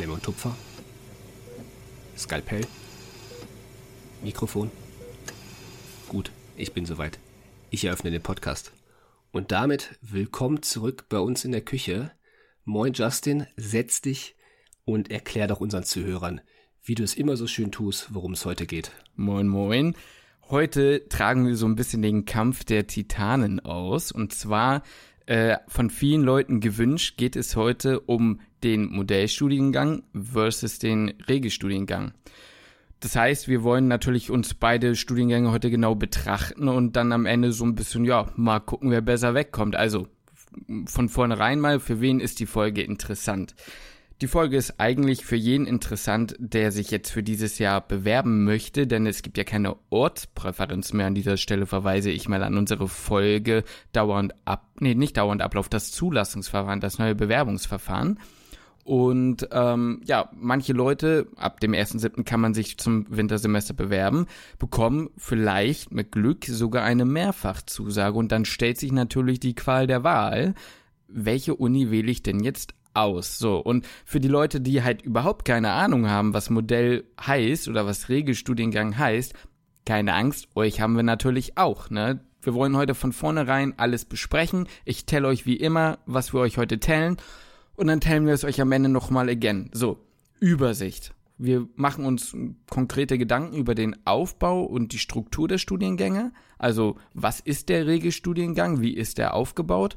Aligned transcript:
Klemme 0.00 0.14
und 0.14 0.22
Tupfer. 0.22 0.56
Skalpell. 2.16 2.62
Mikrofon. 4.22 4.70
Gut, 6.08 6.32
ich 6.56 6.72
bin 6.72 6.86
soweit. 6.86 7.18
Ich 7.68 7.84
eröffne 7.84 8.10
den 8.10 8.22
Podcast. 8.22 8.72
Und 9.30 9.52
damit 9.52 9.98
willkommen 10.00 10.62
zurück 10.62 11.04
bei 11.10 11.18
uns 11.18 11.44
in 11.44 11.52
der 11.52 11.60
Küche. 11.60 12.12
Moin 12.64 12.94
Justin, 12.94 13.46
setz 13.58 14.00
dich 14.00 14.36
und 14.86 15.10
erklär 15.10 15.48
doch 15.48 15.60
unseren 15.60 15.84
Zuhörern, 15.84 16.40
wie 16.82 16.94
du 16.94 17.02
es 17.02 17.12
immer 17.12 17.36
so 17.36 17.46
schön 17.46 17.70
tust, 17.70 18.14
worum 18.14 18.32
es 18.32 18.46
heute 18.46 18.64
geht. 18.64 18.92
Moin, 19.16 19.48
moin. 19.48 19.94
Heute 20.48 21.10
tragen 21.10 21.46
wir 21.46 21.56
so 21.56 21.66
ein 21.66 21.76
bisschen 21.76 22.00
den 22.00 22.24
Kampf 22.24 22.64
der 22.64 22.86
Titanen 22.86 23.60
aus. 23.60 24.12
Und 24.12 24.32
zwar 24.32 24.82
äh, 25.26 25.56
von 25.68 25.90
vielen 25.90 26.22
Leuten 26.22 26.60
gewünscht, 26.60 27.16
geht 27.16 27.36
es 27.36 27.56
heute 27.56 28.00
um 28.00 28.40
den 28.62 28.90
Modellstudiengang 28.90 30.02
versus 30.12 30.78
den 30.78 31.14
Regelstudiengang. 31.28 32.12
Das 33.00 33.16
heißt, 33.16 33.48
wir 33.48 33.62
wollen 33.62 33.88
natürlich 33.88 34.30
uns 34.30 34.52
beide 34.52 34.94
Studiengänge 34.94 35.50
heute 35.50 35.70
genau 35.70 35.94
betrachten 35.94 36.68
und 36.68 36.96
dann 36.96 37.12
am 37.12 37.24
Ende 37.24 37.52
so 37.52 37.64
ein 37.64 37.74
bisschen, 37.74 38.04
ja, 38.04 38.30
mal 38.36 38.60
gucken, 38.60 38.90
wer 38.90 39.00
besser 39.00 39.34
wegkommt. 39.34 39.74
Also 39.74 40.08
von 40.86 41.08
vornherein 41.08 41.60
mal, 41.60 41.80
für 41.80 42.00
wen 42.00 42.20
ist 42.20 42.40
die 42.40 42.46
Folge 42.46 42.82
interessant? 42.82 43.54
Die 44.20 44.26
Folge 44.26 44.58
ist 44.58 44.78
eigentlich 44.78 45.24
für 45.24 45.36
jeden 45.36 45.66
interessant, 45.66 46.36
der 46.38 46.72
sich 46.72 46.90
jetzt 46.90 47.10
für 47.10 47.22
dieses 47.22 47.58
Jahr 47.58 47.80
bewerben 47.80 48.44
möchte, 48.44 48.86
denn 48.86 49.06
es 49.06 49.22
gibt 49.22 49.38
ja 49.38 49.44
keine 49.44 49.76
Ortspräferenz 49.88 50.92
mehr. 50.92 51.06
An 51.06 51.14
dieser 51.14 51.38
Stelle 51.38 51.64
verweise 51.64 52.10
ich 52.10 52.28
mal 52.28 52.42
an 52.42 52.58
unsere 52.58 52.86
Folge 52.86 53.64
dauernd 53.92 54.34
ab, 54.44 54.68
nee, 54.78 54.94
nicht 54.94 55.16
dauernd 55.16 55.40
Ablauf, 55.40 55.70
das 55.70 55.90
Zulassungsverfahren, 55.90 56.80
das 56.80 56.98
neue 56.98 57.14
Bewerbungsverfahren. 57.14 58.20
Und 58.84 59.48
ähm, 59.52 60.02
ja, 60.04 60.28
manche 60.34 60.74
Leute, 60.74 61.28
ab 61.36 61.60
dem 61.60 61.72
1.7. 61.72 62.22
kann 62.24 62.40
man 62.40 62.52
sich 62.52 62.76
zum 62.76 63.06
Wintersemester 63.08 63.72
bewerben, 63.72 64.26
bekommen 64.58 65.08
vielleicht 65.16 65.92
mit 65.92 66.12
Glück 66.12 66.44
sogar 66.44 66.84
eine 66.84 67.06
Mehrfachzusage. 67.06 68.18
Und 68.18 68.32
dann 68.32 68.44
stellt 68.44 68.76
sich 68.76 68.92
natürlich 68.92 69.40
die 69.40 69.54
Qual 69.54 69.86
der 69.86 70.04
Wahl, 70.04 70.54
welche 71.08 71.54
Uni 71.54 71.90
wähle 71.90 72.10
ich 72.10 72.22
denn 72.22 72.40
jetzt 72.40 72.74
aus. 72.94 73.38
So, 73.38 73.58
und 73.58 73.86
für 74.04 74.20
die 74.20 74.28
Leute, 74.28 74.60
die 74.60 74.82
halt 74.82 75.02
überhaupt 75.02 75.44
keine 75.44 75.72
Ahnung 75.72 76.08
haben, 76.08 76.34
was 76.34 76.50
Modell 76.50 77.04
heißt 77.20 77.68
oder 77.68 77.86
was 77.86 78.08
Regelstudiengang 78.08 78.98
heißt, 78.98 79.34
keine 79.86 80.14
Angst, 80.14 80.48
euch 80.54 80.80
haben 80.80 80.96
wir 80.96 81.02
natürlich 81.02 81.56
auch, 81.56 81.90
ne? 81.90 82.20
Wir 82.42 82.54
wollen 82.54 82.76
heute 82.76 82.94
von 82.94 83.12
vornherein 83.12 83.74
alles 83.76 84.06
besprechen. 84.06 84.66
Ich 84.86 85.04
tell 85.04 85.26
euch 85.26 85.44
wie 85.44 85.56
immer, 85.56 85.98
was 86.06 86.32
wir 86.32 86.40
euch 86.40 86.56
heute 86.56 86.80
tellen. 86.80 87.18
Und 87.76 87.86
dann 87.88 88.00
tellen 88.00 88.26
wir 88.26 88.32
es 88.32 88.44
euch 88.44 88.60
am 88.60 88.72
Ende 88.72 88.88
nochmal 88.88 89.28
again. 89.28 89.70
So, 89.72 89.98
Übersicht. 90.38 91.12
Wir 91.36 91.66
machen 91.76 92.04
uns 92.04 92.36
konkrete 92.68 93.16
Gedanken 93.16 93.56
über 93.56 93.74
den 93.74 93.96
Aufbau 94.06 94.62
und 94.62 94.92
die 94.92 94.98
Struktur 94.98 95.48
der 95.48 95.58
Studiengänge. 95.58 96.32
Also, 96.58 96.96
was 97.14 97.40
ist 97.40 97.68
der 97.70 97.86
Regelstudiengang? 97.86 98.80
Wie 98.80 98.94
ist 98.94 99.16
der 99.16 99.34
aufgebaut? 99.34 99.96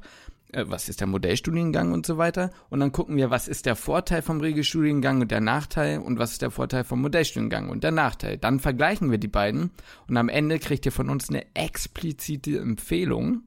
Äh, 0.54 0.66
was 0.68 0.90
ist 0.90 1.00
der 1.00 1.08
Modellstudiengang 1.08 1.92
und 1.92 2.06
so 2.06 2.18
weiter. 2.18 2.52
Und 2.70 2.80
dann 2.80 2.92
gucken 2.92 3.18
wir, 3.18 3.30
was 3.30 3.48
ist 3.48 3.66
der 3.66 3.76
Vorteil 3.76 4.22
vom 4.22 4.40
Regelstudiengang 4.40 5.22
und 5.22 5.32
der 5.32 5.42
Nachteil 5.42 6.00
und 6.00 6.20
was 6.20 6.34
ist 6.34 6.42
der 6.42 6.52
Vorteil 6.52 6.84
vom 6.84 7.02
Modellstudiengang 7.02 7.70
und 7.70 7.84
der 7.84 7.92
Nachteil. 7.92 8.38
Dann 8.38 8.60
vergleichen 8.60 9.12
wir 9.12 9.18
die 9.18 9.28
beiden 9.28 9.72
und 10.08 10.18
am 10.18 10.30
Ende 10.30 10.60
kriegt 10.60 10.86
ihr 10.86 10.92
von 10.92 11.10
uns 11.10 11.30
eine 11.30 11.46
explizite 11.56 12.60
Empfehlung, 12.60 13.44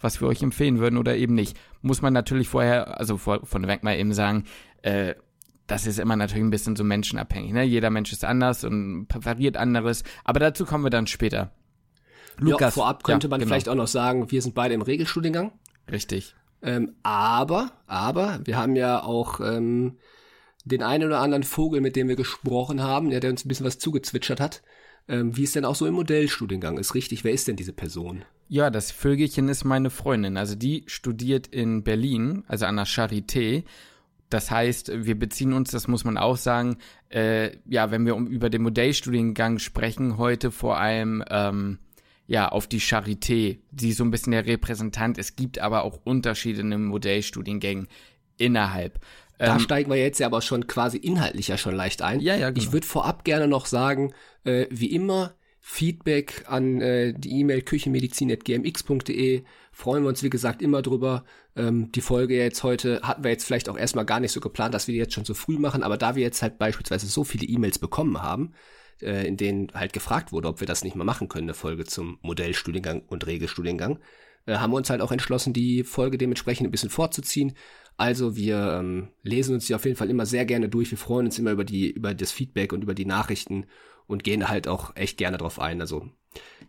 was 0.00 0.20
wir 0.20 0.28
euch 0.28 0.42
empfehlen 0.42 0.78
würden 0.78 0.98
oder 0.98 1.16
eben 1.16 1.34
nicht. 1.34 1.58
Muss 1.82 2.02
man 2.02 2.12
natürlich 2.12 2.48
vorher, 2.48 2.98
also 2.98 3.16
vor, 3.16 3.44
von 3.44 3.66
weg 3.66 3.82
mal 3.82 3.96
eben 3.96 4.12
sagen, 4.12 4.44
äh, 4.82 5.14
das 5.66 5.86
ist 5.86 5.98
immer 5.98 6.16
natürlich 6.16 6.44
ein 6.44 6.50
bisschen 6.50 6.76
so 6.76 6.84
menschenabhängig. 6.84 7.52
Ne? 7.52 7.64
Jeder 7.64 7.90
Mensch 7.90 8.12
ist 8.12 8.24
anders 8.24 8.62
und 8.64 9.08
präferiert 9.08 9.56
anderes. 9.56 10.04
Aber 10.24 10.38
dazu 10.38 10.64
kommen 10.64 10.84
wir 10.84 10.90
dann 10.90 11.06
später. 11.06 11.50
Lukas, 12.38 12.60
ja, 12.60 12.70
vorab 12.82 13.02
könnte 13.02 13.26
ja, 13.26 13.30
man 13.30 13.40
genau. 13.40 13.48
vielleicht 13.48 13.68
auch 13.68 13.74
noch 13.74 13.86
sagen, 13.86 14.30
wir 14.30 14.42
sind 14.42 14.54
beide 14.54 14.74
im 14.74 14.82
Regelstudiengang. 14.82 15.52
Richtig. 15.90 16.34
Ähm, 16.62 16.94
aber, 17.02 17.72
aber, 17.86 18.40
wir 18.44 18.56
haben 18.56 18.76
ja 18.76 19.02
auch 19.02 19.40
ähm, 19.40 19.98
den 20.64 20.82
einen 20.82 21.04
oder 21.04 21.20
anderen 21.20 21.44
Vogel, 21.44 21.80
mit 21.80 21.96
dem 21.96 22.08
wir 22.08 22.16
gesprochen 22.16 22.82
haben, 22.82 23.10
ja, 23.10 23.20
der 23.20 23.30
uns 23.30 23.44
ein 23.44 23.48
bisschen 23.48 23.66
was 23.66 23.78
zugezwitschert 23.78 24.40
hat. 24.40 24.62
Ähm, 25.08 25.36
wie 25.36 25.44
es 25.44 25.52
denn 25.52 25.64
auch 25.64 25.76
so 25.76 25.86
im 25.86 25.94
Modellstudiengang 25.94 26.78
ist, 26.78 26.94
richtig? 26.94 27.22
Wer 27.22 27.32
ist 27.32 27.46
denn 27.46 27.54
diese 27.54 27.72
Person? 27.72 28.24
Ja, 28.48 28.70
das 28.70 28.90
Vögelchen 28.90 29.48
ist 29.48 29.64
meine 29.64 29.90
Freundin. 29.90 30.36
Also 30.36 30.56
die 30.56 30.82
studiert 30.86 31.46
in 31.46 31.84
Berlin, 31.84 32.42
also 32.48 32.66
an 32.66 32.76
der 32.76 32.86
Charité. 32.86 33.64
Das 34.30 34.50
heißt, 34.50 34.90
wir 35.04 35.16
beziehen 35.16 35.52
uns, 35.52 35.70
das 35.70 35.86
muss 35.86 36.04
man 36.04 36.18
auch 36.18 36.36
sagen, 36.36 36.78
äh, 37.08 37.56
ja, 37.66 37.92
wenn 37.92 38.04
wir 38.04 38.16
um, 38.16 38.26
über 38.26 38.50
den 38.50 38.62
Modellstudiengang 38.62 39.60
sprechen, 39.60 40.18
heute 40.18 40.50
vor 40.50 40.78
allem 40.78 41.24
ähm, 41.30 41.78
ja, 42.26 42.48
auf 42.48 42.66
die 42.66 42.80
Charité, 42.80 43.58
die 43.70 43.92
so 43.92 44.04
ein 44.04 44.10
bisschen 44.10 44.32
der 44.32 44.46
Repräsentant. 44.46 45.18
Es 45.18 45.36
gibt 45.36 45.58
aber 45.58 45.84
auch 45.84 46.00
Unterschiede 46.04 46.60
in 46.60 46.70
den 46.70 46.84
Modellstudiengängen 46.84 47.88
innerhalb. 48.36 49.00
Da 49.38 49.54
ähm, 49.54 49.60
steigen 49.60 49.90
wir 49.90 49.98
jetzt 49.98 50.18
ja 50.18 50.26
aber 50.26 50.42
schon 50.42 50.66
quasi 50.66 50.96
inhaltlich 50.96 51.48
ja 51.48 51.58
schon 51.58 51.74
leicht 51.74 52.02
ein. 52.02 52.20
Ja, 52.20 52.34
ja, 52.36 52.50
genau. 52.50 52.62
Ich 52.62 52.72
würde 52.72 52.86
vorab 52.86 53.24
gerne 53.24 53.46
noch 53.46 53.66
sagen, 53.66 54.12
äh, 54.44 54.66
wie 54.70 54.90
immer, 54.90 55.34
Feedback 55.60 56.44
an 56.46 56.80
äh, 56.80 57.12
die 57.12 57.40
E-Mail 57.40 57.62
küchenmedizin.gmx.de. 57.62 59.42
Freuen 59.72 60.02
wir 60.04 60.08
uns, 60.08 60.22
wie 60.22 60.30
gesagt, 60.30 60.62
immer 60.62 60.80
drüber. 60.80 61.24
Ähm, 61.56 61.90
die 61.92 62.00
Folge 62.00 62.36
jetzt 62.36 62.62
heute 62.62 63.00
hatten 63.02 63.24
wir 63.24 63.30
jetzt 63.32 63.44
vielleicht 63.44 63.68
auch 63.68 63.76
erstmal 63.76 64.04
gar 64.04 64.20
nicht 64.20 64.32
so 64.32 64.40
geplant, 64.40 64.74
dass 64.74 64.86
wir 64.86 64.92
die 64.92 65.00
jetzt 65.00 65.14
schon 65.14 65.24
so 65.24 65.34
früh 65.34 65.58
machen, 65.58 65.82
aber 65.82 65.96
da 65.96 66.14
wir 66.14 66.22
jetzt 66.22 66.40
halt 66.40 66.58
beispielsweise 66.58 67.06
so 67.06 67.24
viele 67.24 67.46
E-Mails 67.46 67.78
bekommen 67.78 68.22
haben, 68.22 68.52
äh, 69.02 69.26
in 69.26 69.36
denen 69.36 69.68
halt 69.74 69.92
gefragt 69.92 70.32
wurde, 70.32 70.48
ob 70.48 70.60
wir 70.60 70.66
das 70.66 70.84
nicht 70.84 70.96
mal 70.96 71.04
machen 71.04 71.28
können, 71.28 71.46
eine 71.46 71.54
Folge 71.54 71.84
zum 71.84 72.18
Modellstudiengang 72.22 73.02
und 73.08 73.26
Regelstudiengang, 73.26 73.98
äh, 74.46 74.56
haben 74.56 74.72
wir 74.72 74.76
uns 74.76 74.90
halt 74.90 75.00
auch 75.00 75.12
entschlossen, 75.12 75.52
die 75.52 75.84
Folge 75.84 76.18
dementsprechend 76.18 76.66
ein 76.66 76.70
bisschen 76.70 76.90
vorzuziehen. 76.90 77.54
Also 77.96 78.36
wir 78.36 78.78
ähm, 78.80 79.08
lesen 79.22 79.54
uns 79.54 79.66
die 79.66 79.74
auf 79.74 79.84
jeden 79.84 79.96
Fall 79.96 80.10
immer 80.10 80.26
sehr 80.26 80.44
gerne 80.44 80.68
durch. 80.68 80.90
Wir 80.90 80.98
freuen 80.98 81.26
uns 81.26 81.38
immer 81.38 81.50
über 81.50 81.64
die 81.64 81.90
über 81.90 82.14
das 82.14 82.30
Feedback 82.30 82.72
und 82.72 82.82
über 82.82 82.94
die 82.94 83.06
Nachrichten 83.06 83.66
und 84.06 84.22
gehen 84.22 84.48
halt 84.48 84.68
auch 84.68 84.94
echt 84.96 85.16
gerne 85.16 85.38
drauf 85.38 85.58
ein. 85.58 85.80
Also 85.80 86.06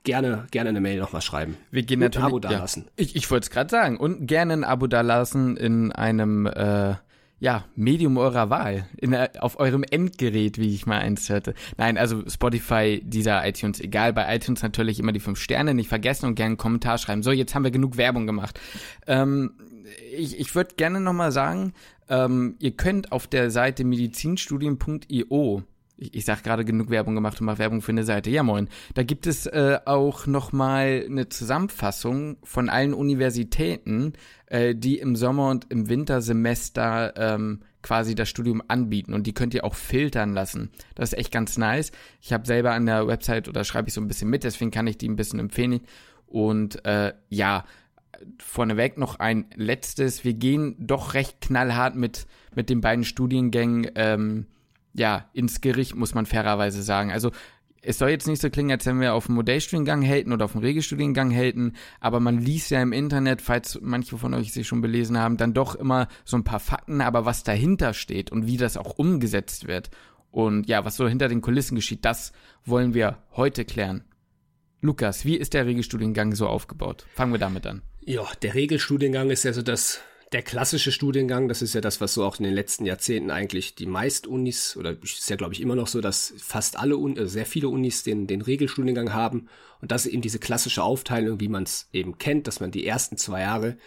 gerne 0.03 0.47
gerne 0.51 0.69
eine 0.69 0.79
Mail 0.79 0.99
nochmal 0.99 1.21
schreiben. 1.21 1.57
Wir 1.69 1.83
gehen 1.83 1.99
natürlich 1.99 2.23
ein 2.23 2.29
Abo 2.29 2.39
dalassen. 2.39 2.85
Ja, 2.85 2.91
ich 2.95 3.15
ich 3.15 3.29
wollte 3.29 3.45
es 3.45 3.49
gerade 3.49 3.69
sagen 3.69 3.97
und 3.97 4.25
gerne 4.25 4.53
ein 4.53 4.63
Abo 4.63 4.87
dalassen 4.87 5.57
in 5.57 5.91
einem 5.91 6.45
äh, 6.45 6.95
ja, 7.39 7.65
Medium 7.75 8.17
eurer 8.17 8.49
Wahl, 8.49 8.87
in, 8.97 9.15
auf 9.15 9.59
eurem 9.59 9.83
Endgerät, 9.83 10.57
wie 10.57 10.73
ich 10.73 10.85
mal 10.85 10.99
eins 10.99 11.29
hörte. 11.29 11.53
Nein, 11.77 11.97
also 11.97 12.23
Spotify, 12.27 13.01
dieser 13.03 13.47
iTunes, 13.47 13.79
egal, 13.79 14.13
bei 14.13 14.35
iTunes 14.35 14.63
natürlich 14.63 14.99
immer 14.99 15.11
die 15.11 15.19
fünf 15.19 15.39
Sterne 15.39 15.73
nicht 15.73 15.87
vergessen 15.87 16.25
und 16.25 16.35
gerne 16.35 16.51
einen 16.51 16.57
Kommentar 16.57 16.97
schreiben. 16.97 17.21
So, 17.21 17.31
jetzt 17.31 17.53
haben 17.53 17.63
wir 17.63 17.71
genug 17.71 17.97
Werbung 17.97 18.25
gemacht. 18.25 18.59
Ähm, 19.05 19.53
ich 20.15 20.39
ich 20.39 20.55
würde 20.55 20.75
gerne 20.75 20.99
nochmal 20.99 21.31
sagen, 21.31 21.73
ähm, 22.09 22.55
ihr 22.59 22.71
könnt 22.71 23.11
auf 23.11 23.27
der 23.27 23.51
Seite 23.51 23.83
medizinstudien.io 23.83 25.63
ich, 25.97 26.13
ich 26.13 26.25
sag 26.25 26.43
gerade 26.43 26.63
genug 26.63 26.89
Werbung 26.89 27.15
gemacht 27.15 27.39
und 27.39 27.45
mache 27.45 27.59
Werbung 27.59 27.81
für 27.81 27.91
eine 27.91 28.03
Seite. 28.03 28.29
Ja, 28.29 28.43
moin. 28.43 28.69
Da 28.93 29.03
gibt 29.03 29.27
es 29.27 29.45
äh, 29.47 29.79
auch 29.85 30.27
nochmal 30.27 31.03
eine 31.05 31.29
Zusammenfassung 31.29 32.37
von 32.43 32.69
allen 32.69 32.93
Universitäten, 32.93 34.13
äh, 34.45 34.75
die 34.75 34.99
im 34.99 35.15
Sommer- 35.15 35.49
und 35.49 35.65
im 35.69 35.89
Wintersemester 35.89 37.13
ähm, 37.17 37.61
quasi 37.81 38.15
das 38.15 38.29
Studium 38.29 38.61
anbieten. 38.67 39.13
Und 39.13 39.27
die 39.27 39.33
könnt 39.33 39.53
ihr 39.53 39.63
auch 39.63 39.75
filtern 39.75 40.33
lassen. 40.33 40.71
Das 40.95 41.13
ist 41.13 41.19
echt 41.19 41.31
ganz 41.31 41.57
nice. 41.57 41.91
Ich 42.21 42.33
habe 42.33 42.45
selber 42.45 42.73
an 42.73 42.85
der 42.85 43.07
Website 43.07 43.47
oder 43.47 43.63
schreibe 43.63 43.87
ich 43.87 43.93
so 43.93 44.01
ein 44.01 44.07
bisschen 44.07 44.29
mit, 44.29 44.43
deswegen 44.43 44.71
kann 44.71 44.87
ich 44.87 44.97
die 44.97 45.09
ein 45.09 45.15
bisschen 45.15 45.39
empfehlen. 45.39 45.81
Und 46.27 46.83
äh, 46.85 47.13
ja, 47.29 47.65
vorneweg 48.39 48.97
noch 48.97 49.19
ein 49.19 49.45
letztes. 49.55 50.23
Wir 50.23 50.33
gehen 50.33 50.75
doch 50.79 51.13
recht 51.13 51.41
knallhart 51.41 51.95
mit, 51.95 52.27
mit 52.55 52.69
den 52.69 52.81
beiden 52.81 53.03
Studiengängen. 53.03 53.89
Ähm, 53.95 54.47
ja, 54.97 55.29
ins 55.33 55.61
Gericht, 55.61 55.95
muss 55.95 56.13
man 56.13 56.25
fairerweise 56.25 56.83
sagen. 56.83 57.11
Also 57.11 57.31
es 57.81 57.99
soll 57.99 58.09
jetzt 58.09 58.27
nicht 58.27 58.41
so 58.41 58.49
klingen, 58.49 58.71
als 58.71 58.85
wenn 58.85 58.99
wir 58.99 59.13
auf 59.13 59.27
dem 59.27 59.35
Modellstudiengang 59.35 60.05
halten 60.05 60.33
oder 60.33 60.45
auf 60.45 60.53
dem 60.53 60.61
Regelstudiengang 60.61 61.33
halten, 61.33 61.73
aber 61.99 62.19
man 62.19 62.39
liest 62.39 62.71
ja 62.71 62.81
im 62.81 62.91
Internet, 62.91 63.41
falls 63.41 63.79
manche 63.81 64.17
von 64.17 64.33
euch 64.33 64.51
sich 64.51 64.67
schon 64.67 64.81
belesen 64.81 65.17
haben, 65.17 65.37
dann 65.37 65.53
doch 65.53 65.75
immer 65.75 66.07
so 66.25 66.35
ein 66.37 66.43
paar 66.43 66.59
Fakten, 66.59 67.01
aber 67.01 67.25
was 67.25 67.43
dahinter 67.43 67.93
steht 67.93 68.31
und 68.31 68.47
wie 68.47 68.57
das 68.57 68.75
auch 68.77 68.97
umgesetzt 68.97 69.67
wird 69.67 69.89
und 70.31 70.67
ja, 70.67 70.83
was 70.83 70.97
so 70.97 71.07
hinter 71.07 71.29
den 71.29 71.41
Kulissen 71.41 71.75
geschieht, 71.75 72.03
das 72.03 72.33
wollen 72.65 72.93
wir 72.93 73.19
heute 73.35 73.63
klären. 73.63 74.03
Lukas, 74.81 75.25
wie 75.25 75.35
ist 75.35 75.53
der 75.53 75.65
Regelstudiengang 75.65 76.35
so 76.35 76.47
aufgebaut? 76.47 77.05
Fangen 77.15 77.31
wir 77.31 77.39
damit 77.39 77.65
an. 77.65 77.81
Ja, 78.01 78.25
der 78.41 78.53
Regelstudiengang 78.53 79.29
ist 79.29 79.43
ja 79.43 79.53
so 79.53 79.61
das 79.61 80.01
der 80.33 80.41
klassische 80.41 80.91
Studiengang, 80.91 81.47
das 81.47 81.61
ist 81.61 81.73
ja 81.73 81.79
das, 81.79 82.01
was 82.01 82.13
so 82.13 82.25
auch 82.25 82.37
in 82.37 82.43
den 82.43 82.53
letzten 82.53 82.85
Jahrzehnten 82.85 83.31
eigentlich 83.31 83.75
die 83.75 83.85
meist 83.85 84.27
Unis, 84.27 84.75
oder 84.75 85.01
ist 85.01 85.29
ja 85.29 85.37
glaube 85.37 85.53
ich 85.53 85.61
immer 85.61 85.75
noch 85.75 85.87
so, 85.87 86.01
dass 86.01 86.33
fast 86.37 86.77
alle, 86.77 86.97
Uni, 86.97 87.17
also 87.17 87.31
sehr 87.31 87.45
viele 87.45 87.69
Unis 87.69 88.03
den, 88.03 88.27
den 88.27 88.41
Regelstudiengang 88.41 89.13
haben. 89.13 89.47
Und 89.79 89.91
das 89.91 90.05
eben 90.05 90.21
diese 90.21 90.39
klassische 90.39 90.83
Aufteilung, 90.83 91.39
wie 91.39 91.47
man 91.47 91.63
es 91.63 91.87
eben 91.93 92.17
kennt, 92.17 92.47
dass 92.47 92.59
man 92.59 92.71
die 92.71 92.85
ersten 92.85 93.17
zwei 93.17 93.41
Jahre 93.41 93.77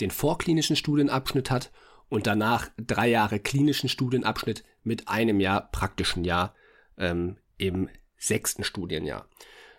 den 0.00 0.10
vorklinischen 0.10 0.74
Studienabschnitt 0.74 1.50
hat 1.50 1.70
und 2.08 2.26
danach 2.26 2.68
drei 2.76 3.08
Jahre 3.08 3.38
klinischen 3.38 3.88
Studienabschnitt 3.88 4.64
mit 4.82 5.08
einem 5.08 5.38
Jahr 5.38 5.70
praktischen 5.70 6.24
Jahr 6.24 6.54
ähm, 6.98 7.36
im 7.56 7.88
sechsten 8.16 8.64
Studienjahr. 8.64 9.28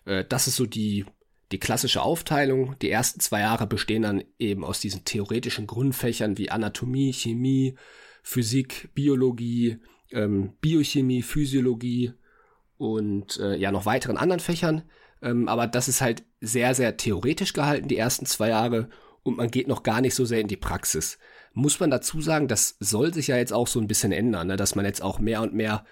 Äh, 0.05 0.23
das 0.23 0.47
ist 0.47 0.55
so 0.55 0.65
die, 0.65 1.05
die 1.51 1.59
klassische 1.59 2.01
Aufteilung. 2.01 2.75
Die 2.81 2.89
ersten 2.89 3.19
zwei 3.19 3.41
Jahre 3.41 3.67
bestehen 3.67 4.01
dann 4.01 4.23
eben 4.39 4.63
aus 4.63 4.79
diesen 4.79 5.05
theoretischen 5.05 5.67
Grundfächern 5.67 6.37
wie 6.37 6.49
Anatomie, 6.49 7.13
Chemie, 7.13 7.75
Physik, 8.23 8.89
Biologie, 8.93 9.77
ähm, 10.11 10.53
Biochemie, 10.61 11.21
Physiologie 11.21 12.13
und 12.77 13.39
äh, 13.39 13.55
ja 13.55 13.71
noch 13.71 13.85
weiteren 13.85 14.17
anderen 14.17 14.39
Fächern. 14.39 14.83
Ähm, 15.21 15.47
aber 15.47 15.67
das 15.67 15.87
ist 15.87 16.01
halt 16.01 16.23
sehr, 16.41 16.73
sehr 16.73 16.97
theoretisch 16.97 17.53
gehalten, 17.53 17.87
die 17.87 17.97
ersten 17.97 18.25
zwei 18.25 18.49
Jahre. 18.49 18.89
Und 19.23 19.37
man 19.37 19.49
geht 19.49 19.67
noch 19.67 19.83
gar 19.83 20.01
nicht 20.01 20.15
so 20.15 20.25
sehr 20.25 20.41
in 20.41 20.47
die 20.47 20.57
Praxis. 20.57 21.17
Muss 21.53 21.79
man 21.79 21.89
dazu 21.89 22.21
sagen, 22.21 22.47
das 22.47 22.75
soll 22.79 23.13
sich 23.13 23.27
ja 23.27 23.37
jetzt 23.37 23.53
auch 23.53 23.67
so 23.67 23.79
ein 23.79 23.87
bisschen 23.87 24.11
ändern, 24.11 24.47
ne? 24.47 24.55
dass 24.55 24.75
man 24.75 24.85
jetzt 24.85 25.01
auch 25.01 25.19
mehr 25.19 25.41
und 25.41 25.53
mehr 25.53 25.85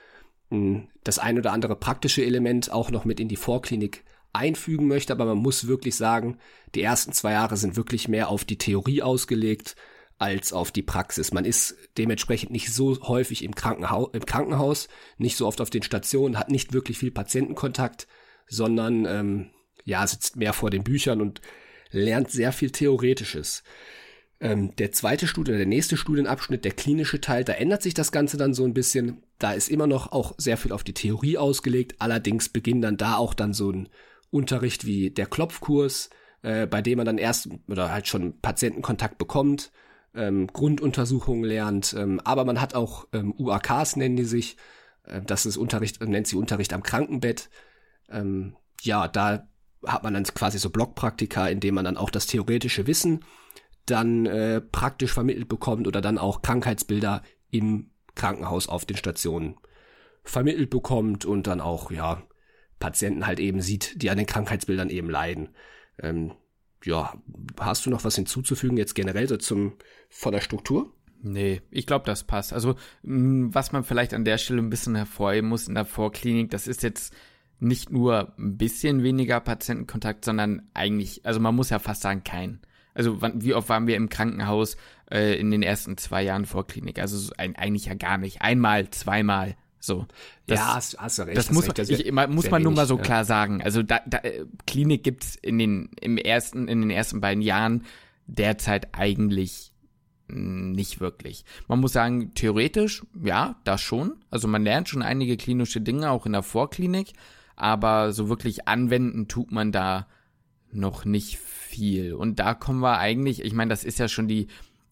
mh, 0.49 0.57
hm, 0.57 0.87
das 1.03 1.19
ein 1.19 1.37
oder 1.37 1.51
andere 1.51 1.75
praktische 1.75 2.23
Element 2.23 2.71
auch 2.71 2.91
noch 2.91 3.05
mit 3.05 3.19
in 3.19 3.27
die 3.27 3.35
Vorklinik 3.35 4.03
einfügen 4.33 4.87
möchte. 4.87 5.13
Aber 5.13 5.25
man 5.25 5.37
muss 5.37 5.67
wirklich 5.67 5.95
sagen, 5.95 6.37
die 6.75 6.81
ersten 6.81 7.13
zwei 7.13 7.33
Jahre 7.33 7.57
sind 7.57 7.75
wirklich 7.75 8.07
mehr 8.07 8.29
auf 8.29 8.45
die 8.45 8.57
Theorie 8.57 9.01
ausgelegt 9.01 9.75
als 10.19 10.53
auf 10.53 10.71
die 10.71 10.83
Praxis. 10.83 11.33
Man 11.33 11.45
ist 11.45 11.75
dementsprechend 11.97 12.51
nicht 12.51 12.73
so 12.73 12.99
häufig 13.07 13.43
im, 13.43 13.55
Krankenhaus, 13.55 14.09
im 14.13 14.25
Krankenhaus, 14.25 14.87
nicht 15.17 15.37
so 15.37 15.47
oft 15.47 15.59
auf 15.59 15.69
den 15.69 15.83
Stationen, 15.83 16.37
hat 16.37 16.49
nicht 16.49 16.73
wirklich 16.73 16.97
viel 16.97 17.11
Patientenkontakt 17.11 18.07
sondern 18.47 19.05
ähm, 19.05 19.49
ja, 19.83 20.05
sitzt 20.07 20.37
mehr 20.37 20.53
vor 20.53 20.69
den 20.69 20.83
Büchern 20.83 21.21
und 21.21 21.41
lernt 21.91 22.31
sehr 22.31 22.51
viel 22.51 22.71
Theoretisches. 22.71 23.63
Ähm, 24.39 24.75
der 24.77 24.91
zweite 24.91 25.27
Studien, 25.27 25.57
der 25.57 25.65
nächste 25.65 25.97
Studienabschnitt, 25.97 26.65
der 26.65 26.71
klinische 26.71 27.21
Teil, 27.21 27.43
da 27.43 27.53
ändert 27.53 27.81
sich 27.81 27.93
das 27.93 28.11
Ganze 28.11 28.37
dann 28.37 28.53
so 28.53 28.63
ein 28.63 28.73
bisschen. 28.73 29.23
Da 29.39 29.53
ist 29.53 29.69
immer 29.69 29.87
noch 29.87 30.11
auch 30.11 30.33
sehr 30.37 30.57
viel 30.57 30.71
auf 30.71 30.83
die 30.83 30.93
Theorie 30.93 31.37
ausgelegt. 31.37 31.95
Allerdings 31.99 32.49
beginnt 32.49 32.83
dann 32.83 32.97
da 32.97 33.15
auch 33.17 33.33
dann 33.33 33.53
so 33.53 33.71
ein 33.71 33.89
Unterricht 34.33 34.85
wie 34.85 35.11
der 35.11 35.25
Klopfkurs, 35.25 36.09
äh, 36.41 36.67
bei 36.67 36.81
dem 36.81 36.97
man 36.97 37.05
dann 37.05 37.17
erst 37.17 37.49
oder 37.67 37.91
halt 37.91 38.07
schon 38.07 38.39
Patientenkontakt 38.41 39.17
bekommt, 39.17 39.71
ähm, 40.15 40.47
Grunduntersuchungen 40.47 41.43
lernt. 41.43 41.93
Ähm, 41.97 42.19
aber 42.23 42.45
man 42.45 42.59
hat 42.59 42.75
auch 42.75 43.07
ähm, 43.13 43.33
UAKs 43.37 43.95
nennen 43.95 44.15
die 44.15 44.25
sich. 44.25 44.57
Äh, 45.03 45.21
das 45.21 45.45
ist 45.45 45.57
Unterricht, 45.57 46.01
nennt 46.03 46.27
sie 46.27 46.35
Unterricht 46.35 46.73
am 46.73 46.83
Krankenbett 46.83 47.49
ähm, 48.09 48.55
ja, 48.81 49.07
da 49.07 49.47
hat 49.85 50.03
man 50.03 50.13
dann 50.13 50.23
quasi 50.23 50.59
so 50.59 50.69
Blockpraktika, 50.69 51.47
in 51.47 51.59
dem 51.59 51.75
man 51.75 51.85
dann 51.85 51.97
auch 51.97 52.09
das 52.09 52.27
theoretische 52.27 52.87
Wissen 52.87 53.25
dann 53.85 54.25
äh, 54.25 54.61
praktisch 54.61 55.11
vermittelt 55.11 55.49
bekommt 55.49 55.87
oder 55.87 55.99
dann 55.99 56.17
auch 56.17 56.41
Krankheitsbilder 56.41 57.21
im 57.49 57.91
Krankenhaus 58.15 58.69
auf 58.69 58.85
den 58.85 58.95
Stationen 58.95 59.57
vermittelt 60.23 60.69
bekommt 60.69 61.25
und 61.25 61.47
dann 61.47 61.59
auch, 61.59 61.91
ja, 61.91 62.23
Patienten 62.83 63.25
halt 63.25 63.39
eben 63.39 63.61
sieht, 63.61 64.01
die 64.01 64.09
an 64.09 64.17
den 64.17 64.25
Krankheitsbildern 64.25 64.89
eben 64.89 65.09
leiden. 65.09 65.47
Ähm, 66.01 66.33
ja, 66.83 67.13
hast 67.57 67.85
du 67.85 67.89
noch 67.89 68.03
was 68.03 68.17
hinzuzufügen 68.17 68.75
jetzt 68.75 68.93
generell 68.93 69.29
so 69.29 69.37
zum 69.37 69.77
von 70.09 70.33
der 70.33 70.41
Struktur? 70.41 70.93
Nee, 71.21 71.61
ich 71.71 71.87
glaube, 71.87 72.05
das 72.05 72.25
passt. 72.25 72.51
Also, 72.51 72.75
mh, 73.03 73.53
was 73.53 73.71
man 73.71 73.85
vielleicht 73.85 74.13
an 74.13 74.25
der 74.25 74.37
Stelle 74.37 74.61
ein 74.61 74.69
bisschen 74.69 74.95
hervorheben 74.95 75.47
muss 75.47 75.69
in 75.69 75.75
der 75.75 75.85
Vorklinik, 75.85 76.51
das 76.51 76.67
ist 76.67 76.83
jetzt 76.83 77.15
nicht 77.61 77.89
nur 77.89 78.33
ein 78.37 78.57
bisschen 78.57 79.01
weniger 79.01 79.39
Patientenkontakt, 79.39 80.25
sondern 80.25 80.63
eigentlich, 80.73 81.25
also 81.25 81.39
man 81.39 81.55
muss 81.55 81.69
ja 81.69 81.79
fast 81.79 82.01
sagen, 82.01 82.25
kein. 82.25 82.59
Also 82.93 83.21
wie 83.21 83.53
oft 83.53 83.69
waren 83.69 83.87
wir 83.87 83.95
im 83.95 84.09
Krankenhaus 84.09 84.75
äh, 85.09 85.39
in 85.39 85.51
den 85.51 85.63
ersten 85.63 85.95
zwei 85.95 86.21
Jahren 86.21 86.45
vor 86.45 86.67
Klinik? 86.67 86.99
Also 86.99 87.31
ein, 87.37 87.55
eigentlich 87.55 87.85
ja 87.85 87.93
gar 87.93 88.17
nicht. 88.17 88.41
Einmal, 88.41 88.89
zweimal. 88.89 89.55
So. 89.83 90.07
Das, 90.47 90.59
ja, 90.59 90.75
hast, 90.75 90.97
hast 90.97 91.19
du 91.19 91.23
recht. 91.23 91.37
Das 91.37 91.51
muss, 91.51 91.65
recht, 91.65 91.77
das 91.77 91.89
ich, 91.89 92.11
muss 92.11 92.15
man 92.15 92.35
wenig, 92.35 92.63
nur 92.63 92.71
mal 92.71 92.85
so 92.85 92.97
ja. 92.97 93.01
klar 93.01 93.25
sagen. 93.25 93.61
Also 93.61 93.83
da, 93.83 93.99
da, 94.05 94.21
Klinik 94.65 95.03
gibt's 95.03 95.35
in 95.41 95.57
den 95.57 95.89
im 95.99 96.17
ersten 96.17 96.67
in 96.67 96.81
den 96.81 96.89
ersten 96.89 97.19
beiden 97.19 97.41
Jahren 97.41 97.83
derzeit 98.27 98.95
eigentlich 98.95 99.71
nicht 100.27 101.01
wirklich. 101.01 101.43
Man 101.67 101.81
muss 101.81 101.91
sagen, 101.91 102.33
theoretisch, 102.33 103.03
ja, 103.21 103.57
das 103.65 103.81
schon. 103.81 104.15
Also 104.31 104.47
man 104.47 104.63
lernt 104.63 104.87
schon 104.87 105.01
einige 105.01 105.35
klinische 105.35 105.81
Dinge 105.81 106.09
auch 106.09 106.25
in 106.25 106.31
der 106.31 106.43
Vorklinik 106.43 107.13
aber 107.55 108.11
so 108.13 108.29
wirklich 108.29 108.67
anwenden 108.67 109.27
tut 109.27 109.51
man 109.51 109.71
da 109.71 110.07
noch 110.71 111.05
nicht 111.05 111.37
viel. 111.37 112.13
Und 112.13 112.39
da 112.39 112.53
kommen 112.53 112.79
wir 112.79 112.97
eigentlich, 112.97 113.43
ich 113.43 113.53
meine, 113.53 113.69
das 113.69 113.83
ist 113.83 113.99
ja 113.99 114.07
schon 114.07 114.27
die, 114.27 114.47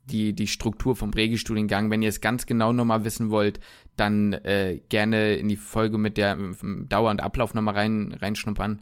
die, 0.05 0.33
die 0.33 0.47
Struktur 0.47 0.95
vom 0.95 1.11
Regelstudiengang. 1.11 1.89
Wenn 1.89 2.01
ihr 2.01 2.09
es 2.09 2.21
ganz 2.21 2.45
genau 2.45 2.71
nochmal 2.71 3.03
wissen 3.03 3.29
wollt, 3.29 3.59
dann 4.01 4.33
äh, 4.33 4.81
gerne 4.89 5.35
in 5.35 5.47
die 5.47 5.55
Folge 5.55 5.97
mit 5.97 6.17
der 6.17 6.37
Dauer 6.89 7.11
und 7.11 7.21
Ablauf 7.21 7.53
nochmal 7.53 7.75
rein, 7.75 8.17
reinschnuppern. 8.19 8.81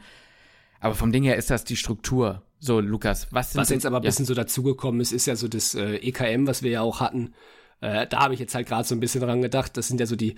Aber 0.80 0.96
vom 0.96 1.12
Ding 1.12 1.24
her 1.24 1.36
ist 1.36 1.50
das 1.50 1.64
die 1.64 1.76
Struktur. 1.76 2.42
So, 2.60 2.80
Lukas, 2.80 3.28
was 3.32 3.52
sind 3.52 3.62
Was 3.62 3.70
jetzt 3.70 3.86
aber 3.86 3.98
ein 3.98 4.04
ja. 4.04 4.10
bisschen 4.10 4.26
so 4.26 4.34
dazugekommen 4.34 5.00
ist, 5.02 5.12
ist 5.12 5.28
ja 5.28 5.36
so 5.36 5.48
das 5.48 5.76
äh, 5.76 5.96
EKM, 5.98 6.48
was 6.48 6.64
wir 6.64 6.72
ja 6.72 6.82
auch 6.82 7.00
hatten. 7.00 7.34
Äh, 7.82 8.08
da 8.08 8.20
habe 8.22 8.34
ich 8.34 8.40
jetzt 8.40 8.56
halt 8.56 8.68
gerade 8.68 8.88
so 8.88 8.96
ein 8.96 9.00
bisschen 9.00 9.22
dran 9.22 9.42
gedacht. 9.42 9.78
Das 9.78 9.88
sind 9.88 10.00
ja 10.00 10.06
so 10.06 10.16
die, 10.16 10.36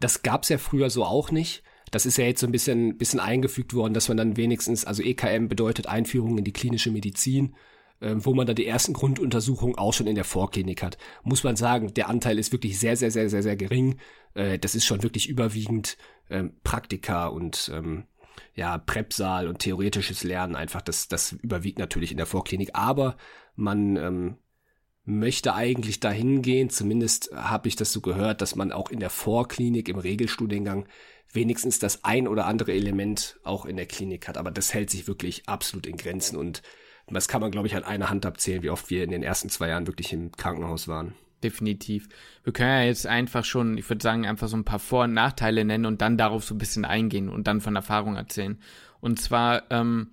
das 0.00 0.22
gab's 0.22 0.48
ja 0.48 0.58
früher 0.58 0.88
so 0.90 1.04
auch 1.04 1.30
nicht 1.30 1.62
das 1.90 2.06
ist 2.06 2.18
ja 2.18 2.24
jetzt 2.24 2.40
so 2.40 2.46
ein 2.46 2.52
bisschen, 2.52 2.98
bisschen 2.98 3.20
eingefügt 3.20 3.74
worden, 3.74 3.94
dass 3.94 4.08
man 4.08 4.16
dann 4.16 4.36
wenigstens, 4.36 4.84
also 4.84 5.02
EKM 5.02 5.48
bedeutet 5.48 5.86
Einführung 5.86 6.38
in 6.38 6.44
die 6.44 6.52
klinische 6.52 6.90
Medizin, 6.90 7.54
wo 8.00 8.34
man 8.34 8.46
dann 8.46 8.56
die 8.56 8.66
ersten 8.66 8.92
Grunduntersuchungen 8.92 9.78
auch 9.78 9.92
schon 9.92 10.06
in 10.06 10.14
der 10.14 10.24
Vorklinik 10.24 10.82
hat. 10.82 10.98
Muss 11.22 11.44
man 11.44 11.56
sagen, 11.56 11.94
der 11.94 12.08
Anteil 12.08 12.38
ist 12.38 12.52
wirklich 12.52 12.78
sehr, 12.78 12.96
sehr, 12.96 13.10
sehr, 13.10 13.30
sehr, 13.30 13.42
sehr 13.42 13.56
gering. 13.56 13.98
Äh, 14.34 14.58
das 14.58 14.74
ist 14.74 14.84
schon 14.84 15.02
wirklich 15.02 15.28
überwiegend 15.28 15.96
ähm, 16.30 16.52
Praktika 16.62 17.26
und 17.28 17.70
ähm, 17.74 18.04
ja, 18.54 18.78
Präpsaal 18.78 19.48
und 19.48 19.60
theoretisches 19.60 20.24
Lernen 20.24 20.56
einfach, 20.56 20.82
das, 20.82 21.08
das 21.08 21.32
überwiegt 21.32 21.78
natürlich 21.78 22.10
in 22.10 22.16
der 22.16 22.26
Vorklinik, 22.26 22.70
aber 22.74 23.16
man 23.54 23.96
ähm, 23.96 24.36
möchte 25.04 25.54
eigentlich 25.54 26.00
dahin 26.00 26.42
gehen, 26.42 26.68
zumindest 26.68 27.30
habe 27.34 27.68
ich 27.68 27.76
das 27.76 27.92
so 27.92 28.00
gehört, 28.00 28.42
dass 28.42 28.56
man 28.56 28.72
auch 28.72 28.90
in 28.90 29.00
der 29.00 29.10
Vorklinik 29.10 29.88
im 29.88 29.98
Regelstudiengang 29.98 30.86
wenigstens 31.32 31.78
das 31.78 32.04
ein 32.04 32.26
oder 32.28 32.46
andere 32.46 32.72
Element 32.72 33.38
auch 33.44 33.66
in 33.66 33.76
der 33.76 33.86
Klinik 33.86 34.26
hat. 34.26 34.36
Aber 34.36 34.50
das 34.50 34.74
hält 34.74 34.90
sich 34.90 35.06
wirklich 35.06 35.48
absolut 35.48 35.86
in 35.86 35.96
Grenzen 35.96 36.36
und 36.36 36.62
das 37.08 37.28
kann 37.28 37.40
man, 37.40 37.50
glaube 37.50 37.68
ich, 37.68 37.76
an 37.76 37.84
einer 37.84 38.10
Hand 38.10 38.26
abzählen, 38.26 38.62
wie 38.62 38.70
oft 38.70 38.90
wir 38.90 39.04
in 39.04 39.10
den 39.10 39.22
ersten 39.22 39.48
zwei 39.48 39.68
Jahren 39.68 39.86
wirklich 39.86 40.12
im 40.12 40.32
Krankenhaus 40.32 40.88
waren. 40.88 41.14
Definitiv. 41.42 42.08
Wir 42.42 42.52
können 42.52 42.70
ja 42.70 42.82
jetzt 42.82 43.06
einfach 43.06 43.44
schon, 43.44 43.78
ich 43.78 43.88
würde 43.88 44.02
sagen, 44.02 44.26
einfach 44.26 44.48
so 44.48 44.56
ein 44.56 44.64
paar 44.64 44.78
Vor- 44.78 45.04
und 45.04 45.12
Nachteile 45.12 45.64
nennen 45.64 45.86
und 45.86 46.00
dann 46.00 46.16
darauf 46.16 46.44
so 46.44 46.54
ein 46.54 46.58
bisschen 46.58 46.84
eingehen 46.84 47.28
und 47.28 47.46
dann 47.46 47.60
von 47.60 47.76
Erfahrung 47.76 48.16
erzählen. 48.16 48.58
Und 49.00 49.20
zwar, 49.20 49.70
ähm, 49.70 50.08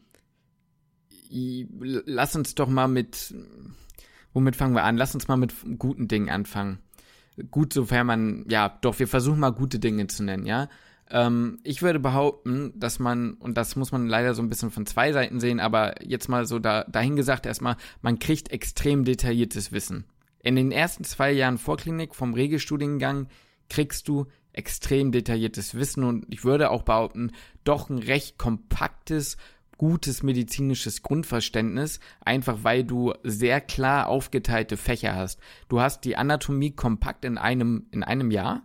lass 1.29 2.35
uns 2.35 2.53
doch 2.55 2.67
mal 2.67 2.87
mit, 2.87 3.33
womit 4.33 4.55
fangen 4.55 4.75
wir 4.75 4.83
an? 4.83 4.97
Lass 4.97 5.15
uns 5.15 5.27
mal 5.27 5.37
mit 5.37 5.53
guten 5.79 6.07
Dingen 6.07 6.29
anfangen. 6.29 6.79
Gut, 7.49 7.73
sofern 7.73 8.05
man, 8.05 8.45
ja, 8.49 8.77
doch, 8.81 8.99
wir 8.99 9.07
versuchen 9.07 9.39
mal 9.39 9.49
gute 9.51 9.79
Dinge 9.79 10.05
zu 10.07 10.23
nennen, 10.23 10.45
ja. 10.45 10.69
Ähm, 11.09 11.59
ich 11.63 11.81
würde 11.81 11.99
behaupten, 11.99 12.73
dass 12.75 12.99
man, 12.99 13.33
und 13.33 13.57
das 13.57 13.75
muss 13.75 13.91
man 13.91 14.07
leider 14.07 14.33
so 14.33 14.41
ein 14.41 14.49
bisschen 14.49 14.71
von 14.71 14.85
zwei 14.85 15.11
Seiten 15.11 15.39
sehen, 15.39 15.59
aber 15.59 16.03
jetzt 16.03 16.29
mal 16.29 16.45
so 16.45 16.59
da, 16.59 16.83
dahingesagt 16.85 17.45
erstmal, 17.45 17.77
man 18.01 18.19
kriegt 18.19 18.51
extrem 18.51 19.05
detailliertes 19.05 19.71
Wissen. 19.71 20.05
In 20.39 20.55
den 20.55 20.71
ersten 20.71 21.03
zwei 21.03 21.31
Jahren 21.31 21.57
Vorklinik 21.57 22.15
vom 22.15 22.33
Regelstudiengang 22.33 23.27
kriegst 23.69 24.07
du 24.07 24.27
extrem 24.51 25.11
detailliertes 25.11 25.75
Wissen 25.75 26.03
und 26.03 26.25
ich 26.29 26.43
würde 26.43 26.69
auch 26.69 26.83
behaupten, 26.83 27.31
doch 27.63 27.89
ein 27.89 27.97
recht 27.97 28.37
kompaktes, 28.37 29.37
gutes 29.77 30.23
medizinisches 30.23 31.01
Grundverständnis, 31.01 31.99
einfach 32.21 32.59
weil 32.63 32.83
du 32.83 33.13
sehr 33.23 33.59
klar 33.61 34.07
aufgeteilte 34.07 34.77
Fächer 34.77 35.15
hast. 35.15 35.39
Du 35.69 35.81
hast 35.81 36.05
die 36.05 36.15
Anatomie 36.15 36.71
kompakt 36.71 37.25
in 37.25 37.37
einem, 37.37 37.87
in 37.91 38.03
einem 38.03 38.31
Jahr, 38.31 38.63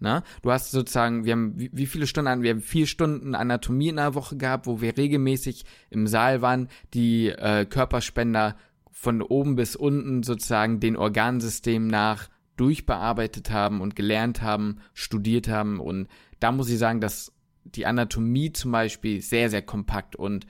Ne? 0.00 0.22
Du 0.42 0.50
hast 0.50 0.70
sozusagen, 0.70 1.24
wir 1.24 1.32
haben, 1.32 1.52
wie, 1.56 1.86
viele 1.86 2.06
Stunden 2.06 2.28
an, 2.28 2.42
wir 2.42 2.50
haben 2.50 2.62
vier 2.62 2.86
Stunden 2.86 3.34
Anatomie 3.34 3.88
in 3.88 3.96
der 3.96 4.14
Woche 4.14 4.36
gehabt, 4.36 4.66
wo 4.66 4.80
wir 4.80 4.96
regelmäßig 4.96 5.64
im 5.90 6.06
Saal 6.06 6.40
waren, 6.40 6.68
die 6.94 7.28
äh, 7.28 7.66
Körperspender 7.66 8.56
von 8.90 9.22
oben 9.22 9.56
bis 9.56 9.76
unten 9.76 10.22
sozusagen 10.22 10.80
den 10.80 10.96
Organsystem 10.96 11.86
nach 11.86 12.28
durchbearbeitet 12.56 13.50
haben 13.50 13.80
und 13.80 13.96
gelernt 13.96 14.42
haben, 14.42 14.80
studiert 14.94 15.48
haben. 15.48 15.80
Und 15.80 16.08
da 16.40 16.50
muss 16.52 16.70
ich 16.70 16.78
sagen, 16.78 17.00
dass 17.00 17.32
die 17.64 17.86
Anatomie 17.86 18.52
zum 18.52 18.72
Beispiel 18.72 19.20
sehr, 19.20 19.50
sehr 19.50 19.62
kompakt 19.62 20.16
und 20.16 20.46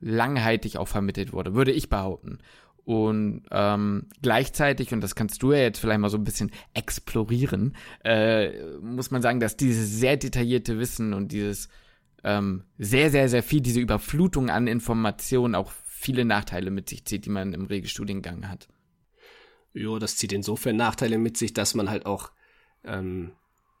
langhaltig 0.00 0.76
auch 0.76 0.88
vermittelt 0.88 1.32
wurde, 1.32 1.54
würde 1.54 1.72
ich 1.72 1.88
behaupten. 1.88 2.38
Und 2.84 3.44
ähm, 3.50 4.08
gleichzeitig, 4.20 4.92
und 4.92 5.00
das 5.00 5.14
kannst 5.14 5.42
du 5.42 5.52
ja 5.52 5.58
jetzt 5.58 5.78
vielleicht 5.78 6.00
mal 6.00 6.10
so 6.10 6.18
ein 6.18 6.24
bisschen 6.24 6.50
explorieren, 6.74 7.76
äh, 8.04 8.76
muss 8.80 9.10
man 9.10 9.22
sagen, 9.22 9.40
dass 9.40 9.56
dieses 9.56 9.90
sehr 9.90 10.16
detaillierte 10.16 10.78
Wissen 10.78 11.14
und 11.14 11.32
dieses 11.32 11.68
ähm, 12.24 12.64
sehr, 12.78 13.10
sehr, 13.10 13.28
sehr 13.28 13.42
viel, 13.42 13.62
diese 13.62 13.80
Überflutung 13.80 14.50
an 14.50 14.66
Informationen 14.66 15.54
auch 15.54 15.72
viele 15.86 16.24
Nachteile 16.26 16.70
mit 16.70 16.88
sich 16.90 17.06
zieht, 17.06 17.24
die 17.24 17.30
man 17.30 17.54
im 17.54 17.64
Regelstudiengang 17.64 18.48
hat. 18.50 18.68
Jo, 19.72 19.98
das 19.98 20.16
zieht 20.16 20.32
insofern 20.32 20.76
Nachteile 20.76 21.18
mit 21.18 21.36
sich, 21.36 21.54
dass 21.54 21.74
man 21.74 21.88
halt 21.88 22.04
auch 22.04 22.30
ähm, 22.84 23.32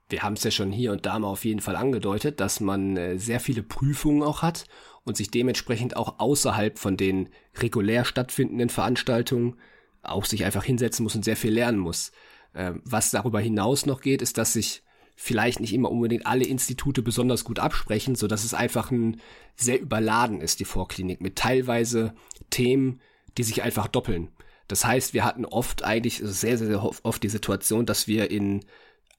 wir 0.08 0.22
haben 0.22 0.34
es 0.34 0.44
ja 0.44 0.50
schon 0.50 0.70
hier 0.70 0.92
und 0.92 1.06
da 1.06 1.18
mal 1.18 1.28
auf 1.28 1.44
jeden 1.44 1.60
Fall 1.60 1.76
angedeutet, 1.76 2.40
dass 2.40 2.60
man 2.60 2.96
äh, 2.96 3.18
sehr 3.18 3.40
viele 3.40 3.62
Prüfungen 3.62 4.22
auch 4.22 4.42
hat 4.42 4.66
und 5.04 5.16
sich 5.16 5.30
dementsprechend 5.30 5.96
auch 5.96 6.18
außerhalb 6.18 6.78
von 6.78 6.96
den 6.96 7.28
regulär 7.56 8.04
stattfindenden 8.04 8.68
Veranstaltungen 8.68 9.56
auch 10.02 10.24
sich 10.24 10.44
einfach 10.44 10.64
hinsetzen 10.64 11.02
muss 11.02 11.14
und 11.14 11.24
sehr 11.24 11.36
viel 11.36 11.52
lernen 11.52 11.78
muss. 11.78 12.12
Äh, 12.52 12.72
was 12.84 13.10
darüber 13.10 13.40
hinaus 13.40 13.86
noch 13.86 14.00
geht, 14.00 14.22
ist, 14.22 14.38
dass 14.38 14.52
sich 14.52 14.82
vielleicht 15.16 15.60
nicht 15.60 15.72
immer 15.72 15.90
unbedingt 15.90 16.26
alle 16.26 16.44
Institute 16.44 17.02
besonders 17.02 17.44
gut 17.44 17.58
absprechen, 17.58 18.14
so 18.14 18.26
dass 18.26 18.44
es 18.44 18.54
einfach 18.54 18.90
ein 18.90 19.20
sehr 19.56 19.80
überladen 19.80 20.40
ist, 20.40 20.60
die 20.60 20.64
Vorklinik, 20.64 21.20
mit 21.20 21.36
teilweise 21.36 22.14
Themen, 22.50 23.00
die 23.38 23.44
sich 23.44 23.62
einfach 23.62 23.86
doppeln. 23.86 24.28
Das 24.66 24.84
heißt, 24.84 25.14
wir 25.14 25.24
hatten 25.24 25.44
oft 25.44 25.84
eigentlich 25.84 26.18
sehr, 26.18 26.58
sehr, 26.58 26.66
sehr 26.66 26.82
oft 26.82 27.22
die 27.22 27.28
Situation, 27.28 27.86
dass 27.86 28.08
wir 28.08 28.30
in 28.30 28.64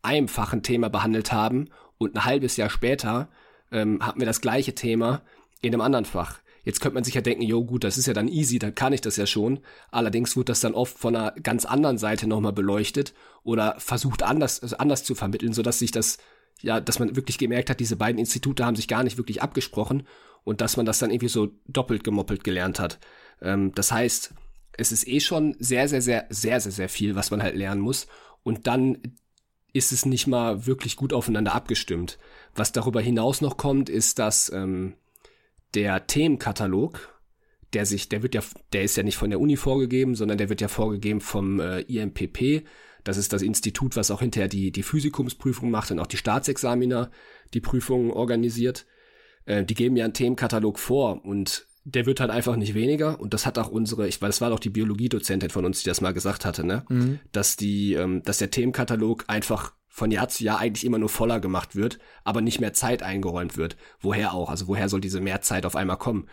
einem 0.02 0.28
Fach 0.28 0.54
ein 0.54 0.64
Thema 0.64 0.90
behandelt 0.90 1.32
haben 1.32 1.70
und 1.98 2.16
ein 2.16 2.26
halbes 2.26 2.58
Jahr 2.58 2.70
später 2.70 3.30
ähm, 3.72 4.06
hatten 4.06 4.20
wir 4.20 4.28
das 4.28 4.42
gleiche 4.42 4.76
Thema 4.76 5.22
in 5.62 5.74
einem 5.74 5.82
anderen 5.82 6.06
Fach. 6.06 6.40
Jetzt 6.64 6.82
könnte 6.82 6.96
man 6.96 7.04
sich 7.04 7.14
ja 7.14 7.22
denken, 7.22 7.44
jo 7.44 7.64
gut, 7.64 7.84
das 7.84 7.98
ist 7.98 8.08
ja 8.08 8.14
dann 8.14 8.28
easy, 8.28 8.58
dann 8.58 8.74
kann 8.74 8.92
ich 8.92 9.02
das 9.02 9.18
ja 9.18 9.28
schon. 9.28 9.60
Allerdings 9.92 10.36
wird 10.36 10.50
das 10.50 10.62
dann 10.62 10.74
oft 10.74 10.98
von 10.98 11.16
einer 11.16 11.32
ganz 11.32 11.66
anderen 11.66 12.00
Seite 12.00 12.28
nochmal 12.28 12.54
beleuchtet 12.54 13.14
oder 13.44 13.76
versucht 13.78 14.24
anders, 14.24 14.62
also 14.62 14.78
anders 14.78 15.04
zu 15.04 15.14
vermitteln, 15.14 15.54
sodass 15.54 15.78
sich 15.78 15.92
das, 15.92 16.18
ja, 16.62 16.82
dass 16.82 16.98
man 16.98 17.16
wirklich 17.16 17.38
gemerkt 17.38 17.70
hat, 17.70 17.80
diese 17.80 17.96
beiden 17.96 18.18
Institute 18.18 18.66
haben 18.66 18.76
sich 18.76 18.88
gar 18.88 19.04
nicht 19.04 19.18
wirklich 19.18 19.44
abgesprochen 19.44 20.08
und 20.44 20.60
dass 20.60 20.76
man 20.76 20.88
das 20.88 20.98
dann 20.98 21.12
irgendwie 21.12 21.28
so 21.28 21.50
doppelt 21.68 22.04
gemoppelt 22.04 22.44
gelernt 22.44 22.80
hat. 22.80 23.00
Ähm, 23.42 23.72
das 23.76 23.92
heißt, 23.92 24.34
es 24.78 24.92
ist 24.92 25.08
eh 25.08 25.20
schon 25.20 25.56
sehr, 25.60 25.88
sehr, 25.88 26.02
sehr, 26.02 26.26
sehr, 26.30 26.60
sehr, 26.60 26.72
sehr 26.72 26.90
viel, 26.90 27.16
was 27.16 27.30
man 27.30 27.44
halt 27.44 27.56
lernen 27.56 27.82
muss. 27.82 28.08
Und 28.44 28.66
dann 28.66 28.98
ist 29.72 29.92
es 29.92 30.06
nicht 30.06 30.26
mal 30.28 30.66
wirklich 30.66 30.96
gut 30.96 31.14
aufeinander 31.14 31.54
abgestimmt. 31.54 32.18
Was 32.56 32.72
darüber 32.72 33.02
hinaus 33.02 33.42
noch 33.42 33.58
kommt, 33.58 33.90
ist, 33.90 34.20
dass 34.20 34.52
ähm, 34.52 34.94
der 35.76 36.08
Themenkatalog, 36.08 37.20
der 37.74 37.86
sich, 37.86 38.10
der 38.10 38.24
wird 38.24 38.36
ja, 38.36 38.42
der 38.74 38.84
ist 38.84 38.98
ja 38.98 39.04
nicht 39.04 39.18
von 39.18 39.30
der 39.30 39.40
Uni 39.40 39.58
vorgegeben, 39.58 40.16
sondern 40.16 40.38
der 40.38 40.50
wird 40.50 40.62
ja 40.62 40.68
vorgegeben 40.68 41.22
vom 41.22 41.60
äh, 41.60 41.82
IMPP. 41.82 42.66
Das 43.04 43.18
ist 43.18 43.34
das 43.34 43.42
Institut, 43.42 43.96
was 43.96 44.10
auch 44.10 44.22
hinterher 44.22 44.48
die, 44.48 44.72
die 44.72 44.84
Physikumsprüfung 44.84 45.70
macht 45.70 45.92
und 45.92 46.00
auch 46.00 46.08
die 46.08 46.18
Staatsexaminer 46.18 47.12
die 47.54 47.62
Prüfungen 47.62 48.12
organisiert. 48.12 48.86
Äh, 49.46 49.64
die 49.66 49.76
geben 49.76 49.98
ja 49.98 50.06
einen 50.06 50.14
Themenkatalog 50.14 50.80
vor 50.80 51.24
und 51.26 51.68
der 51.84 52.08
wird 52.08 52.20
halt 52.20 52.32
einfach 52.32 52.56
nicht 52.56 52.74
weniger. 52.74 53.20
Und 53.20 53.34
das 53.34 53.46
hat 53.46 53.60
auch 53.60 53.70
unsere, 53.70 54.08
ich 54.08 54.22
weiß, 54.22 54.36
das 54.36 54.42
war 54.42 54.50
doch 54.50 54.60
die 54.60 54.72
Biologiedozentin 54.72 55.52
von 55.52 55.66
uns, 55.66 55.84
die 55.84 55.90
das 55.90 56.02
mal 56.02 56.14
gesagt 56.14 56.44
hatte, 56.46 56.66
ne? 56.66 56.84
Mhm. 56.90 57.20
Dass 57.32 57.58
die, 57.58 57.94
ähm, 57.94 58.24
dass 58.24 58.40
der 58.40 58.50
Themenkatalog 58.50 59.26
einfach 59.28 59.74
von 59.96 60.12
Jahr 60.12 60.28
zu 60.28 60.44
Jahr 60.44 60.60
eigentlich 60.60 60.84
immer 60.84 60.98
nur 60.98 61.08
voller 61.08 61.40
gemacht 61.40 61.78
wird, 61.78 62.00
aber 62.26 62.42
nicht 62.42 62.60
mehr 62.60 62.74
Zeit 62.74 63.02
eingeräumt 63.02 63.56
wird. 63.56 63.78
Woher 64.02 64.34
auch? 64.34 64.50
Also 64.50 64.68
woher 64.68 64.90
soll 64.90 65.00
diese 65.00 65.22
Mehrzeit 65.22 65.66
auf 65.66 65.78
einmal 65.78 65.96
kommen? 65.96 66.28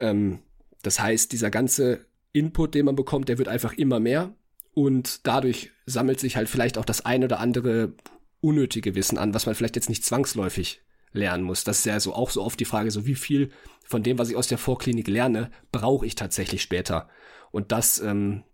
Ähm, 0.00 0.38
das 0.82 0.98
heißt, 0.98 1.30
dieser 1.32 1.50
ganze 1.50 2.06
Input, 2.32 2.74
den 2.74 2.86
man 2.86 2.96
bekommt, 2.96 3.28
der 3.28 3.36
wird 3.36 3.48
einfach 3.48 3.74
immer 3.74 4.00
mehr 4.00 4.32
und 4.72 5.26
dadurch 5.26 5.70
sammelt 5.84 6.18
sich 6.18 6.36
halt 6.36 6.48
vielleicht 6.48 6.78
auch 6.78 6.86
das 6.86 7.04
ein 7.04 7.22
oder 7.22 7.40
andere 7.40 7.92
unnötige 8.40 8.94
Wissen 8.94 9.18
an, 9.18 9.34
was 9.34 9.44
man 9.44 9.54
vielleicht 9.54 9.76
jetzt 9.76 9.90
nicht 9.90 10.06
zwangsläufig 10.06 10.80
lernen 11.12 11.44
muss. 11.44 11.64
Das 11.64 11.80
ist 11.80 11.84
ja 11.84 12.00
so 12.00 12.14
auch 12.14 12.30
so 12.30 12.42
oft 12.42 12.58
die 12.58 12.64
Frage, 12.64 12.90
so 12.90 13.04
wie 13.04 13.16
viel 13.16 13.50
von 13.84 14.02
dem, 14.02 14.18
was 14.18 14.30
ich 14.30 14.36
aus 14.36 14.48
der 14.48 14.56
Vorklinik 14.56 15.08
lerne, 15.08 15.50
brauche 15.72 16.06
ich 16.06 16.14
tatsächlich 16.14 16.62
später. 16.62 17.10
Und 17.50 17.70
das 17.70 17.98
ähm, 18.00 18.44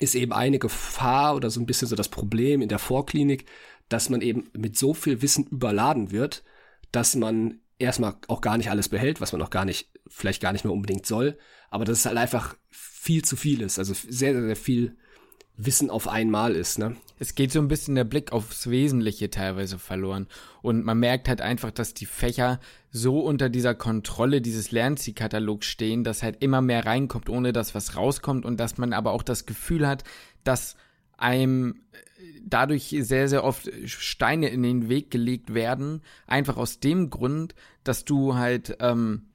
ist 0.00 0.14
eben 0.14 0.32
eine 0.32 0.58
Gefahr 0.58 1.34
oder 1.36 1.50
so 1.50 1.60
ein 1.60 1.66
bisschen 1.66 1.88
so 1.88 1.96
das 1.96 2.08
Problem 2.08 2.62
in 2.62 2.68
der 2.68 2.78
Vorklinik, 2.78 3.46
dass 3.88 4.08
man 4.08 4.20
eben 4.20 4.50
mit 4.52 4.76
so 4.76 4.94
viel 4.94 5.22
Wissen 5.22 5.46
überladen 5.46 6.10
wird, 6.10 6.44
dass 6.92 7.16
man 7.16 7.60
erstmal 7.78 8.16
auch 8.28 8.40
gar 8.40 8.58
nicht 8.58 8.70
alles 8.70 8.88
behält, 8.88 9.20
was 9.20 9.32
man 9.32 9.42
auch 9.42 9.50
gar 9.50 9.64
nicht, 9.64 9.90
vielleicht 10.08 10.42
gar 10.42 10.52
nicht 10.52 10.64
mehr 10.64 10.72
unbedingt 10.72 11.06
soll, 11.06 11.38
aber 11.70 11.84
dass 11.84 11.98
es 11.98 12.06
halt 12.06 12.16
einfach 12.16 12.56
viel 12.70 13.24
zu 13.24 13.36
viel 13.36 13.62
ist, 13.62 13.78
also 13.78 13.94
sehr, 13.94 14.32
sehr, 14.32 14.42
sehr 14.42 14.56
viel 14.56 14.96
Wissen 15.60 15.90
auf 15.90 16.06
einmal 16.06 16.54
ist, 16.54 16.78
ne? 16.78 16.96
Es 17.18 17.34
geht 17.34 17.50
so 17.50 17.58
ein 17.58 17.66
bisschen 17.66 17.96
der 17.96 18.04
Blick 18.04 18.30
aufs 18.30 18.70
Wesentliche 18.70 19.28
teilweise 19.28 19.80
verloren. 19.80 20.28
Und 20.62 20.84
man 20.84 21.00
merkt 21.00 21.28
halt 21.28 21.40
einfach, 21.40 21.72
dass 21.72 21.94
die 21.94 22.06
Fächer 22.06 22.60
so 22.92 23.18
unter 23.18 23.48
dieser 23.48 23.74
Kontrolle 23.74 24.40
dieses 24.40 24.70
Lernzielkatalogs 24.70 25.66
stehen, 25.66 26.04
dass 26.04 26.22
halt 26.22 26.40
immer 26.42 26.62
mehr 26.62 26.86
reinkommt, 26.86 27.28
ohne 27.28 27.52
dass 27.52 27.74
was 27.74 27.96
rauskommt 27.96 28.44
und 28.44 28.58
dass 28.60 28.78
man 28.78 28.92
aber 28.92 29.10
auch 29.10 29.24
das 29.24 29.46
Gefühl 29.46 29.88
hat, 29.88 30.04
dass 30.44 30.76
einem 31.16 31.80
dadurch 32.42 32.94
sehr, 33.00 33.28
sehr 33.28 33.42
oft 33.42 33.68
Steine 33.84 34.48
in 34.48 34.62
den 34.62 34.88
Weg 34.88 35.10
gelegt 35.10 35.54
werden. 35.54 36.02
Einfach 36.28 36.56
aus 36.56 36.78
dem 36.78 37.10
Grund, 37.10 37.56
dass 37.82 38.04
du 38.04 38.36
halt 38.36 38.76
ähm, 38.80 39.27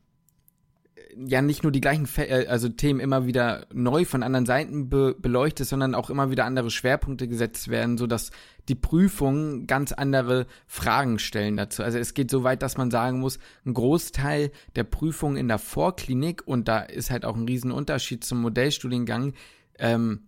ja 1.17 1.41
nicht 1.41 1.63
nur 1.63 1.71
die 1.71 1.81
gleichen 1.81 2.05
Fe 2.05 2.27
äh, 2.27 2.47
also 2.47 2.69
Themen 2.69 2.99
immer 2.99 3.25
wieder 3.25 3.67
neu 3.73 4.05
von 4.05 4.23
anderen 4.23 4.45
Seiten 4.45 4.89
be 4.89 5.15
beleuchtet, 5.17 5.67
sondern 5.67 5.95
auch 5.95 6.09
immer 6.09 6.31
wieder 6.31 6.45
andere 6.45 6.69
Schwerpunkte 6.69 7.27
gesetzt 7.27 7.67
werden, 7.67 7.97
so 7.97 8.07
dass 8.07 8.31
die 8.69 8.75
Prüfungen 8.75 9.67
ganz 9.67 9.91
andere 9.91 10.47
Fragen 10.67 11.19
stellen 11.19 11.57
dazu. 11.57 11.83
Also 11.83 11.97
es 11.97 12.13
geht 12.13 12.31
so 12.31 12.43
weit, 12.43 12.61
dass 12.61 12.77
man 12.77 12.91
sagen 12.91 13.19
muss, 13.19 13.39
ein 13.65 13.73
Großteil 13.73 14.51
der 14.75 14.83
Prüfungen 14.83 15.37
in 15.37 15.47
der 15.47 15.59
Vorklinik 15.59 16.43
und 16.45 16.67
da 16.67 16.79
ist 16.79 17.11
halt 17.11 17.25
auch 17.25 17.35
ein 17.35 17.45
Riesenunterschied 17.45 18.23
zum 18.23 18.41
Modellstudiengang, 18.41 19.33
ähm, 19.79 20.27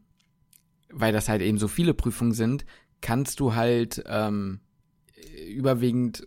weil 0.92 1.14
das 1.14 1.30
halt 1.30 1.42
eben 1.42 1.58
so 1.58 1.68
viele 1.68 1.94
Prüfungen 1.94 2.34
sind, 2.34 2.66
kannst 3.02 3.40
du 3.40 3.56
halt 3.56 4.04
ähm, 4.08 4.60
überwiegend 5.48 6.24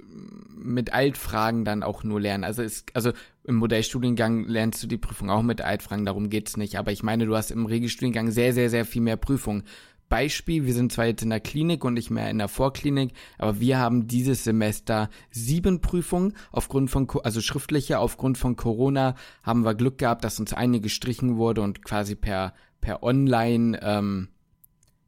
mit 0.56 0.92
Altfragen 0.92 1.64
dann 1.64 1.82
auch 1.82 2.04
nur 2.04 2.20
lernen. 2.20 2.44
Also 2.44 2.62
es, 2.62 2.84
also 2.94 3.12
im 3.49 3.57
Modellstudiengang 3.57 4.45
lernst 4.45 4.83
du 4.83 4.87
die 4.87 4.99
Prüfung 4.99 5.31
auch 5.31 5.43
mit 5.43 5.62
Altfragen, 5.62 6.05
darum 6.05 6.28
geht's 6.28 6.59
nicht. 6.59 6.78
Aber 6.78 6.93
ich 6.93 7.02
meine, 7.02 7.25
du 7.25 7.35
hast 7.35 7.50
im 7.50 7.64
Regelstudiengang 7.64 8.31
sehr, 8.31 8.52
sehr, 8.52 8.69
sehr 8.69 8.85
viel 8.85 9.00
mehr 9.00 9.17
Prüfungen. 9.17 9.64
Beispiel, 10.11 10.67
wir 10.67 10.75
sind 10.75 10.93
zwar 10.93 11.07
jetzt 11.07 11.23
in 11.23 11.31
der 11.31 11.40
Klinik 11.40 11.85
und 11.85 11.95
nicht 11.95 12.11
mehr 12.11 12.31
in 12.31 12.38
der 12.38 12.49
Vorklinik, 12.49 13.12
aber 13.38 13.59
wir 13.61 13.78
haben 13.78 14.07
dieses 14.07 14.45
Semester 14.45 15.09
sieben 15.31 15.81
Prüfungen 15.81 16.35
aufgrund 16.50 16.90
von, 16.90 17.09
also 17.23 17.40
schriftliche, 17.40 17.99
aufgrund 17.99 18.38
von 18.38 18.57
Corona 18.57 19.14
haben 19.43 19.64
wir 19.64 19.75
Glück 19.75 19.99
gehabt, 19.99 20.25
dass 20.25 20.40
uns 20.40 20.52
eine 20.52 20.81
gestrichen 20.81 21.37
wurde 21.37 21.62
und 21.62 21.83
quasi 21.85 22.14
per, 22.14 22.55
per 22.81 23.02
Online, 23.02 23.78
ähm, 23.83 24.28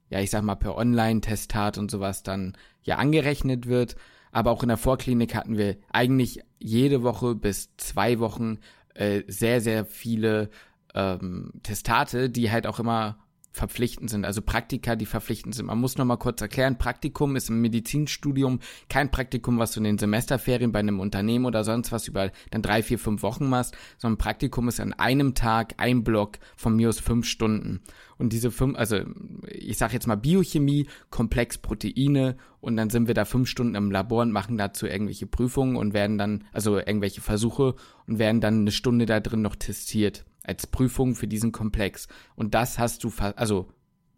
ja, 0.08 0.20
ich 0.20 0.30
sag 0.30 0.42
mal, 0.42 0.56
per 0.56 0.76
Online-Testat 0.76 1.78
und 1.78 1.90
sowas 1.90 2.22
dann 2.22 2.56
ja 2.82 2.96
angerechnet 2.96 3.66
wird. 3.66 3.96
Aber 4.32 4.50
auch 4.50 4.62
in 4.62 4.68
der 4.68 4.76
Vorklinik 4.76 5.34
hatten 5.34 5.56
wir 5.56 5.76
eigentlich 5.92 6.40
jede 6.58 7.02
Woche 7.02 7.34
bis 7.34 7.74
zwei 7.76 8.18
Wochen 8.18 8.58
äh, 8.94 9.22
sehr, 9.26 9.60
sehr 9.60 9.84
viele 9.84 10.50
ähm, 10.94 11.52
Testate, 11.62 12.30
die 12.30 12.50
halt 12.50 12.66
auch 12.66 12.78
immer 12.78 13.18
verpflichtend 13.52 14.10
sind, 14.10 14.24
also 14.24 14.42
Praktika, 14.42 14.94
die 14.94 15.06
verpflichtend 15.06 15.54
sind. 15.54 15.66
Man 15.66 15.78
muss 15.78 15.98
noch 15.98 16.04
mal 16.04 16.16
kurz 16.16 16.40
erklären, 16.40 16.78
Praktikum 16.78 17.34
ist 17.34 17.50
im 17.50 17.60
Medizinstudium 17.60 18.60
kein 18.88 19.10
Praktikum, 19.10 19.58
was 19.58 19.72
du 19.72 19.80
in 19.80 19.84
den 19.84 19.98
Semesterferien 19.98 20.70
bei 20.70 20.78
einem 20.78 21.00
Unternehmen 21.00 21.46
oder 21.46 21.64
sonst 21.64 21.90
was 21.90 22.06
über 22.06 22.30
dann 22.50 22.62
drei, 22.62 22.82
vier, 22.82 22.98
fünf 22.98 23.22
Wochen 23.22 23.48
machst, 23.48 23.76
sondern 23.98 24.18
Praktikum 24.18 24.68
ist 24.68 24.80
an 24.80 24.92
einem 24.92 25.34
Tag 25.34 25.74
ein 25.78 26.04
Block 26.04 26.38
von 26.56 26.76
mir 26.76 26.88
aus 26.88 27.00
fünf 27.00 27.26
Stunden. 27.26 27.80
Und 28.18 28.32
diese 28.32 28.50
fünf, 28.50 28.76
also 28.78 29.00
ich 29.48 29.78
sage 29.78 29.94
jetzt 29.94 30.06
mal 30.06 30.16
Biochemie, 30.16 30.86
Komplex 31.10 31.58
Proteine 31.58 32.36
und 32.60 32.76
dann 32.76 32.90
sind 32.90 33.08
wir 33.08 33.14
da 33.14 33.24
fünf 33.24 33.48
Stunden 33.48 33.74
im 33.74 33.90
Labor 33.90 34.22
und 34.22 34.30
machen 34.30 34.58
dazu 34.58 34.86
irgendwelche 34.86 35.26
Prüfungen 35.26 35.76
und 35.76 35.92
werden 35.92 36.18
dann, 36.18 36.44
also 36.52 36.78
irgendwelche 36.78 37.20
Versuche 37.20 37.74
und 38.06 38.18
werden 38.18 38.40
dann 38.40 38.60
eine 38.60 38.72
Stunde 38.72 39.06
da 39.06 39.18
drin 39.20 39.42
noch 39.42 39.56
testiert 39.56 40.24
als 40.44 40.66
Prüfung 40.66 41.14
für 41.14 41.28
diesen 41.28 41.52
Komplex. 41.52 42.08
Und 42.34 42.54
das 42.54 42.78
hast 42.78 43.04
du, 43.04 43.12
also 43.36 43.68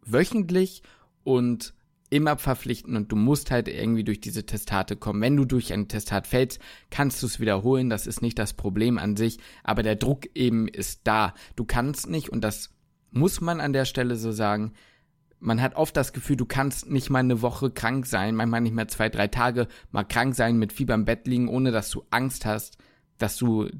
wöchentlich 0.05 0.83
und 1.25 1.75
immer 2.13 2.37
verpflichtend 2.37 2.95
und 2.95 3.11
du 3.11 3.17
musst 3.17 3.51
halt 3.51 3.69
irgendwie 3.69 4.05
durch 4.05 4.21
diese 4.21 4.45
Testate 4.45 4.97
kommen. 4.97 5.23
Wenn 5.23 5.37
du 5.37 5.47
durch 5.47 5.73
ein 5.73 5.89
Testat 5.89 6.27
fällst, 6.27 6.61
kannst 6.91 7.23
du 7.23 7.27
es 7.27 7.41
wiederholen. 7.41 7.89
Das 7.89 8.07
ist 8.07 8.21
nicht 8.21 8.39
das 8.39 8.53
Problem 8.53 8.99
an 8.99 9.17
sich, 9.17 9.39
aber 9.65 9.83
der 9.83 9.97
Druck 9.97 10.29
eben 10.35 10.69
ist 10.69 11.01
da. 11.05 11.33
Du 11.57 11.65
kannst 11.65 12.11
nicht 12.11 12.29
und 12.29 12.43
das 12.45 12.71
muss 13.13 13.41
man 13.41 13.61
an 13.61 13.73
der 13.73 13.87
Stelle 13.87 14.17
so 14.17 14.31
sagen. 14.31 14.75
Man 15.41 15.63
hat 15.63 15.75
oft 15.75 15.97
das 15.97 16.13
Gefühl, 16.13 16.37
du 16.37 16.45
kannst 16.45 16.89
nicht 16.91 17.09
mal 17.09 17.21
eine 17.21 17.41
Woche 17.41 17.71
krank 17.71 18.05
sein, 18.05 18.35
manchmal 18.37 18.61
nicht 18.61 18.75
mehr 18.75 18.89
zwei, 18.89 19.09
drei 19.09 19.29
Tage 19.29 19.67
mal 19.91 20.05
krank 20.05 20.35
sein, 20.35 20.59
mit 20.59 20.73
Fieber 20.73 20.95
im 20.95 21.07
Bett 21.07 21.27
liegen, 21.27 21.49
ohne 21.49 21.73
dass 21.73 21.91
du 21.91 22.05
Angst 22.11 22.45
hast, 22.45 22.77
dass 23.17 23.39
du 23.39 23.71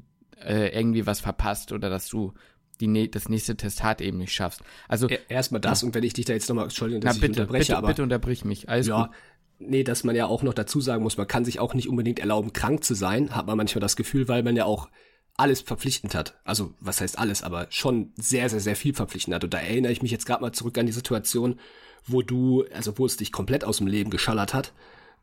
äh, 0.45 0.69
irgendwie 0.77 1.05
was 1.05 1.19
verpasst 1.19 1.71
oder 1.71 1.89
dass 1.89 2.07
du 2.07 2.33
die, 2.79 3.09
das 3.09 3.29
nächste 3.29 3.55
Testat 3.55 4.01
eben 4.01 4.17
nicht 4.17 4.33
schaffst. 4.33 4.61
Also 4.87 5.07
erstmal 5.29 5.61
das 5.61 5.81
ja. 5.81 5.87
und 5.87 5.95
wenn 5.95 6.03
ich 6.03 6.13
dich 6.13 6.25
da 6.25 6.33
jetzt 6.33 6.49
nochmal, 6.49 6.65
Entschuldigung, 6.65 7.01
dass 7.01 7.15
Na, 7.15 7.21
bitte, 7.21 7.31
ich 7.33 7.39
unterbreche, 7.39 7.59
bitte, 7.59 7.77
aber 7.77 7.87
bitte 7.87 8.03
unterbrich 8.03 8.45
mich. 8.45 8.69
Alles 8.69 8.87
ja, 8.87 9.05
gut. 9.05 9.15
Nee, 9.59 9.83
dass 9.83 10.03
man 10.03 10.15
ja 10.15 10.25
auch 10.25 10.43
noch 10.43 10.53
dazu 10.53 10.81
sagen 10.81 11.03
muss, 11.03 11.17
man 11.17 11.27
kann 11.27 11.45
sich 11.45 11.59
auch 11.59 11.73
nicht 11.73 11.87
unbedingt 11.87 12.19
erlauben, 12.19 12.51
krank 12.53 12.83
zu 12.83 12.95
sein, 12.95 13.35
hat 13.35 13.47
man 13.47 13.57
manchmal 13.57 13.81
das 13.81 13.95
Gefühl, 13.95 14.27
weil 14.27 14.43
man 14.43 14.55
ja 14.55 14.65
auch 14.65 14.89
alles 15.35 15.61
verpflichtend 15.61 16.15
hat. 16.15 16.39
Also, 16.43 16.73
was 16.79 17.01
heißt 17.01 17.17
alles, 17.17 17.43
aber 17.43 17.67
schon 17.69 18.11
sehr, 18.15 18.49
sehr, 18.49 18.59
sehr 18.59 18.75
viel 18.75 18.93
verpflichtend 18.93 19.35
hat. 19.35 19.43
Und 19.43 19.53
da 19.53 19.59
erinnere 19.59 19.91
ich 19.91 20.01
mich 20.01 20.11
jetzt 20.11 20.25
gerade 20.25 20.41
mal 20.41 20.51
zurück 20.51 20.77
an 20.77 20.85
die 20.85 20.91
Situation, 20.91 21.59
wo 22.05 22.21
du, 22.21 22.65
also 22.73 22.97
wo 22.97 23.05
es 23.05 23.17
dich 23.17 23.31
komplett 23.31 23.63
aus 23.63 23.77
dem 23.77 23.87
Leben 23.87 24.09
geschallert 24.09 24.53
hat, 24.53 24.73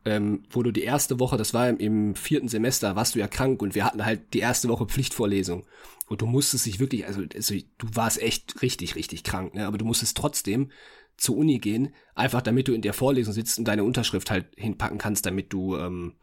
ähm, 0.05 0.43
wo 0.49 0.63
du 0.63 0.71
die 0.71 0.83
erste 0.83 1.19
Woche, 1.19 1.37
das 1.37 1.53
war 1.53 1.69
im, 1.69 2.15
vierten 2.15 2.47
Semester, 2.47 2.95
warst 2.95 3.15
du 3.15 3.19
ja 3.19 3.27
krank 3.27 3.61
und 3.61 3.75
wir 3.75 3.85
hatten 3.85 4.03
halt 4.03 4.33
die 4.33 4.39
erste 4.39 4.67
Woche 4.69 4.85
Pflichtvorlesung. 4.85 5.65
Und 6.07 6.21
du 6.21 6.25
musstest 6.25 6.65
dich 6.65 6.79
wirklich, 6.79 7.05
also, 7.05 7.21
also 7.33 7.55
du 7.77 7.87
warst 7.93 8.21
echt 8.21 8.61
richtig, 8.61 8.95
richtig 8.95 9.23
krank, 9.23 9.53
ne? 9.53 9.65
aber 9.65 9.77
du 9.77 9.85
musstest 9.85 10.17
trotzdem 10.17 10.71
zur 11.17 11.37
Uni 11.37 11.59
gehen, 11.59 11.93
einfach 12.15 12.41
damit 12.41 12.67
du 12.67 12.73
in 12.73 12.81
der 12.81 12.93
Vorlesung 12.93 13.33
sitzt 13.33 13.59
und 13.59 13.65
deine 13.65 13.83
Unterschrift 13.83 14.31
halt 14.31 14.47
hinpacken 14.57 14.97
kannst, 14.97 15.25
damit 15.25 15.53
du 15.53 15.77
ähm, 15.77 16.15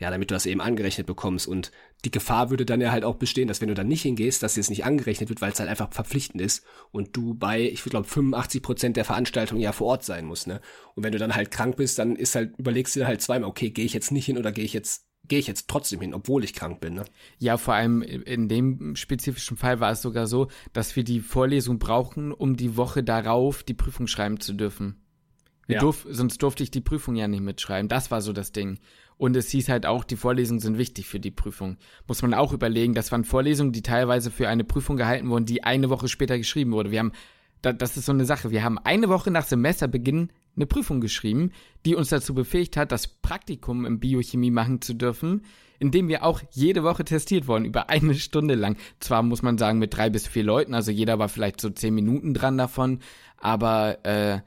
ja, 0.00 0.10
damit 0.10 0.30
du 0.30 0.34
das 0.34 0.46
eben 0.46 0.62
angerechnet 0.62 1.06
bekommst. 1.06 1.46
Und 1.46 1.70
die 2.04 2.10
Gefahr 2.10 2.50
würde 2.50 2.64
dann 2.64 2.80
ja 2.80 2.90
halt 2.90 3.04
auch 3.04 3.16
bestehen, 3.16 3.46
dass 3.46 3.60
wenn 3.60 3.68
du 3.68 3.74
dann 3.74 3.86
nicht 3.86 4.02
hingehst, 4.02 4.42
dass 4.42 4.56
jetzt 4.56 4.70
nicht 4.70 4.84
angerechnet 4.84 5.28
wird, 5.28 5.42
weil 5.42 5.52
es 5.52 5.60
halt 5.60 5.68
einfach 5.68 5.92
verpflichtend 5.92 6.40
ist 6.40 6.64
und 6.90 7.14
du 7.16 7.34
bei, 7.34 7.60
ich 7.60 7.84
glaube, 7.84 8.08
85 8.08 8.62
Prozent 8.62 8.96
der 8.96 9.04
Veranstaltung 9.04 9.58
ja 9.58 9.72
vor 9.72 9.88
Ort 9.88 10.04
sein 10.04 10.24
musst, 10.24 10.46
ne? 10.46 10.60
Und 10.94 11.04
wenn 11.04 11.12
du 11.12 11.18
dann 11.18 11.34
halt 11.34 11.50
krank 11.50 11.76
bist, 11.76 11.98
dann 11.98 12.16
ist 12.16 12.34
halt, 12.34 12.56
überlegst 12.58 12.96
du 12.96 13.00
dir 13.00 13.06
halt 13.06 13.20
zweimal, 13.20 13.50
okay, 13.50 13.70
gehe 13.70 13.84
ich 13.84 13.92
jetzt 13.92 14.10
nicht 14.10 14.26
hin 14.26 14.38
oder 14.38 14.52
gehe 14.52 14.64
ich 14.64 14.72
jetzt 14.72 15.06
gehe 15.28 15.38
ich 15.38 15.46
jetzt 15.46 15.68
trotzdem 15.68 16.00
hin, 16.00 16.12
obwohl 16.12 16.42
ich 16.42 16.54
krank 16.54 16.80
bin. 16.80 16.94
Ne? 16.94 17.04
Ja, 17.38 17.56
vor 17.56 17.74
allem 17.74 18.02
in 18.02 18.48
dem 18.48 18.96
spezifischen 18.96 19.56
Fall 19.56 19.78
war 19.78 19.92
es 19.92 20.02
sogar 20.02 20.26
so, 20.26 20.48
dass 20.72 20.96
wir 20.96 21.04
die 21.04 21.20
Vorlesung 21.20 21.78
brauchen, 21.78 22.32
um 22.32 22.56
die 22.56 22.76
Woche 22.76 23.04
darauf 23.04 23.62
die 23.62 23.74
Prüfung 23.74 24.08
schreiben 24.08 24.40
zu 24.40 24.54
dürfen. 24.54 25.00
Ja. 25.74 25.80
Durf, 25.80 26.06
sonst 26.08 26.42
durfte 26.42 26.62
ich 26.62 26.70
die 26.70 26.80
Prüfung 26.80 27.16
ja 27.16 27.28
nicht 27.28 27.42
mitschreiben. 27.42 27.88
Das 27.88 28.10
war 28.10 28.20
so 28.20 28.32
das 28.32 28.52
Ding. 28.52 28.78
Und 29.16 29.36
es 29.36 29.50
hieß 29.50 29.68
halt 29.68 29.84
auch, 29.84 30.04
die 30.04 30.16
Vorlesungen 30.16 30.60
sind 30.60 30.78
wichtig 30.78 31.06
für 31.06 31.20
die 31.20 31.30
Prüfung. 31.30 31.76
Muss 32.08 32.22
man 32.22 32.32
auch 32.32 32.54
überlegen, 32.54 32.94
das 32.94 33.12
waren 33.12 33.24
Vorlesungen, 33.24 33.72
die 33.72 33.82
teilweise 33.82 34.30
für 34.30 34.48
eine 34.48 34.64
Prüfung 34.64 34.96
gehalten 34.96 35.28
wurden, 35.28 35.44
die 35.44 35.62
eine 35.62 35.90
Woche 35.90 36.08
später 36.08 36.38
geschrieben 36.38 36.72
wurde. 36.72 36.90
Wir 36.90 37.00
haben, 37.00 37.12
das 37.60 37.98
ist 37.98 38.06
so 38.06 38.12
eine 38.12 38.24
Sache, 38.24 38.50
wir 38.50 38.64
haben 38.64 38.78
eine 38.78 39.10
Woche 39.10 39.30
nach 39.30 39.44
Semesterbeginn 39.44 40.30
eine 40.56 40.66
Prüfung 40.66 41.00
geschrieben, 41.00 41.52
die 41.84 41.94
uns 41.94 42.08
dazu 42.08 42.34
befähigt 42.34 42.76
hat, 42.76 42.92
das 42.92 43.08
Praktikum 43.08 43.84
im 43.84 44.00
Biochemie 44.00 44.50
machen 44.50 44.80
zu 44.80 44.94
dürfen, 44.94 45.42
indem 45.78 46.08
wir 46.08 46.24
auch 46.24 46.40
jede 46.52 46.82
Woche 46.82 47.04
testiert 47.04 47.46
wurden, 47.46 47.64
über 47.64 47.90
eine 47.90 48.14
Stunde 48.14 48.54
lang. 48.54 48.76
Zwar 49.00 49.22
muss 49.22 49.42
man 49.42 49.58
sagen, 49.58 49.78
mit 49.78 49.94
drei 49.94 50.10
bis 50.10 50.26
vier 50.26 50.44
Leuten, 50.44 50.74
also 50.74 50.90
jeder 50.90 51.18
war 51.18 51.28
vielleicht 51.28 51.60
so 51.60 51.70
zehn 51.70 51.94
Minuten 51.94 52.34
dran 52.34 52.58
davon, 52.58 53.00
aber 53.38 54.04
äh, 54.04 54.40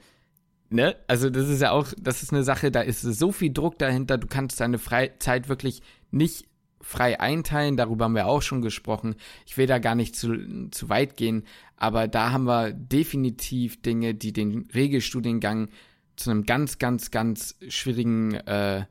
ne? 0.74 0.96
Also 1.08 1.30
das 1.30 1.48
ist 1.48 1.62
ja 1.62 1.72
auch, 1.72 1.88
das 1.98 2.24
ist 2.24 2.34
eine 2.34 2.44
Sache, 2.44 2.72
da 2.72 2.82
ist 2.82 3.02
so 3.02 3.32
viel 3.32 3.54
Druck 3.54 3.78
dahinter, 3.80 4.18
du 4.18 4.28
kannst 4.28 4.60
deine 4.60 4.80
Freizeit 4.80 5.48
wirklich 5.48 5.82
nicht 6.12 6.48
frei 6.82 7.20
einteilen, 7.20 7.78
darüber 7.78 8.06
haben 8.06 8.16
wir 8.16 8.28
auch 8.28 8.42
schon 8.42 8.62
gesprochen. 8.62 9.16
Ich 9.46 9.58
will 9.58 9.68
da 9.68 9.80
gar 9.80 9.96
nicht 9.96 10.16
zu, 10.16 10.70
zu 10.70 10.90
weit 10.90 11.16
gehen, 11.16 11.46
aber 11.78 12.08
da 12.08 12.32
haben 12.32 12.46
wir 12.46 12.74
definitiv 12.74 13.82
Dinge, 13.82 14.14
die 14.14 14.34
den 14.34 14.68
Regelstudiengang 14.74 15.70
zu 16.16 16.30
einem 16.30 16.46
ganz, 16.46 16.78
ganz, 16.80 17.10
ganz 17.10 17.56
schwierigen 17.70 18.34
äh, 18.34 18.86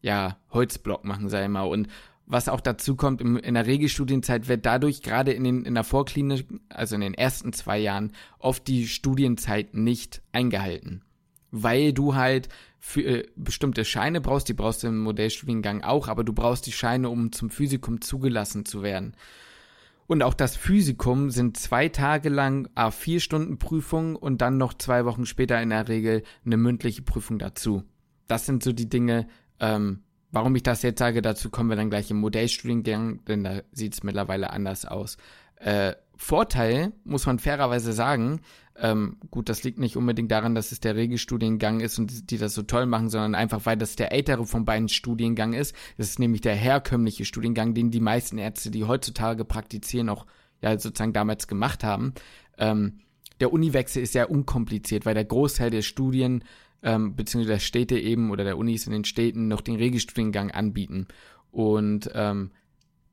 ja, 0.00 0.38
Holzblock 0.50 1.04
machen, 1.04 1.28
sei 1.28 1.46
mal. 1.48 1.62
Und 1.62 1.88
was 2.26 2.48
auch 2.48 2.60
dazu 2.60 2.96
kommt, 2.96 3.20
im, 3.20 3.36
in 3.36 3.54
der 3.54 3.66
Regelstudienzeit 3.66 4.48
wird 4.48 4.64
dadurch 4.64 5.02
gerade 5.02 5.32
in, 5.32 5.44
den, 5.44 5.64
in 5.64 5.74
der 5.74 5.84
Vorklinik, 5.84 6.46
also 6.68 6.94
in 6.94 7.02
den 7.02 7.14
ersten 7.14 7.52
zwei 7.52 7.78
Jahren, 7.78 8.12
oft 8.38 8.66
die 8.66 8.86
Studienzeit 8.88 9.74
nicht 9.74 10.22
eingehalten. 10.32 11.02
Weil 11.50 11.92
du 11.92 12.14
halt 12.14 12.48
für 12.80 13.02
äh, 13.02 13.28
bestimmte 13.36 13.84
Scheine 13.84 14.20
brauchst, 14.20 14.48
die 14.48 14.54
brauchst 14.54 14.82
du 14.82 14.88
im 14.88 14.98
Modellstudiengang 15.00 15.82
auch, 15.82 16.08
aber 16.08 16.24
du 16.24 16.32
brauchst 16.32 16.66
die 16.66 16.72
Scheine, 16.72 17.08
um 17.08 17.32
zum 17.32 17.50
Physikum 17.50 18.00
zugelassen 18.00 18.64
zu 18.64 18.82
werden. 18.82 19.14
Und 20.06 20.22
auch 20.22 20.34
das 20.34 20.56
Physikum 20.56 21.30
sind 21.30 21.56
zwei 21.56 21.88
Tage 21.88 22.28
lang 22.28 22.68
a 22.74 22.90
vier 22.90 23.20
Stunden 23.20 23.58
Prüfung 23.58 24.16
und 24.16 24.42
dann 24.42 24.58
noch 24.58 24.74
zwei 24.74 25.06
Wochen 25.06 25.24
später 25.24 25.60
in 25.62 25.70
der 25.70 25.88
Regel 25.88 26.22
eine 26.44 26.58
mündliche 26.58 27.02
Prüfung 27.02 27.38
dazu. 27.38 27.84
Das 28.26 28.44
sind 28.44 28.62
so 28.62 28.72
die 28.72 28.88
Dinge, 28.88 29.28
ähm, 29.60 30.03
Warum 30.34 30.56
ich 30.56 30.64
das 30.64 30.82
jetzt 30.82 30.98
sage, 30.98 31.22
dazu 31.22 31.48
kommen 31.48 31.70
wir 31.70 31.76
dann 31.76 31.90
gleich 31.90 32.10
im 32.10 32.16
Modellstudiengang, 32.16 33.24
denn 33.26 33.44
da 33.44 33.62
sieht 33.70 33.94
es 33.94 34.02
mittlerweile 34.02 34.50
anders 34.50 34.84
aus. 34.84 35.16
Äh, 35.56 35.94
Vorteil, 36.16 36.92
muss 37.04 37.26
man 37.26 37.38
fairerweise 37.38 37.92
sagen, 37.92 38.40
ähm, 38.76 39.18
gut, 39.30 39.48
das 39.48 39.62
liegt 39.62 39.78
nicht 39.78 39.96
unbedingt 39.96 40.32
daran, 40.32 40.56
dass 40.56 40.72
es 40.72 40.80
der 40.80 40.96
Regelstudiengang 40.96 41.78
ist 41.78 42.00
und 42.00 42.32
die 42.32 42.38
das 42.38 42.54
so 42.54 42.62
toll 42.62 42.86
machen, 42.86 43.10
sondern 43.10 43.36
einfach, 43.36 43.64
weil 43.64 43.76
das 43.76 43.94
der 43.94 44.10
ältere 44.10 44.44
von 44.44 44.64
beiden 44.64 44.88
Studiengang 44.88 45.52
ist. 45.52 45.72
Das 45.98 46.08
ist 46.08 46.18
nämlich 46.18 46.40
der 46.40 46.56
herkömmliche 46.56 47.24
Studiengang, 47.24 47.74
den 47.74 47.92
die 47.92 48.00
meisten 48.00 48.36
Ärzte, 48.36 48.72
die 48.72 48.84
heutzutage 48.84 49.44
praktizieren, 49.44 50.08
auch 50.08 50.26
ja 50.60 50.76
sozusagen 50.76 51.12
damals 51.12 51.46
gemacht 51.46 51.84
haben. 51.84 52.12
Ähm, 52.58 52.98
der 53.40 53.52
Uniwechsel 53.52 54.02
ist 54.02 54.12
sehr 54.12 54.30
unkompliziert, 54.30 55.06
weil 55.06 55.14
der 55.14 55.24
Großteil 55.24 55.70
der 55.70 55.82
Studien 55.82 56.42
ähm, 56.84 57.16
beziehungsweise 57.16 57.54
der 57.54 57.60
Städte 57.60 57.98
eben 57.98 58.30
oder 58.30 58.44
der 58.44 58.58
Unis 58.58 58.86
in 58.86 58.92
den 58.92 59.04
Städten 59.04 59.48
noch 59.48 59.62
den 59.62 59.76
Regelstudiengang 59.76 60.50
anbieten. 60.52 61.08
Und 61.50 62.10
ähm, 62.14 62.50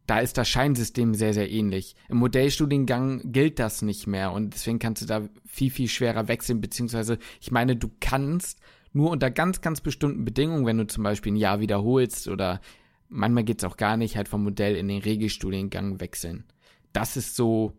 da 0.06 0.20
ist 0.20 0.38
das 0.38 0.50
Scheinsystem 0.50 1.16
sehr, 1.16 1.34
sehr 1.34 1.50
ähnlich. 1.50 1.96
Im 2.10 2.18
Modellstudiengang 2.18 3.32
gilt 3.32 3.60
das 3.60 3.82
nicht 3.82 4.08
mehr 4.08 4.34
und 4.34 4.54
deswegen 4.54 4.78
kannst 4.78 5.02
du 5.02 5.06
da 5.06 5.30
viel, 5.46 5.72
viel 5.72 5.88
schwerer 5.88 6.28
wechseln, 6.28 6.60
beziehungsweise 6.60 7.18
ich 7.40 7.52
meine, 7.52 7.76
du 7.78 7.90
kannst 8.02 8.60
nur 8.94 9.10
unter 9.10 9.32
ganz, 9.32 9.62
ganz 9.62 9.80
bestimmten 9.80 10.26
Bedingungen, 10.26 10.66
wenn 10.66 10.78
du 10.78 10.86
zum 10.86 11.04
Beispiel 11.04 11.32
ein 11.32 11.38
Jahr 11.38 11.62
wiederholst 11.62 12.28
oder 12.28 12.60
manchmal 13.08 13.46
geht's 13.46 13.64
auch 13.64 13.78
gar 13.78 13.96
nicht, 13.96 14.18
halt 14.18 14.28
vom 14.28 14.44
Modell 14.44 14.76
in 14.76 14.90
den 14.90 15.02
Regelstudiengang 15.02 16.02
wechseln. 16.02 16.44
Das 16.92 17.16
ist 17.16 17.38
so 17.38 17.78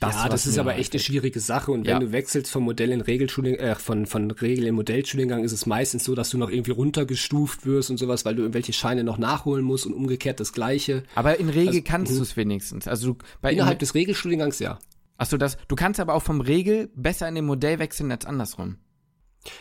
das, 0.00 0.14
ja, 0.14 0.28
das 0.28 0.46
ist 0.46 0.58
aber 0.58 0.76
echt 0.76 0.92
eine 0.92 1.00
schwierige 1.00 1.40
Sache. 1.40 1.72
Und 1.72 1.86
wenn 1.86 1.98
du 1.98 2.12
wechselst 2.12 2.52
vom 2.52 2.62
Modell 2.62 2.92
in 2.92 3.00
Regelstudiengang, 3.00 3.66
äh, 3.66 3.74
von, 3.74 4.06
von 4.06 4.30
Regel 4.30 4.66
in 4.66 4.74
Modellstudiengang, 4.76 5.42
ist 5.42 5.52
es 5.52 5.66
meistens 5.66 6.04
so, 6.04 6.14
dass 6.14 6.30
du 6.30 6.38
noch 6.38 6.50
irgendwie 6.50 6.70
runtergestuft 6.70 7.66
wirst 7.66 7.90
und 7.90 7.98
sowas, 7.98 8.24
weil 8.24 8.36
du 8.36 8.42
irgendwelche 8.42 8.72
Scheine 8.72 9.02
noch 9.02 9.18
nachholen 9.18 9.64
musst 9.64 9.86
und 9.86 9.94
umgekehrt 9.94 10.38
das 10.38 10.52
Gleiche. 10.52 11.02
Aber 11.16 11.40
in 11.40 11.48
Regel 11.48 11.68
also, 11.68 11.82
kannst 11.84 12.16
du 12.16 12.22
es 12.22 12.36
wenigstens. 12.36 12.86
Also 12.86 13.14
du, 13.14 13.18
bei 13.40 13.52
innerhalb 13.52 13.80
des 13.80 13.94
Regelstudiengangs 13.94 14.60
ja. 14.60 14.78
Achso, 15.16 15.36
das, 15.36 15.58
du 15.66 15.74
kannst 15.74 15.98
aber 15.98 16.14
auch 16.14 16.22
vom 16.22 16.40
Regel 16.40 16.90
besser 16.94 17.28
in 17.28 17.34
den 17.34 17.44
Modell 17.44 17.80
wechseln 17.80 18.12
als 18.12 18.24
andersrum. 18.24 18.76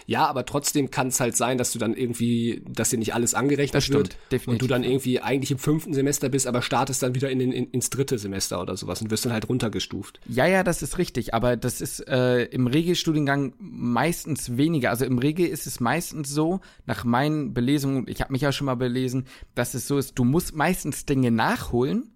Ja, 0.05 0.25
aber 0.25 0.45
trotzdem 0.45 0.91
kann 0.91 1.07
es 1.07 1.19
halt 1.19 1.35
sein, 1.35 1.57
dass 1.57 1.71
du 1.71 1.79
dann 1.79 1.93
irgendwie, 1.93 2.63
dass 2.67 2.89
dir 2.89 2.97
nicht 2.97 3.13
alles 3.13 3.33
angerechnet 3.33 3.83
stimmt, 3.83 3.97
wird 3.97 4.17
definitiv. 4.31 4.47
und 4.47 4.61
du 4.61 4.67
dann 4.67 4.83
irgendwie 4.83 5.21
eigentlich 5.21 5.51
im 5.51 5.57
fünften 5.57 5.93
Semester 5.93 6.29
bist, 6.29 6.47
aber 6.47 6.61
startest 6.61 7.03
dann 7.03 7.15
wieder 7.15 7.29
in, 7.29 7.39
in, 7.39 7.51
ins 7.71 7.89
dritte 7.89 8.17
Semester 8.17 8.61
oder 8.61 8.75
sowas 8.75 9.01
und 9.01 9.11
wirst 9.11 9.25
dann 9.25 9.33
halt 9.33 9.49
runtergestuft. 9.49 10.19
Ja, 10.27 10.45
ja, 10.45 10.63
das 10.63 10.81
ist 10.81 10.97
richtig, 10.97 11.33
aber 11.33 11.57
das 11.57 11.81
ist 11.81 12.07
äh, 12.07 12.43
im 12.45 12.67
Regelstudiengang 12.67 13.53
meistens 13.59 14.57
weniger. 14.57 14.89
Also 14.89 15.05
im 15.05 15.19
Regel 15.19 15.47
ist 15.47 15.67
es 15.67 15.79
meistens 15.79 16.29
so, 16.29 16.59
nach 16.85 17.03
meinen 17.03 17.53
Belesungen, 17.53 18.07
ich 18.07 18.21
habe 18.21 18.31
mich 18.31 18.41
ja 18.41 18.51
schon 18.51 18.65
mal 18.65 18.75
belesen, 18.75 19.25
dass 19.55 19.73
es 19.73 19.87
so 19.87 19.97
ist, 19.97 20.17
du 20.17 20.23
musst 20.23 20.55
meistens 20.55 21.05
Dinge 21.05 21.31
nachholen, 21.31 22.11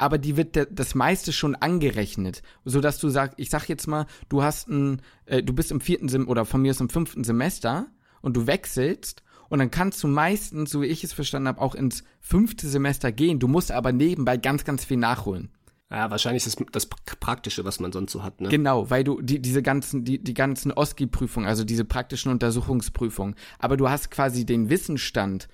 aber 0.00 0.16
die 0.16 0.38
wird 0.38 0.56
das 0.70 0.94
meiste 0.94 1.30
schon 1.30 1.54
angerechnet, 1.54 2.42
so 2.64 2.80
dass 2.80 2.98
du 2.98 3.10
sagst, 3.10 3.38
ich 3.38 3.50
sag 3.50 3.68
jetzt 3.68 3.86
mal, 3.86 4.06
du 4.30 4.42
hast 4.42 4.68
ein, 4.68 5.02
äh, 5.26 5.42
du 5.42 5.52
bist 5.52 5.70
im 5.70 5.82
vierten 5.82 6.08
Sem 6.08 6.26
oder 6.26 6.46
von 6.46 6.62
mir 6.62 6.70
aus 6.70 6.80
im 6.80 6.88
fünften 6.88 7.22
Semester 7.22 7.86
und 8.22 8.34
du 8.34 8.46
wechselst 8.46 9.22
und 9.50 9.58
dann 9.58 9.70
kannst 9.70 10.02
du 10.02 10.08
meistens, 10.08 10.70
so 10.70 10.80
wie 10.80 10.86
ich 10.86 11.04
es 11.04 11.12
verstanden 11.12 11.48
habe, 11.48 11.60
auch 11.60 11.74
ins 11.74 12.02
fünfte 12.18 12.66
Semester 12.66 13.12
gehen. 13.12 13.40
Du 13.40 13.46
musst 13.46 13.72
aber 13.72 13.92
nebenbei 13.92 14.38
ganz, 14.38 14.64
ganz 14.64 14.86
viel 14.86 14.96
nachholen. 14.96 15.50
Ja, 15.90 16.10
wahrscheinlich 16.10 16.46
ist 16.46 16.58
das 16.58 16.66
das 16.72 16.86
Praktische, 16.86 17.66
was 17.66 17.78
man 17.78 17.92
sonst 17.92 18.12
so 18.12 18.22
hat, 18.22 18.40
ne? 18.40 18.48
Genau, 18.48 18.88
weil 18.88 19.04
du 19.04 19.20
die, 19.20 19.42
diese 19.42 19.60
ganzen, 19.62 20.06
die, 20.06 20.22
die 20.22 20.34
ganzen 20.34 20.72
OSCI-Prüfungen, 20.72 21.46
also 21.46 21.64
diese 21.64 21.84
praktischen 21.84 22.32
Untersuchungsprüfungen, 22.32 23.34
aber 23.58 23.76
du 23.76 23.90
hast 23.90 24.10
quasi 24.10 24.46
den 24.46 24.70
Wissensstand, 24.70 25.48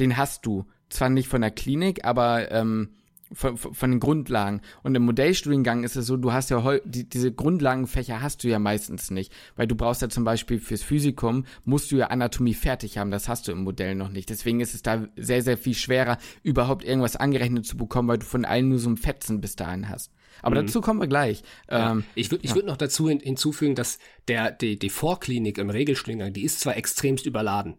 den 0.00 0.18
hast 0.18 0.44
du. 0.44 0.66
Zwar 0.90 1.08
nicht 1.08 1.28
von 1.28 1.40
der 1.40 1.50
Klinik, 1.50 2.04
aber 2.04 2.52
ähm, 2.52 2.90
von, 3.32 3.56
von 3.56 3.90
den 3.90 4.00
Grundlagen. 4.00 4.60
Und 4.82 4.94
im 4.94 5.04
Modellstudiengang 5.04 5.84
ist 5.84 5.96
es 5.96 6.06
so, 6.06 6.16
du 6.16 6.32
hast 6.32 6.50
ja 6.50 6.62
die, 6.84 7.08
diese 7.08 7.32
Grundlagenfächer 7.32 8.20
hast 8.20 8.44
du 8.44 8.48
ja 8.48 8.58
meistens 8.58 9.10
nicht, 9.10 9.32
weil 9.56 9.66
du 9.66 9.74
brauchst 9.74 10.02
ja 10.02 10.08
zum 10.08 10.24
Beispiel 10.24 10.58
fürs 10.58 10.82
Physikum 10.82 11.44
musst 11.64 11.90
du 11.90 11.96
ja 11.96 12.08
Anatomie 12.08 12.54
fertig 12.54 12.98
haben, 12.98 13.10
das 13.10 13.28
hast 13.28 13.48
du 13.48 13.52
im 13.52 13.64
Modell 13.64 13.94
noch 13.94 14.10
nicht. 14.10 14.30
Deswegen 14.30 14.60
ist 14.60 14.74
es 14.74 14.82
da 14.82 15.06
sehr, 15.16 15.42
sehr 15.42 15.58
viel 15.58 15.74
schwerer, 15.74 16.18
überhaupt 16.42 16.84
irgendwas 16.84 17.16
angerechnet 17.16 17.66
zu 17.66 17.76
bekommen, 17.76 18.08
weil 18.08 18.18
du 18.18 18.26
von 18.26 18.44
allen 18.44 18.68
nur 18.68 18.78
so 18.78 18.90
ein 18.90 18.96
Fetzen 18.96 19.40
bis 19.40 19.56
dahin 19.56 19.88
hast. 19.88 20.12
Aber 20.42 20.60
mhm. 20.60 20.66
dazu 20.66 20.80
kommen 20.80 21.00
wir 21.00 21.08
gleich. 21.08 21.42
Ja. 21.70 21.92
Ähm, 21.92 22.04
ich 22.14 22.30
würde 22.30 22.44
ich 22.44 22.50
ja. 22.50 22.56
würd 22.56 22.66
noch 22.66 22.76
dazu 22.76 23.08
hin, 23.08 23.20
hinzufügen, 23.20 23.74
dass 23.74 23.98
der, 24.28 24.52
die, 24.52 24.78
die 24.78 24.90
Vorklinik 24.90 25.58
im 25.58 25.70
Regelstudiengang, 25.70 26.32
die 26.32 26.44
ist 26.44 26.60
zwar 26.60 26.76
extremst 26.76 27.26
überladen. 27.26 27.76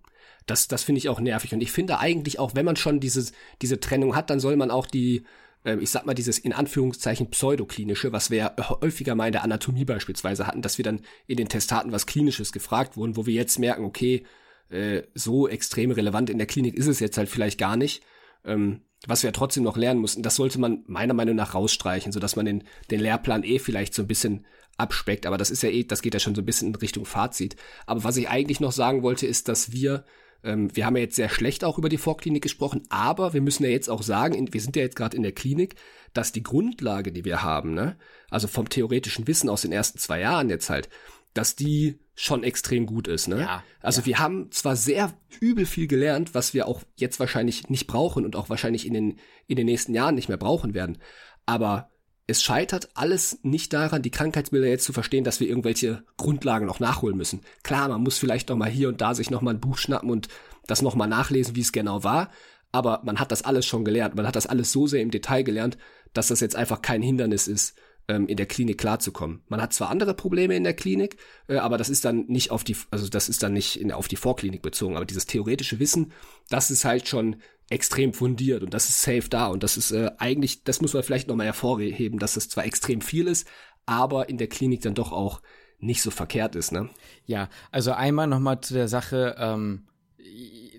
Das, 0.48 0.68
das 0.68 0.84
finde 0.84 1.00
ich 1.00 1.10
auch 1.10 1.20
nervig. 1.20 1.54
Und 1.54 1.62
ich 1.62 1.72
finde 1.72 2.00
eigentlich 2.00 2.40
auch, 2.40 2.56
wenn 2.56 2.66
man 2.66 2.76
schon 2.76 3.00
dieses, 3.00 3.34
diese 3.62 3.80
Trennung 3.80 4.16
hat, 4.16 4.30
dann 4.30 4.40
soll 4.40 4.56
man 4.56 4.72
auch 4.72 4.88
die, 4.88 5.26
äh, 5.64 5.76
ich 5.76 5.92
sag 5.92 6.06
mal, 6.06 6.14
dieses 6.14 6.40
in 6.40 6.54
Anführungszeichen 6.54 7.30
pseudoklinische, 7.30 8.12
was 8.12 8.32
wir 8.32 8.56
häufiger 8.82 9.14
mal 9.14 9.28
in 9.28 9.34
der 9.34 9.44
Anatomie 9.44 9.86
beispielsweise 9.86 10.48
hatten, 10.48 10.62
dass 10.62 10.78
wir 10.78 10.84
dann 10.84 11.02
in 11.28 11.38
den 11.38 11.50
Testaten 11.50 11.92
was 11.92 12.08
Klinisches 12.08 12.52
gefragt 12.52 12.98
wurden, 12.98 13.16
wo 13.16 13.26
wir 13.26 13.34
jetzt 13.34 13.60
merken, 13.60 13.86
okay, 13.86 14.26
äh, 14.70 15.04
so 15.14 15.48
extrem 15.48 15.92
relevant 15.92 16.30
in 16.30 16.38
der 16.38 16.48
Klinik 16.48 16.76
ist 16.76 16.88
es 16.88 17.00
jetzt 17.00 17.18
halt 17.18 17.30
vielleicht 17.30 17.60
gar 17.60 17.78
nicht. 17.78 18.04
Ähm, 18.44 18.82
was 19.06 19.22
wir 19.22 19.28
ja 19.28 19.34
trotzdem 19.34 19.64
noch 19.64 19.78
lernen 19.78 20.02
mussten, 20.02 20.24
das 20.24 20.36
sollte 20.36 20.60
man 20.60 20.84
meiner 20.88 21.14
Meinung 21.14 21.36
nach 21.36 21.54
rausstreichen, 21.54 22.12
sodass 22.12 22.36
man 22.36 22.46
den, 22.46 22.64
den 22.90 23.00
Lehrplan 23.00 23.44
eh 23.44 23.60
vielleicht 23.60 23.94
so 23.94 24.02
ein 24.02 24.08
bisschen 24.08 24.46
abspeckt. 24.78 25.26
Aber 25.26 25.38
das 25.38 25.52
ist 25.52 25.64
ja 25.64 25.70
eh, 25.70 25.84
das 25.84 26.02
geht 26.02 26.14
ja 26.14 26.20
schon 26.20 26.36
so 26.36 26.42
ein 26.42 26.46
bisschen 26.46 26.70
in 26.70 26.76
Richtung 26.76 27.06
Fazit. 27.06 27.56
Aber 27.86 28.04
was 28.04 28.18
ich 28.18 28.30
eigentlich 28.30 28.60
noch 28.60 28.72
sagen 28.72 29.04
wollte, 29.04 29.28
ist, 29.28 29.50
dass 29.50 29.72
wir 29.72 30.04
ähm, 30.44 30.76
wir 30.76 30.86
haben 30.86 30.96
ja 30.96 31.04
jetzt 31.04 31.16
sehr 31.16 31.30
schlecht 31.30 31.64
auch 31.64 31.78
über 31.78 31.90
die 31.90 31.98
Vorklinik 31.98 32.44
gesprochen, 32.44 32.84
aber 32.90 33.34
wir 33.34 33.42
müssen 33.42 33.64
ja 33.64 33.70
jetzt 33.70 33.90
auch 33.90 34.04
sagen, 34.04 34.54
wir 34.54 34.62
sind 34.62 34.76
ja 34.76 34.84
jetzt 34.84 34.96
gerade 34.96 35.16
in 35.18 35.24
der 35.24 35.32
Klinik, 35.32 35.76
dass 36.14 36.32
die 36.32 36.44
Grundlage, 36.44 37.12
die 37.12 37.26
wir 37.26 37.44
haben, 37.44 37.74
ne, 37.74 37.98
also 38.30 38.48
vom 38.48 38.70
theoretischen 38.70 39.28
Wissen 39.28 39.50
aus 39.50 39.62
den 39.62 39.72
ersten 39.72 40.00
zwei 40.00 40.20
Jahren 40.20 40.50
jetzt 40.50 40.70
halt, 40.70 40.90
dass 41.34 41.56
die 41.56 42.00
schon 42.16 42.44
extrem 42.44 42.88
gut 42.88 43.08
ist, 43.08 43.28
ne? 43.28 43.42
Ja, 43.42 43.64
also 43.80 44.02
ja. 44.02 44.08
wir 44.08 44.20
haben 44.20 44.52
zwar 44.52 44.76
sehr 44.76 45.14
übel 45.40 45.66
viel 45.66 45.88
gelernt, 45.88 46.34
was 46.34 46.54
wir 46.54 46.68
auch 46.68 46.82
jetzt 46.96 47.20
wahrscheinlich 47.20 47.70
nicht 47.70 47.86
brauchen 47.86 48.26
und 48.26 48.36
auch 48.36 48.50
wahrscheinlich 48.50 48.88
in 48.88 48.94
den, 48.94 49.20
in 49.46 49.56
den 49.56 49.68
nächsten 49.68 49.94
Jahren 49.94 50.16
nicht 50.16 50.30
mehr 50.30 50.38
brauchen 50.38 50.74
werden, 50.74 50.98
aber 51.46 51.92
es 52.28 52.44
scheitert 52.44 52.90
alles 52.94 53.40
nicht 53.42 53.72
daran, 53.72 54.02
die 54.02 54.12
Krankheitsbilder 54.12 54.68
jetzt 54.68 54.84
zu 54.84 54.92
verstehen, 54.92 55.24
dass 55.24 55.40
wir 55.40 55.48
irgendwelche 55.48 56.04
Grundlagen 56.18 56.66
noch 56.66 56.82
nachholen 56.82 57.18
müssen. 57.18 57.42
Klar, 57.64 57.88
man 57.88 58.04
muss 58.04 58.18
vielleicht 58.18 58.50
noch 58.50 58.58
mal 58.58 58.70
hier 58.70 58.90
und 58.90 59.00
da 59.00 59.16
sich 59.16 59.32
noch 59.32 59.42
mal 59.42 59.54
ein 59.54 59.62
Buch 59.62 59.78
schnappen 59.78 60.10
und 60.10 60.28
das 60.68 60.82
noch 60.82 60.96
mal 60.96 61.08
nachlesen, 61.08 61.56
wie 61.56 61.62
es 61.62 61.72
genau 61.72 62.04
war. 62.04 62.30
Aber 62.74 63.02
man 63.06 63.20
hat 63.20 63.32
das 63.32 63.44
alles 63.44 63.66
schon 63.66 63.86
gelernt. 63.86 64.16
Man 64.16 64.28
hat 64.28 64.36
das 64.36 64.46
alles 64.46 64.74
so 64.74 64.88
sehr 64.88 65.02
im 65.02 65.10
Detail 65.10 65.44
gelernt, 65.44 65.78
dass 66.14 66.28
das 66.28 66.42
jetzt 66.42 66.58
einfach 66.58 66.82
kein 66.82 67.02
Hindernis 67.02 67.48
ist, 67.48 67.76
ähm, 68.10 68.28
in 68.28 68.36
der 68.36 68.46
Klinik 68.46 68.78
klarzukommen. 68.78 69.42
Man 69.48 69.62
hat 69.62 69.72
zwar 69.72 69.90
andere 69.90 70.14
Probleme 70.14 70.56
in 70.56 70.66
der 70.66 70.74
Klinik, 70.74 71.16
äh, 71.48 71.58
aber 71.58 71.78
das 71.78 71.88
ist 71.88 72.04
dann 72.04 72.26
nicht 72.28 72.52
auf 72.52 72.66
die, 72.66 72.76
also 72.92 73.08
das 73.08 73.30
ist 73.30 73.42
dann 73.42 73.54
nicht 73.54 73.94
auf 73.94 74.10
die 74.10 74.18
Vorklinik 74.18 74.62
bezogen. 74.62 74.98
Aber 74.98 75.06
dieses 75.06 75.28
theoretische 75.28 75.80
Wissen, 75.80 76.12
das 76.50 76.72
ist 76.72 76.84
halt 76.84 77.08
schon 77.08 77.38
extrem 77.70 78.14
fundiert 78.14 78.64
und 78.64 78.74
das 78.74 78.90
ist 78.90 79.02
safe 79.02 79.30
da 79.30 79.48
und 79.48 79.64
das 79.64 79.78
ist 79.78 79.92
äh, 79.92 80.12
eigentlich, 80.18 80.64
das 80.64 80.82
muss 80.82 80.94
man 80.94 81.04
vielleicht 81.04 81.28
nochmal 81.28 81.48
hervorheben, 81.48 82.20
dass 82.20 82.38
es 82.38 82.50
zwar 82.50 82.66
extrem 82.66 83.02
viel 83.02 83.28
ist, 83.28 83.48
aber 83.86 84.30
in 84.30 84.38
der 84.38 84.48
Klinik 84.48 84.82
dann 84.82 84.94
doch 84.94 85.12
auch 85.12 85.42
nicht 85.80 86.02
so 86.02 86.12
verkehrt 86.12 86.56
ist, 86.56 86.72
ne? 86.72 86.90
Ja, 87.26 87.50
also 87.72 87.92
einmal 87.92 88.28
nochmal 88.28 88.62
zu 88.62 88.74
der 88.74 88.88
Sache, 88.88 89.36
ähm, 89.38 89.88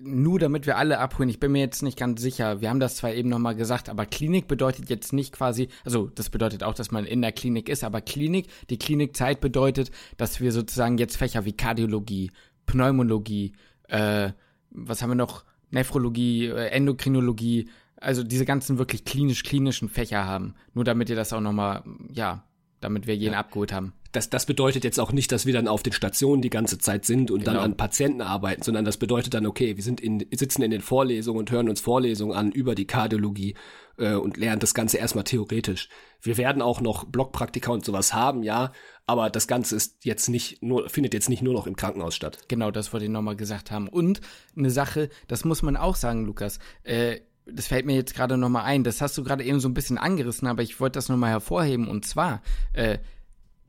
nur 0.01 0.39
damit 0.39 0.65
wir 0.65 0.77
alle 0.77 0.99
abholen, 0.99 1.29
ich 1.29 1.39
bin 1.39 1.51
mir 1.51 1.59
jetzt 1.59 1.83
nicht 1.83 1.97
ganz 1.97 2.21
sicher, 2.21 2.61
wir 2.61 2.69
haben 2.69 2.79
das 2.79 2.97
zwar 2.97 3.13
eben 3.13 3.29
nochmal 3.29 3.55
gesagt, 3.55 3.89
aber 3.89 4.05
Klinik 4.05 4.47
bedeutet 4.47 4.89
jetzt 4.89 5.13
nicht 5.13 5.33
quasi, 5.33 5.69
also 5.83 6.07
das 6.07 6.29
bedeutet 6.29 6.63
auch, 6.63 6.73
dass 6.73 6.91
man 6.91 7.05
in 7.05 7.21
der 7.21 7.31
Klinik 7.31 7.69
ist, 7.69 7.83
aber 7.83 8.01
Klinik, 8.01 8.47
die 8.69 8.79
Klinikzeit 8.79 9.41
bedeutet, 9.41 9.91
dass 10.17 10.39
wir 10.39 10.51
sozusagen 10.51 10.97
jetzt 10.97 11.17
Fächer 11.17 11.45
wie 11.45 11.53
Kardiologie, 11.53 12.31
Pneumologie, 12.65 13.53
äh, 13.87 14.31
was 14.71 15.01
haben 15.01 15.09
wir 15.09 15.15
noch, 15.15 15.43
Nephrologie, 15.71 16.47
äh, 16.47 16.67
Endokrinologie, 16.67 17.69
also 17.97 18.23
diese 18.23 18.45
ganzen 18.45 18.77
wirklich 18.77 19.05
klinisch-klinischen 19.05 19.89
Fächer 19.89 20.25
haben. 20.25 20.55
Nur 20.73 20.83
damit 20.83 21.09
ihr 21.09 21.15
das 21.15 21.33
auch 21.33 21.41
nochmal, 21.41 21.83
ja, 22.11 22.43
damit 22.79 23.07
wir 23.07 23.15
jeden 23.15 23.33
ja. 23.33 23.39
abgeholt 23.39 23.73
haben 23.73 23.93
das, 24.11 24.29
das 24.29 24.45
bedeutet 24.45 24.83
jetzt 24.83 24.99
auch 24.99 25.11
nicht, 25.11 25.31
dass 25.31 25.45
wir 25.45 25.53
dann 25.53 25.67
auf 25.67 25.83
den 25.83 25.93
Stationen 25.93 26.41
die 26.41 26.49
ganze 26.49 26.79
Zeit 26.79 27.05
sind 27.05 27.29
und 27.29 27.39
genau. 27.39 27.53
dann 27.53 27.63
an 27.63 27.77
Patienten 27.77 28.21
arbeiten, 28.21 28.63
sondern 28.63 28.85
das 28.85 28.97
bedeutet 28.97 29.33
dann, 29.33 29.45
okay, 29.45 29.75
wir 29.75 29.83
sind 29.83 30.01
in, 30.01 30.25
sitzen 30.33 30.63
in 30.63 30.71
den 30.71 30.81
Vorlesungen 30.81 31.39
und 31.39 31.51
hören 31.51 31.69
uns 31.69 31.79
Vorlesungen 31.79 32.35
an 32.35 32.51
über 32.51 32.73
die 32.73 32.87
Kardiologie 32.87 33.55
äh, 33.97 34.15
und 34.15 34.37
lernen 34.37 34.59
das 34.59 34.73
Ganze 34.73 34.97
erstmal 34.97 35.25
theoretisch. 35.25 35.89
Wir 36.21 36.37
werden 36.37 36.61
auch 36.61 36.81
noch 36.81 37.05
Blockpraktika 37.05 37.71
und 37.71 37.85
sowas 37.85 38.13
haben, 38.13 38.41
ja, 38.41 38.71
aber 39.05 39.29
das 39.29 39.47
Ganze 39.47 39.75
ist 39.75 40.03
jetzt 40.05 40.27
nicht 40.29 40.63
nur, 40.63 40.89
findet 40.89 41.13
jetzt 41.13 41.29
nicht 41.29 41.43
nur 41.43 41.53
noch 41.53 41.67
im 41.67 41.75
Krankenhaus 41.75 42.15
statt. 42.15 42.39
Genau, 42.47 42.71
das 42.71 42.91
wollte 42.93 43.05
ich 43.05 43.11
nochmal 43.11 43.35
gesagt 43.35 43.69
haben. 43.69 43.87
Und 43.87 44.21
eine 44.57 44.71
Sache, 44.71 45.09
das 45.27 45.45
muss 45.45 45.61
man 45.61 45.77
auch 45.77 45.95
sagen, 45.95 46.25
Lukas, 46.25 46.59
äh, 46.83 47.19
das 47.45 47.67
fällt 47.67 47.85
mir 47.85 47.95
jetzt 47.95 48.15
gerade 48.15 48.37
nochmal 48.37 48.63
ein, 48.63 48.83
das 48.83 49.01
hast 49.01 49.17
du 49.17 49.23
gerade 49.23 49.43
eben 49.43 49.59
so 49.59 49.69
ein 49.69 49.73
bisschen 49.73 49.97
angerissen, 49.97 50.47
aber 50.47 50.61
ich 50.61 50.79
wollte 50.79 50.97
das 50.97 51.09
nochmal 51.09 51.31
hervorheben 51.31 51.87
und 51.87 52.05
zwar, 52.05 52.41
äh, 52.73 52.99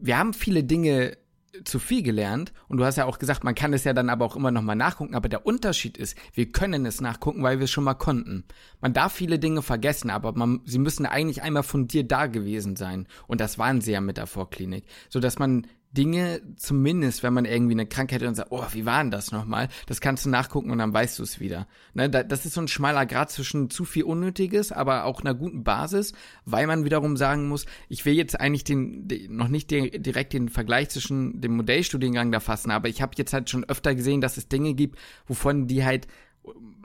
wir 0.01 0.19
haben 0.19 0.33
viele 0.33 0.65
Dinge 0.65 1.17
zu 1.65 1.79
viel 1.79 2.03
gelernt 2.03 2.53
und 2.69 2.79
du 2.79 2.85
hast 2.85 2.97
ja 2.97 3.07
auch 3.07 3.19
gesagt, 3.19 3.45
man 3.45 3.55
kann 3.55 3.73
es 3.73 3.85
ja 3.85 3.93
dann 3.93 4.09
aber 4.09 4.25
auch 4.25 4.37
immer 4.37 4.51
noch 4.51 4.63
mal 4.63 4.77
nachgucken, 4.77 5.15
aber 5.15 5.29
der 5.29 5.47
Unterschied 5.47 5.99
ist, 5.99 6.17
wir 6.33 6.53
können 6.53 6.87
es 6.87 7.01
nachgucken, 7.01 7.43
weil 7.43 7.59
wir 7.59 7.65
es 7.65 7.71
schon 7.71 7.85
mal 7.85 7.95
konnten. 7.95 8.45
Man 8.81 8.93
darf 8.93 9.13
viele 9.13 9.39
Dinge 9.39 9.63
vergessen, 9.63 10.11
aber 10.11 10.33
man, 10.33 10.61
sie 10.65 10.79
müssen 10.79 11.07
eigentlich 11.07 11.43
einmal 11.43 11.63
von 11.63 11.89
dir 11.89 12.05
da 12.05 12.27
gewesen 12.27 12.77
sein 12.77 13.07
und 13.27 13.41
das 13.41 13.59
waren 13.59 13.81
sie 13.81 13.93
ja 13.93 14.01
mit 14.01 14.17
der 14.17 14.27
Vorklinik, 14.27 14.85
so 15.09 15.19
dass 15.21 15.39
man 15.39 15.67
Dinge, 15.93 16.41
zumindest 16.57 17.25
wenn 17.25 17.35
man 17.35 17.45
irgendwie 17.45 17.73
eine 17.73 17.87
Krankheit 17.87 18.23
hat 18.23 18.29
und 18.29 18.37
sagt, 18.37 18.53
oh, 18.53 18.65
wie 18.73 18.87
war 18.87 19.03
denn 19.03 19.11
das 19.11 19.33
nochmal? 19.33 19.69
Das 19.87 20.01
kannst 20.01 20.25
du 20.25 20.31
nachgucken 20.31 20.71
und 20.71 20.79
dann 20.79 20.95
weißt 20.95 21.19
du 21.19 21.25
es 21.25 21.41
wieder. 21.41 21.67
Ne, 21.95 22.09
das 22.09 22.47
ist 22.47 22.55
so 22.55 22.61
ein 22.61 22.69
schmaler 22.69 23.07
Grad 23.07 23.33
zwischen 23.33 23.71
zu 23.71 23.85
viel 23.85 24.05
Unnötiges, 24.05 24.71
aber 24.71 25.05
auch 25.05 25.21
einer 25.21 25.35
guten 25.35 25.65
Basis, 25.65 26.13
weil 26.45 26.69
man 26.69 26.85
wiederum 26.85 27.17
sagen 27.17 27.49
muss, 27.49 27.67
ich 27.89 28.05
will 28.05 28.15
jetzt 28.15 28.39
eigentlich 28.39 28.63
den, 28.63 29.09
noch 29.31 29.49
nicht 29.49 29.71
den, 29.73 30.03
direkt 30.03 30.33
den 30.33 30.49
Vergleich 30.49 30.91
zwischen 30.91 31.41
dem 31.41 31.57
Modellstudiengang 31.57 32.31
da 32.31 32.39
fassen, 32.39 32.71
aber 32.71 32.89
ich 32.89 33.03
habe 33.03 33.13
jetzt 33.17 33.33
halt 33.33 33.51
schon 33.51 33.65
öfter 33.65 33.97
gesehen, 33.97 34.21
dass 34.21 34.37
es 34.37 34.49
Dinge 34.49 34.75
gibt, 34.75 34.97
wovon 35.27 35.67
die 35.67 35.85
halt 35.85 36.07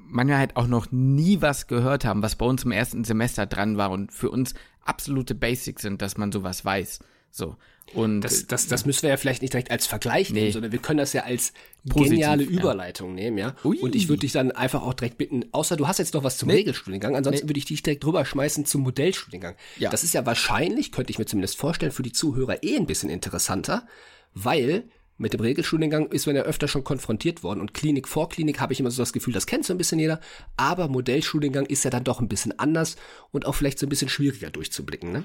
manchmal 0.08 0.38
halt 0.40 0.56
auch 0.56 0.68
noch 0.68 0.92
nie 0.92 1.42
was 1.42 1.68
gehört 1.68 2.06
haben, 2.06 2.24
was 2.24 2.36
bei 2.36 2.46
uns 2.46 2.64
im 2.64 2.72
ersten 2.72 3.04
Semester 3.04 3.46
dran 3.46 3.78
war 3.78 3.92
und 3.92 4.12
für 4.12 4.32
uns 4.32 4.54
absolute 4.82 5.36
Basics 5.36 5.84
sind, 5.84 6.02
dass 6.02 6.18
man 6.18 6.32
sowas 6.32 6.66
weiß. 6.66 7.00
So. 7.30 7.58
Und 7.96 8.22
das, 8.22 8.46
das, 8.48 8.68
das 8.68 8.86
müssen 8.86 9.04
wir 9.04 9.10
ja 9.10 9.18
vielleicht 9.18 9.42
nicht 9.42 9.54
direkt 9.54 9.72
als 9.72 9.88
Vergleich 9.88 10.30
nehmen, 10.30 10.48
nee. 10.48 10.52
sondern 10.52 10.72
wir 10.72 10.80
können 10.80 10.98
das 10.98 11.14
ja 11.14 11.24
als 11.24 11.54
Positiv, 11.88 12.12
geniale 12.12 12.44
Überleitung 12.44 13.18
ja. 13.18 13.24
nehmen, 13.24 13.38
ja. 13.38 13.56
Ui. 13.64 13.80
Und 13.80 13.96
ich 13.96 14.10
würde 14.10 14.22
dich 14.22 14.34
dann 14.34 14.52
einfach 14.52 14.82
auch 14.84 14.94
direkt 14.94 15.18
bitten, 15.18 15.46
außer 15.52 15.78
du 15.78 15.88
hast 15.88 16.00
jetzt 16.00 16.14
noch 16.14 16.24
was 16.24 16.38
zum 16.38 16.50
nee. 16.50 16.56
Regelstudiengang, 16.56 17.16
ansonsten 17.16 17.46
nee. 17.46 17.50
würde 17.50 17.60
ich 17.60 17.66
dich 17.66 17.84
direkt 17.84 18.04
drüber 18.04 18.26
schmeißen 18.26 18.66
zum 18.66 18.82
Modellstudiengang. 18.82 19.56
Ja. 19.78 19.90
Das 19.90 20.04
ist 20.04 20.14
ja 20.14 20.26
wahrscheinlich, 20.26 20.92
könnte 20.92 21.12
ich 21.12 21.20
mir 21.20 21.26
zumindest 21.26 21.58
vorstellen, 21.58 21.92
für 21.92 22.04
die 22.04 22.12
Zuhörer 22.12 22.64
eh 22.64 22.76
ein 22.76 22.86
bisschen 22.86 23.10
interessanter, 23.10 23.88
weil 24.34 24.84
mit 25.18 25.32
dem 25.32 25.40
Regelstudiengang 25.40 26.08
ist 26.08 26.26
man 26.26 26.36
ja 26.36 26.42
öfter 26.42 26.68
schon 26.68 26.84
konfrontiert 26.84 27.44
worden 27.44 27.62
und 27.62 27.74
Klinik 27.74 28.08
vor 28.08 28.28
Klinik 28.28 28.60
habe 28.60 28.74
ich 28.74 28.82
immer 28.82 28.92
so 28.92 29.02
das 29.02 29.14
Gefühl, 29.14 29.34
das 29.34 29.48
kennt 29.48 29.66
so 29.66 29.74
ein 29.74 29.78
bisschen 29.78 30.00
jeder, 30.00 30.20
aber 30.58 30.90
Modellstudiengang 30.90 31.66
ist 31.68 31.86
ja 31.86 31.90
dann 31.90 32.04
doch 32.04 32.20
ein 32.20 32.28
bisschen 32.28 32.58
anders 32.60 32.98
und 33.32 33.46
auch 33.46 33.56
vielleicht 33.56 33.80
so 33.80 33.86
ein 33.86 33.90
bisschen 33.90 34.10
schwieriger 34.10 34.50
durchzublicken, 34.50 35.12
ne? 35.12 35.24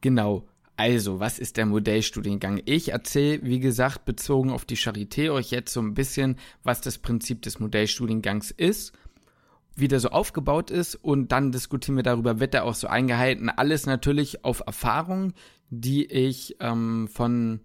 Genau. 0.00 0.48
Also, 0.76 1.20
was 1.20 1.38
ist 1.38 1.58
der 1.58 1.66
Modellstudiengang? 1.66 2.62
Ich 2.64 2.92
erzähle, 2.92 3.40
wie 3.42 3.60
gesagt, 3.60 4.04
bezogen 4.04 4.50
auf 4.50 4.64
die 4.64 4.76
Charité 4.76 5.30
euch 5.30 5.50
jetzt 5.50 5.72
so 5.72 5.80
ein 5.80 5.94
bisschen, 5.94 6.36
was 6.62 6.80
das 6.80 6.98
Prinzip 6.98 7.42
des 7.42 7.60
Modellstudiengangs 7.60 8.50
ist, 8.50 8.92
wie 9.76 9.88
der 9.88 10.00
so 10.00 10.08
aufgebaut 10.08 10.70
ist 10.70 10.94
und 10.94 11.30
dann 11.32 11.52
diskutieren 11.52 11.96
wir 11.96 12.02
darüber, 12.02 12.40
wird 12.40 12.54
er 12.54 12.64
auch 12.64 12.74
so 12.74 12.88
eingehalten. 12.88 13.48
Alles 13.50 13.86
natürlich 13.86 14.44
auf 14.44 14.62
Erfahrungen, 14.66 15.34
die 15.70 16.06
ich 16.06 16.56
ähm, 16.60 17.08
von 17.08 17.60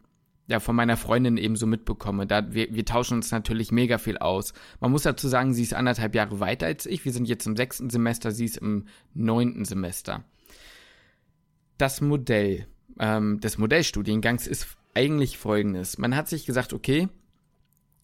ja, 0.50 0.62
von 0.62 0.78
meiner 0.78 0.96
Freundin 0.96 1.36
eben 1.36 1.58
so 1.58 1.68
mitbekomme. 1.68 2.26
Da, 2.26 2.54
wir, 2.54 2.74
wir 2.74 2.86
tauschen 2.86 3.16
uns 3.16 3.32
natürlich 3.32 3.72
mega 3.72 3.98
viel 3.98 4.18
aus. 4.18 4.54
Man 4.80 4.92
muss 4.92 5.04
dazu 5.04 5.28
sagen, 5.28 5.54
sie 5.54 5.64
ist 5.64 5.74
anderthalb 5.74 6.16
Jahre 6.16 6.40
weiter 6.40 6.68
als 6.68 6.86
ich. 6.86 7.04
Wir 7.04 7.12
sind 7.12 7.28
jetzt 7.28 7.46
im 7.48 7.58
sechsten 7.58 7.90
Semester, 7.90 8.32
sie 8.32 8.46
ist 8.46 8.58
im 8.58 8.86
neunten 9.14 9.66
Semester. 9.66 10.24
Das 11.78 12.00
Modell 12.00 12.66
ähm, 13.00 13.40
des 13.40 13.58
Modellstudiengangs 13.58 14.48
ist 14.48 14.68
eigentlich 14.94 15.38
folgendes. 15.38 15.98
Man 15.98 16.16
hat 16.16 16.28
sich 16.28 16.46
gesagt, 16.46 16.74
okay, 16.74 17.08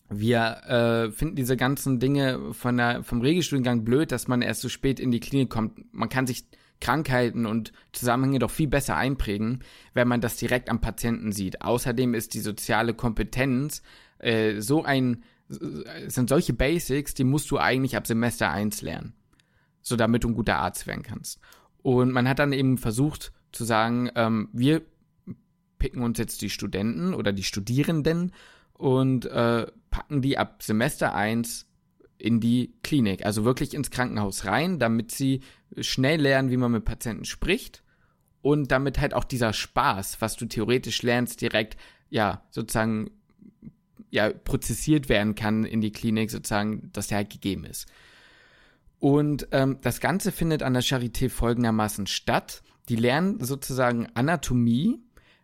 wir 0.09 0.63
äh, 0.67 1.11
finden 1.11 1.35
diese 1.35 1.57
ganzen 1.57 1.99
Dinge 1.99 2.53
von 2.53 2.77
der, 2.77 3.03
vom 3.03 3.21
Regelstudiengang 3.21 3.83
blöd, 3.83 4.11
dass 4.11 4.27
man 4.27 4.41
erst 4.41 4.61
so 4.61 4.69
spät 4.69 4.99
in 4.99 5.11
die 5.11 5.19
Klinik 5.19 5.49
kommt. 5.49 5.93
Man 5.93 6.09
kann 6.09 6.27
sich 6.27 6.45
Krankheiten 6.79 7.45
und 7.45 7.71
Zusammenhänge 7.93 8.39
doch 8.39 8.51
viel 8.51 8.67
besser 8.67 8.97
einprägen, 8.97 9.63
wenn 9.93 10.07
man 10.07 10.21
das 10.21 10.35
direkt 10.35 10.69
am 10.69 10.81
Patienten 10.81 11.31
sieht. 11.31 11.61
Außerdem 11.61 12.13
ist 12.13 12.33
die 12.33 12.41
soziale 12.41 12.93
Kompetenz 12.93 13.81
äh, 14.19 14.59
so 14.59 14.83
ein, 14.83 15.23
sind 15.47 16.29
solche 16.29 16.53
Basics, 16.53 17.13
die 17.13 17.23
musst 17.23 17.51
du 17.51 17.57
eigentlich 17.57 17.95
ab 17.95 18.07
Semester 18.07 18.51
1 18.51 18.81
lernen. 18.81 19.13
So 19.81 19.95
damit 19.95 20.23
du 20.23 20.29
ein 20.29 20.35
guter 20.35 20.57
Arzt 20.57 20.87
werden 20.87 21.03
kannst. 21.03 21.39
Und 21.81 22.11
man 22.11 22.27
hat 22.27 22.39
dann 22.39 22.53
eben 22.53 22.77
versucht, 22.77 23.33
zu 23.53 23.63
sagen, 23.63 24.09
ähm, 24.15 24.49
wir 24.51 24.81
picken 25.79 26.01
uns 26.01 26.17
jetzt 26.17 26.41
die 26.41 26.49
Studenten 26.49 27.13
oder 27.13 27.31
die 27.31 27.43
Studierenden 27.43 28.31
und 28.73 29.25
äh, 29.25 29.67
packen 29.89 30.21
die 30.21 30.37
ab 30.37 30.63
Semester 30.63 31.15
1 31.15 31.67
in 32.17 32.39
die 32.39 32.73
Klinik, 32.83 33.25
also 33.25 33.43
wirklich 33.43 33.73
ins 33.73 33.91
Krankenhaus 33.91 34.45
rein, 34.45 34.79
damit 34.79 35.11
sie 35.11 35.41
schnell 35.79 36.21
lernen, 36.21 36.51
wie 36.51 36.57
man 36.57 36.71
mit 36.71 36.85
Patienten 36.85 37.25
spricht 37.25 37.83
und 38.41 38.71
damit 38.71 38.99
halt 38.99 39.13
auch 39.13 39.23
dieser 39.23 39.53
Spaß, 39.53 40.21
was 40.21 40.35
du 40.35 40.45
theoretisch 40.45 41.01
lernst, 41.01 41.41
direkt, 41.41 41.77
ja, 42.09 42.43
sozusagen, 42.49 43.11
ja, 44.09 44.29
prozessiert 44.29 45.09
werden 45.09 45.35
kann 45.35 45.63
in 45.63 45.81
die 45.81 45.91
Klinik, 45.91 46.29
sozusagen, 46.29 46.91
dass 46.93 47.07
der 47.07 47.17
halt 47.17 47.29
gegeben 47.29 47.65
ist. 47.65 47.87
Und 48.99 49.47
ähm, 49.51 49.79
das 49.81 49.99
Ganze 49.99 50.31
findet 50.31 50.63
an 50.63 50.73
der 50.73 50.83
Charité 50.83 51.29
folgendermaßen 51.29 52.07
statt 52.07 52.63
die 52.89 52.95
lernen 52.95 53.43
sozusagen 53.43 54.07
Anatomie, 54.13 54.99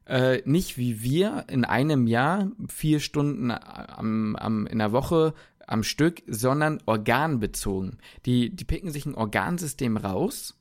äh, 0.06 0.42
nicht 0.46 0.78
wie 0.78 1.02
wir 1.04 1.46
in 1.50 1.66
einem 1.66 2.08
Jahr 2.08 2.52
vier 2.68 3.00
Stunden 3.00 3.52
am, 3.52 4.36
am, 4.36 4.68
in 4.68 4.80
der 4.80 4.92
Woche 4.92 5.34
am 5.68 5.84
Stück, 5.84 6.24
sondern 6.28 6.82
organbezogen. 6.86 7.98
Die, 8.26 8.50
die 8.56 8.66
picken 8.66 8.92
sich 8.92 9.06
ein 9.06 9.16
Organsystem 9.16 9.98
raus 9.98 10.60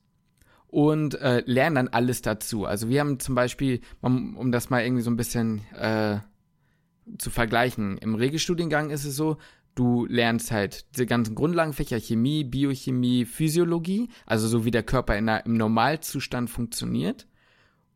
und 0.67 1.15
äh, 1.15 1.41
lernen 1.45 1.75
dann 1.75 1.87
alles 1.87 2.21
dazu. 2.21 2.65
Also 2.65 2.89
wir 2.89 2.99
haben 2.99 3.19
zum 3.19 3.33
Beispiel, 3.33 3.81
um, 4.01 4.37
um 4.37 4.51
das 4.51 4.69
mal 4.69 4.83
irgendwie 4.83 5.01
so 5.01 5.09
ein 5.09 5.17
bisschen 5.17 5.65
äh, 5.73 6.19
zu 7.17 7.31
vergleichen, 7.31 7.97
im 7.97 8.13
Regelstudiengang 8.13 8.91
ist 8.91 9.03
es 9.03 9.15
so, 9.15 9.37
du 9.79 10.05
lernst 10.05 10.51
halt 10.51 10.85
diese 10.93 11.05
ganzen 11.05 11.35
Grundlagenfächer 11.35 11.99
Chemie, 11.99 12.43
Biochemie, 12.43 13.25
Physiologie, 13.25 14.09
also 14.25 14.47
so 14.47 14.65
wie 14.65 14.71
der 14.71 14.83
Körper 14.83 15.17
in 15.17 15.27
der, 15.27 15.45
im 15.45 15.55
Normalzustand 15.55 16.49
funktioniert 16.49 17.27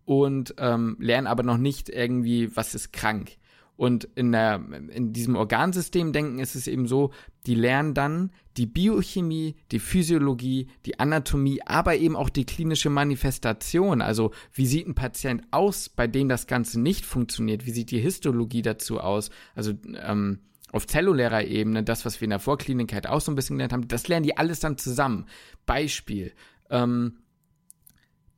und 0.06 0.56
ähm, 0.58 0.96
lernen 1.00 1.28
aber 1.28 1.44
noch 1.44 1.58
nicht 1.58 1.90
irgendwie, 1.90 2.56
was 2.56 2.74
ist 2.74 2.94
krank. 2.94 3.38
Und 3.76 4.08
in, 4.16 4.32
der, 4.32 4.64
in 4.92 5.14
diesem 5.14 5.36
Organsystemdenken 5.36 6.40
ist 6.40 6.56
es 6.56 6.68
eben 6.68 6.88
so, 6.88 7.12
die 7.48 7.56
lernen 7.56 7.96
dann 7.96 8.32
die 8.56 8.68
Biochemie, 8.68 9.56
die 9.72 9.80
Physiologie, 9.80 10.70
die 10.86 11.00
Anatomie, 11.00 11.60
aber 11.66 11.98
eben 11.98 12.16
auch 12.16 12.30
die 12.30 12.46
klinische 12.46 12.92
Manifestation. 12.92 14.02
Also 14.02 14.32
wie 14.54 14.68
sieht 14.68 14.88
ein 14.88 14.96
Patient 14.96 15.44
aus, 15.50 15.90
bei 15.90 16.08
dem 16.08 16.30
das 16.30 16.46
Ganze 16.46 16.80
nicht 16.80 17.04
funktioniert? 17.04 17.66
Wie 17.66 17.72
sieht 17.72 17.90
die 17.90 18.00
Histologie 18.00 18.62
dazu 18.62 19.00
aus? 19.00 19.32
Also 19.56 19.74
ähm, 20.02 20.40
auf 20.74 20.88
zellulärer 20.88 21.46
Ebene, 21.46 21.84
das, 21.84 22.04
was 22.04 22.20
wir 22.20 22.26
in 22.26 22.32
der 22.32 22.40
Vorklinik 22.40 22.94
halt 22.94 23.08
auch 23.08 23.22
so 23.22 23.32
ein 23.32 23.36
bisschen 23.36 23.56
gelernt 23.56 23.74
haben, 23.74 23.88
das 23.88 24.08
lernen 24.08 24.26
die 24.26 24.36
alles 24.36 24.60
dann 24.60 24.78
zusammen. 24.78 25.28
Beispiel. 25.66 26.34
Ähm, 26.70 27.20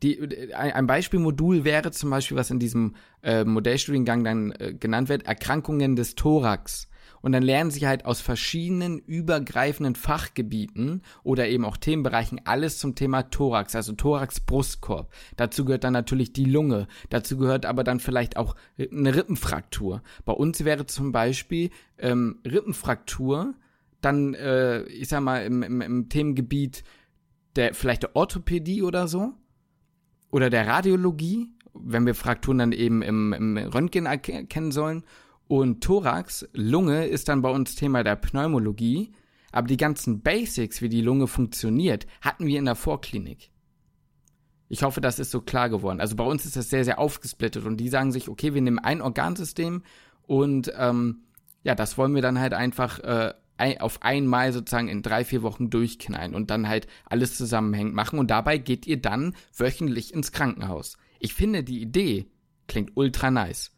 die, 0.04 0.54
ein 0.54 0.86
Beispielmodul 0.86 1.64
wäre 1.64 1.92
zum 1.92 2.10
Beispiel, 2.10 2.36
was 2.36 2.52
in 2.52 2.60
diesem 2.60 2.96
äh, 3.24 3.46
Modellstudiengang 3.46 4.24
dann 4.26 4.52
äh, 4.52 4.74
genannt 4.74 5.08
wird, 5.08 5.26
Erkrankungen 5.26 5.96
des 5.96 6.16
Thorax. 6.16 6.90
Und 7.26 7.32
dann 7.32 7.42
lernen 7.42 7.72
sie 7.72 7.88
halt 7.88 8.06
aus 8.06 8.22
verschiedenen 8.22 9.00
übergreifenden 9.00 9.96
Fachgebieten 9.96 11.02
oder 11.24 11.48
eben 11.48 11.66
auch 11.66 11.76
Themenbereichen 11.76 12.42
alles 12.46 12.78
zum 12.78 12.94
Thema 12.94 13.24
Thorax, 13.24 13.74
also 13.74 13.94
Thorax-Brustkorb. 13.94 15.12
Dazu 15.36 15.66
gehört 15.66 15.86
dann 15.86 15.94
natürlich 15.94 16.34
die 16.34 16.46
Lunge. 16.46 16.88
Dazu 17.10 17.38
gehört 17.38 17.66
aber 17.66 17.84
dann 17.84 18.00
vielleicht 18.00 18.38
auch 18.38 18.56
eine 18.78 19.16
Rippenfraktur. 19.16 20.04
Bei 20.24 20.34
uns 20.34 20.66
wäre 20.66 20.86
zum 20.86 21.12
Beispiel 21.12 21.72
ähm, 21.98 22.42
Rippenfraktur 22.46 23.56
dann, 24.02 24.36
äh, 24.36 24.84
ich 24.84 25.08
sag 25.08 25.22
mal, 25.22 25.46
im, 25.46 25.64
im, 25.64 25.82
im 25.82 26.10
Themengebiet 26.10 26.84
der 27.56 27.74
vielleicht 27.74 28.04
der 28.04 28.16
Orthopädie 28.16 28.84
oder 28.84 29.08
so 29.08 29.34
oder 30.30 30.52
der 30.52 30.68
Radiologie, 30.68 31.50
wenn 31.74 32.06
wir 32.06 32.14
Frakturen 32.14 32.60
dann 32.60 32.72
eben 32.72 33.02
im, 33.02 33.34
im 33.34 33.58
Röntgen 33.58 34.06
erkennen 34.06 34.72
sollen. 34.72 35.04
Und 35.48 35.84
Thorax, 35.84 36.48
Lunge, 36.54 37.06
ist 37.06 37.30
dann 37.30 37.42
bei 37.42 37.50
uns 37.50 37.76
Thema 37.76 38.04
der 38.04 38.16
Pneumologie. 38.16 39.12
Aber 39.52 39.68
die 39.68 39.78
ganzen 39.78 40.22
Basics, 40.22 40.82
wie 40.82 40.90
die 40.90 41.02
Lunge 41.02 41.28
funktioniert, 41.28 42.08
hatten 42.22 42.46
wir 42.46 42.60
in 42.60 42.66
der 42.66 42.76
Vorklinik. 42.76 43.52
Ich 44.68 44.84
hoffe, 44.84 45.00
das 45.00 45.20
ist 45.20 45.32
so 45.32 45.42
klar 45.42 45.70
geworden. 45.70 46.02
Also 46.02 46.16
bei 46.16 46.24
uns 46.24 46.46
ist 46.46 46.56
das 46.56 46.70
sehr, 46.70 46.84
sehr 46.84 47.00
aufgesplittet 47.00 47.66
und 47.66 47.78
die 47.78 47.90
sagen 47.90 48.12
sich, 48.12 48.28
okay, 48.28 48.54
wir 48.54 48.62
nehmen 48.62 48.80
ein 48.80 49.02
Organsystem 49.02 49.84
und 50.24 50.74
ähm, 50.78 51.22
ja, 51.64 51.76
das 51.76 51.98
wollen 51.98 52.16
wir 52.16 52.22
dann 52.22 52.40
halt 52.40 52.54
einfach 52.54 53.00
äh, 53.00 53.34
auf 53.80 54.02
einmal 54.02 54.52
sozusagen 54.52 54.88
in 54.88 55.02
drei, 55.02 55.24
vier 55.24 55.44
Wochen 55.44 55.70
durchknallen 55.70 56.36
und 56.36 56.50
dann 56.50 56.68
halt 56.68 56.88
alles 57.06 57.38
zusammenhängend 57.38 57.94
machen 57.94 58.20
und 58.20 58.32
dabei 58.32 58.58
geht 58.58 58.88
ihr 58.88 59.02
dann 59.02 59.36
wöchentlich 59.56 60.14
ins 60.14 60.32
Krankenhaus. 60.32 60.98
Ich 61.20 61.34
finde 61.34 61.64
die 61.64 61.82
Idee 61.82 62.28
klingt 62.68 62.92
ultra 62.96 63.32
nice. 63.32 63.72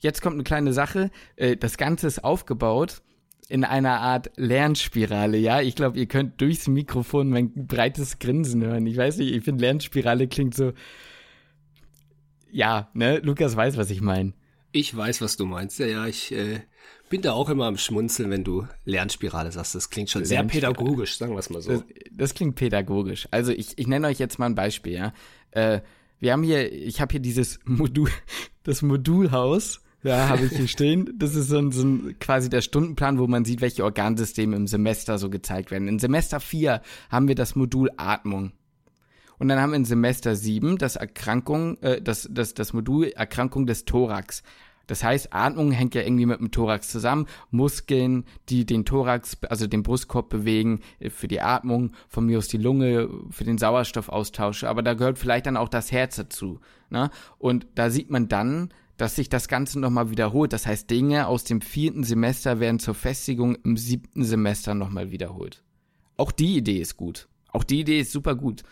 Jetzt 0.00 0.22
kommt 0.22 0.34
eine 0.34 0.44
kleine 0.44 0.72
Sache. 0.72 1.10
Äh, 1.36 1.56
das 1.56 1.76
Ganze 1.76 2.06
ist 2.06 2.24
aufgebaut 2.24 3.02
in 3.48 3.64
einer 3.64 4.00
Art 4.00 4.30
Lernspirale, 4.36 5.36
ja. 5.36 5.60
Ich 5.60 5.74
glaube, 5.74 5.98
ihr 5.98 6.06
könnt 6.06 6.40
durchs 6.40 6.68
Mikrofon 6.68 7.30
mein 7.30 7.52
breites 7.66 8.20
Grinsen 8.20 8.62
hören. 8.62 8.86
Ich 8.86 8.96
weiß 8.96 9.18
nicht, 9.18 9.34
ich 9.34 9.42
finde 9.42 9.62
Lernspirale 9.62 10.28
klingt 10.28 10.54
so. 10.54 10.72
Ja, 12.52 12.90
ne? 12.94 13.18
Lukas 13.18 13.56
weiß, 13.56 13.76
was 13.76 13.90
ich 13.90 14.00
meine. 14.00 14.34
Ich 14.72 14.96
weiß, 14.96 15.20
was 15.20 15.36
du 15.36 15.46
meinst. 15.46 15.80
Ja, 15.80 15.86
ja, 15.86 16.06
ich 16.06 16.30
äh, 16.30 16.60
bin 17.08 17.22
da 17.22 17.32
auch 17.32 17.48
immer 17.48 17.66
am 17.66 17.76
Schmunzeln, 17.76 18.30
wenn 18.30 18.44
du 18.44 18.68
Lernspirale 18.84 19.50
sagst. 19.50 19.74
Das 19.74 19.90
klingt 19.90 20.10
schon 20.10 20.24
sehr 20.24 20.44
pädagogisch, 20.44 21.18
sagen 21.18 21.32
wir 21.32 21.40
es 21.40 21.50
mal 21.50 21.60
so. 21.60 21.72
Das, 21.72 21.84
das, 22.12 22.34
klingt 22.34 22.54
pädagogisch. 22.54 23.26
Also 23.32 23.50
ich, 23.50 23.76
ich 23.78 23.88
nenne 23.88 24.06
euch 24.06 24.20
jetzt 24.20 24.38
mal 24.38 24.46
ein 24.46 24.54
Beispiel, 24.54 24.92
ja. 24.92 25.12
Äh, 25.50 25.80
wir 26.20 26.32
haben 26.32 26.44
hier, 26.44 26.72
ich 26.72 27.00
habe 27.00 27.10
hier 27.10 27.20
dieses 27.20 27.58
Modul, 27.64 28.10
das 28.62 28.82
Modulhaus, 28.82 29.80
ja, 30.02 30.28
habe 30.28 30.46
ich 30.46 30.52
hier 30.52 30.68
stehen. 30.68 31.12
Das 31.18 31.34
ist 31.34 31.48
so 31.48 31.58
ein, 31.58 31.72
so 31.72 31.84
ein 31.84 32.18
quasi 32.18 32.48
der 32.48 32.62
Stundenplan, 32.62 33.18
wo 33.18 33.26
man 33.26 33.44
sieht, 33.44 33.60
welche 33.60 33.84
Organsysteme 33.84 34.56
im 34.56 34.66
Semester 34.66 35.18
so 35.18 35.30
gezeigt 35.30 35.70
werden. 35.70 35.88
In 35.88 35.98
Semester 35.98 36.40
4 36.40 36.80
haben 37.10 37.28
wir 37.28 37.34
das 37.34 37.54
Modul 37.54 37.90
Atmung. 37.96 38.52
Und 39.38 39.48
dann 39.48 39.58
haben 39.58 39.70
wir 39.70 39.76
in 39.76 39.84
Semester 39.84 40.36
7 40.36 40.78
das 40.78 40.96
Erkrankung, 40.96 41.78
äh, 41.82 42.00
das, 42.00 42.28
das, 42.30 42.54
das 42.54 42.72
Modul 42.72 43.08
Erkrankung 43.08 43.66
des 43.66 43.84
Thorax. 43.84 44.42
Das 44.86 45.04
heißt, 45.04 45.32
Atmung 45.32 45.70
hängt 45.70 45.94
ja 45.94 46.02
irgendwie 46.02 46.26
mit 46.26 46.40
dem 46.40 46.50
Thorax 46.50 46.88
zusammen. 46.88 47.26
Muskeln, 47.50 48.24
die 48.48 48.66
den 48.66 48.84
Thorax, 48.84 49.38
also 49.48 49.66
den 49.66 49.84
Brustkorb 49.84 50.28
bewegen, 50.28 50.80
äh, 50.98 51.10
für 51.10 51.28
die 51.28 51.40
Atmung, 51.40 51.92
von 52.08 52.26
mir 52.26 52.38
aus 52.38 52.48
die 52.48 52.58
Lunge, 52.58 53.08
für 53.30 53.44
den 53.44 53.56
Sauerstoffaustausch. 53.56 54.64
Aber 54.64 54.82
da 54.82 54.94
gehört 54.94 55.18
vielleicht 55.18 55.46
dann 55.46 55.56
auch 55.56 55.68
das 55.68 55.92
Herz 55.92 56.16
dazu. 56.16 56.58
Ne? 56.90 57.10
Und 57.38 57.66
da 57.76 57.88
sieht 57.88 58.10
man 58.10 58.28
dann, 58.28 58.70
dass 59.00 59.16
sich 59.16 59.30
das 59.30 59.48
Ganze 59.48 59.80
nochmal 59.80 60.10
wiederholt. 60.10 60.52
Das 60.52 60.66
heißt, 60.66 60.90
Dinge 60.90 61.26
aus 61.26 61.44
dem 61.44 61.62
vierten 61.62 62.04
Semester 62.04 62.60
werden 62.60 62.78
zur 62.78 62.94
Festigung 62.94 63.54
im 63.64 63.78
siebten 63.78 64.24
Semester 64.24 64.74
nochmal 64.74 65.10
wiederholt. 65.10 65.62
Auch 66.18 66.32
die 66.32 66.58
Idee 66.58 66.80
ist 66.80 66.98
gut. 66.98 67.26
Auch 67.48 67.64
die 67.64 67.80
Idee 67.80 68.00
ist 68.00 68.12
super 68.12 68.34
gut. 68.34 68.62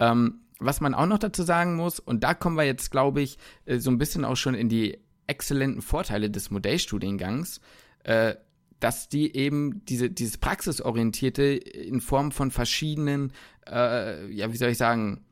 Ähm, 0.00 0.40
was 0.58 0.80
man 0.80 0.92
auch 0.92 1.06
noch 1.06 1.18
dazu 1.18 1.44
sagen 1.44 1.76
muss, 1.76 2.00
und 2.00 2.24
da 2.24 2.34
kommen 2.34 2.56
wir 2.56 2.64
jetzt, 2.64 2.90
glaube 2.90 3.20
ich, 3.20 3.38
äh, 3.64 3.78
so 3.78 3.92
ein 3.92 3.98
bisschen 3.98 4.24
auch 4.24 4.34
schon 4.34 4.54
in 4.54 4.68
die 4.68 4.98
exzellenten 5.28 5.82
Vorteile 5.82 6.30
des 6.30 6.50
Modellstudiengangs, 6.50 7.60
äh, 8.02 8.34
dass 8.80 9.08
die 9.08 9.36
eben 9.36 9.84
diese, 9.84 10.10
dieses 10.10 10.36
Praxisorientierte 10.38 11.44
in 11.44 12.00
Form 12.00 12.32
von 12.32 12.50
verschiedenen, 12.50 13.32
äh, 13.68 14.32
ja, 14.32 14.52
wie 14.52 14.56
soll 14.56 14.70
ich 14.70 14.78
sagen, 14.78 15.24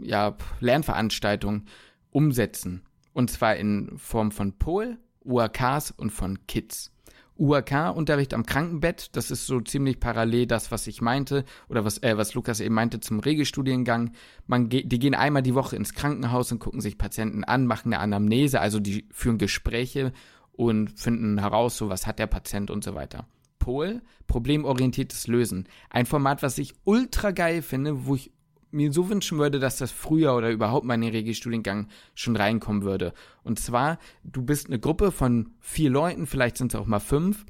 ja, 0.00 0.38
Lernveranstaltungen 0.60 1.68
umsetzen. 2.10 2.80
Und 3.14 3.30
zwar 3.30 3.56
in 3.56 3.96
Form 3.96 4.30
von 4.30 4.58
Pol, 4.58 4.98
UAKs 5.24 5.92
und 5.92 6.10
von 6.10 6.46
Kids. 6.46 6.90
UAK-Unterricht 7.36 8.32
am 8.32 8.46
Krankenbett, 8.46 9.16
das 9.16 9.30
ist 9.30 9.46
so 9.46 9.60
ziemlich 9.60 9.98
parallel 9.98 10.46
das, 10.46 10.70
was 10.70 10.86
ich 10.86 11.00
meinte, 11.00 11.44
oder 11.68 11.84
was, 11.84 12.02
äh, 12.02 12.16
was 12.16 12.34
Lukas 12.34 12.60
eben 12.60 12.74
meinte 12.74 13.00
zum 13.00 13.18
Regelstudiengang. 13.18 14.12
Man 14.46 14.68
ge 14.68 14.84
die 14.84 14.98
gehen 14.98 15.14
einmal 15.14 15.42
die 15.42 15.54
Woche 15.54 15.74
ins 15.74 15.94
Krankenhaus 15.94 16.52
und 16.52 16.60
gucken 16.60 16.80
sich 16.80 16.96
Patienten 16.96 17.42
an, 17.42 17.66
machen 17.66 17.92
eine 17.92 18.02
Anamnese, 18.02 18.60
also 18.60 18.78
die 18.78 19.06
führen 19.10 19.38
Gespräche 19.38 20.12
und 20.52 20.98
finden 20.98 21.38
heraus, 21.38 21.76
so 21.76 21.88
was 21.88 22.06
hat 22.06 22.20
der 22.20 22.28
Patient 22.28 22.70
und 22.70 22.84
so 22.84 22.94
weiter. 22.94 23.26
Pol, 23.58 24.02
problemorientiertes 24.26 25.26
Lösen. 25.26 25.66
Ein 25.90 26.06
Format, 26.06 26.42
was 26.42 26.58
ich 26.58 26.74
ultra 26.84 27.30
geil 27.30 27.62
finde, 27.62 28.06
wo 28.06 28.14
ich 28.14 28.30
mir 28.74 28.92
so 28.92 29.08
wünschen 29.08 29.38
würde, 29.38 29.58
dass 29.58 29.78
das 29.78 29.92
früher 29.92 30.34
oder 30.34 30.50
überhaupt 30.50 30.84
mal 30.84 30.94
in 30.94 31.02
den 31.02 31.12
Regelstudiengang 31.12 31.88
schon 32.14 32.36
reinkommen 32.36 32.82
würde. 32.82 33.14
Und 33.42 33.58
zwar, 33.58 33.98
du 34.24 34.42
bist 34.42 34.66
eine 34.66 34.78
Gruppe 34.78 35.12
von 35.12 35.50
vier 35.60 35.90
Leuten, 35.90 36.26
vielleicht 36.26 36.58
sind 36.58 36.74
es 36.74 36.80
auch 36.80 36.86
mal 36.86 37.00
fünf, 37.00 37.46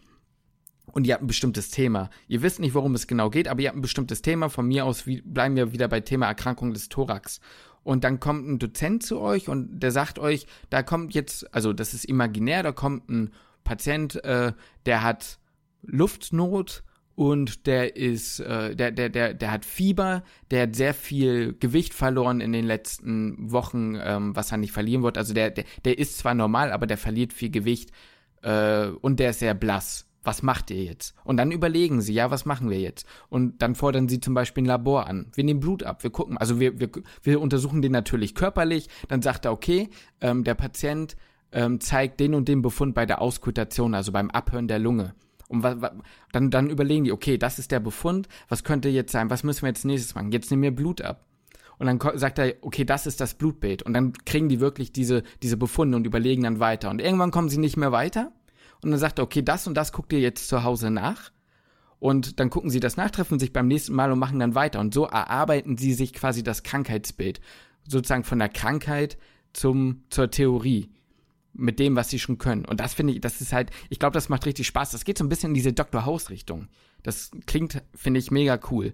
und 0.95 1.07
ihr 1.07 1.15
habt 1.15 1.25
ein 1.25 1.29
bestimmtes 1.29 1.71
Thema. 1.71 2.09
Ihr 2.29 2.43
wisst 2.43 2.61
nicht, 2.61 2.75
worum 2.75 2.95
es 2.95 3.09
genau 3.09 3.29
geht, 3.29 3.49
aber 3.49 3.61
ihr 3.61 3.69
habt 3.69 3.79
ein 3.79 3.83
bestimmtes 3.83 4.23
Thema. 4.23 4.49
Von 4.49 4.69
mir 4.69 4.85
aus 4.85 5.07
wie, 5.07 5.23
bleiben 5.23 5.57
wir 5.57 5.73
wieder 5.73 5.89
bei 5.89 6.01
Thema 6.01 6.27
Erkrankung 6.27 6.73
des 6.73 6.89
Thorax. 6.89 7.41
Und 7.83 8.05
dann 8.05 8.21
kommt 8.21 8.49
ein 8.49 8.59
Dozent 8.61 9.03
zu 9.03 9.19
euch 9.19 9.49
und 9.49 9.81
der 9.81 9.91
sagt 9.91 10.19
euch, 10.19 10.47
da 10.71 10.83
kommt 10.83 11.13
jetzt, 11.13 11.53
also 11.53 11.73
das 11.73 11.95
ist 11.95 12.05
imaginär, 12.05 12.63
da 12.63 12.73
kommt 12.73 13.09
ein 13.11 13.33
Patient, 13.65 14.23
äh, 14.25 14.53
der 14.87 15.03
hat 15.03 15.39
Luftnot 15.83 16.85
und 17.17 17.67
der 17.67 17.97
ist, 17.97 18.41
äh, 18.41 18.75
der, 18.75 18.91
der, 18.91 19.09
der, 19.09 19.35
der 19.35 19.51
hat 19.51 19.65
Fieber, 19.65 20.25
der 20.51 20.63
hat 20.63 20.77
sehr 20.77 20.95
viel 20.95 21.55
Gewicht 21.55 21.95
verloren 21.95 22.41
in 22.41 22.53
den 22.53 22.65
letzten 22.65 23.53
Wochen, 23.53 23.97
ähm, 24.03 24.35
was 24.35 24.51
er 24.51 24.59
nicht 24.59 24.73
verlieren 24.73 25.03
wird. 25.03 25.17
Also 25.17 25.33
der, 25.35 25.51
der, 25.51 25.65
der 25.85 25.99
ist 25.99 26.19
zwar 26.19 26.35
normal, 26.35 26.73
aber 26.73 26.87
der 26.87 26.99
verliert 26.99 27.33
viel 27.33 27.51
Gewicht 27.51 27.91
äh, 28.43 28.87
und 28.87 29.21
der 29.21 29.31
ist 29.31 29.39
sehr 29.39 29.55
blass. 29.55 30.07
Was 30.25 30.43
macht 30.43 30.71
ihr 30.71 30.83
jetzt? 30.83 31.15
Und 31.25 31.37
dann 31.37 31.53
überlegen 31.53 32.01
sie, 32.01 32.15
ja, 32.15 32.31
was 32.31 32.47
machen 32.47 32.71
wir 32.71 32.81
jetzt? 32.81 33.07
Und 33.29 33.61
dann 33.61 33.75
fordern 33.75 34.09
sie 34.09 34.21
zum 34.21 34.33
Beispiel 34.33 34.63
ein 34.63 34.67
Labor 34.67 35.07
an. 35.07 35.31
Wir 35.35 35.45
nehmen 35.45 35.61
Blut 35.61 35.83
ab, 35.83 36.03
wir 36.03 36.11
gucken, 36.11 36.39
also 36.39 36.59
wir, 36.59 36.81
wir, 36.81 36.89
wir 37.23 37.41
untersuchen 37.43 37.83
den 37.83 37.93
natürlich 37.93 38.35
körperlich. 38.35 38.89
Dann 39.09 39.21
sagt 39.21 39.45
er, 39.45 39.53
okay, 39.53 39.91
ähm, 40.23 40.43
der 40.43 40.55
Patient 40.55 41.17
ähm, 41.53 41.79
zeigt 41.79 42.21
den 42.21 42.35
und 42.35 42.49
den 42.49 42.63
Befund 42.63 42.95
bei 42.95 43.05
der 43.05 43.21
Auskultation, 43.21 43.95
also 43.95 44.13
beim 44.13 44.31
Abhören 44.31 44.67
der 44.67 44.79
Lunge. 44.79 45.15
Und 45.49 45.63
dann, 46.33 46.51
dann 46.51 46.71
überlegen 46.71 47.05
die, 47.05 47.13
okay, 47.13 47.39
das 47.39 47.59
ist 47.59 47.71
der 47.71 47.81
Befund, 47.81 48.29
was 48.49 48.65
könnte 48.65 48.89
jetzt 48.89 49.13
sein, 49.13 49.31
was 49.31 49.45
müssen 49.45 49.63
wir 49.63 49.69
jetzt 49.69 49.85
nächstes 49.85 50.15
machen? 50.15 50.33
Jetzt 50.33 50.51
nehmen 50.51 50.63
wir 50.63 50.75
Blut 50.75 51.03
ab. 51.03 51.27
Und 51.79 51.87
dann 51.87 52.19
sagt 52.19 52.39
er, 52.39 52.55
okay, 52.63 52.85
das 52.85 53.07
ist 53.07 53.21
das 53.21 53.35
Blutbild. 53.35 53.83
Und 53.83 53.95
dann 53.95 54.13
kriegen 54.25 54.49
die 54.49 54.61
wirklich 54.61 54.93
diese, 54.93 55.23
diese 55.43 55.57
Befunde 55.57 55.97
und 55.97 56.07
überlegen 56.07 56.45
dann 56.45 56.61
weiter. 56.61 56.91
Und 56.91 57.01
irgendwann 57.01 57.31
kommen 57.31 57.49
sie 57.49 57.59
nicht 57.59 57.77
mehr 57.77 57.93
weiter. 57.93 58.33
Und 58.83 58.91
dann 58.91 59.01
sagt 59.01 59.19
er, 59.19 59.25
okay, 59.25 59.43
das 59.43 59.67
und 59.67 59.75
das 59.75 59.93
guckt 59.93 60.13
ihr 60.13 60.21
jetzt 60.21 60.49
zu 60.49 60.63
Hause 60.63 60.91
nach. 60.91 61.33
Und 61.99 62.39
dann 62.39 62.51
gucken 62.51 62.71
sie 62.71 62.81
das 62.81 62.97
nach, 62.97 63.11
treffen 63.11 63.39
sich 63.39 63.53
beim 63.53 63.67
nächsten 63.67 63.95
Mal 63.95 64.13
und 64.13 64.19
machen 64.19 64.39
dann 64.39 64.55
weiter. 64.55 64.79
Und 64.79 64.95
so 64.95 65.05
erarbeiten 65.05 65.77
sie 65.77 65.95
sich 65.95 66.13
quasi 66.13 66.43
das 66.43 66.63
Krankheitsbild. 66.63 67.41
Sozusagen 67.89 68.25
von 68.25 68.39
der 68.39 68.51
Krankheit 68.51 69.19
zum, 69.53 70.05
zur 70.11 70.31
Theorie. 70.31 70.91
Mit 71.57 71.79
dem, 71.79 71.95
was 71.95 72.11
sie 72.11 72.19
schon 72.19 72.39
können. 72.39 72.65
Und 72.65 72.81
das 72.81 72.95
finde 72.95 73.13
ich, 73.13 73.21
das 73.21 73.41
ist 73.41 73.53
halt, 73.53 73.71
ich 73.89 74.01
glaube, 74.01 74.15
das 74.15 74.29
macht 74.29 74.45
richtig 74.45 74.67
Spaß. 74.67 74.91
Das 74.91 75.05
geht 75.05 75.19
so 75.19 75.25
ein 75.25 75.29
bisschen 75.29 75.51
in 75.51 75.55
diese 75.55 75.73
Dr. 75.73 76.05
House-Richtung. 76.05 76.69
Das 77.05 77.31
klingt, 77.47 77.83
finde 77.95 78.19
ich, 78.19 78.33
mega 78.33 78.59
cool. 78.71 78.93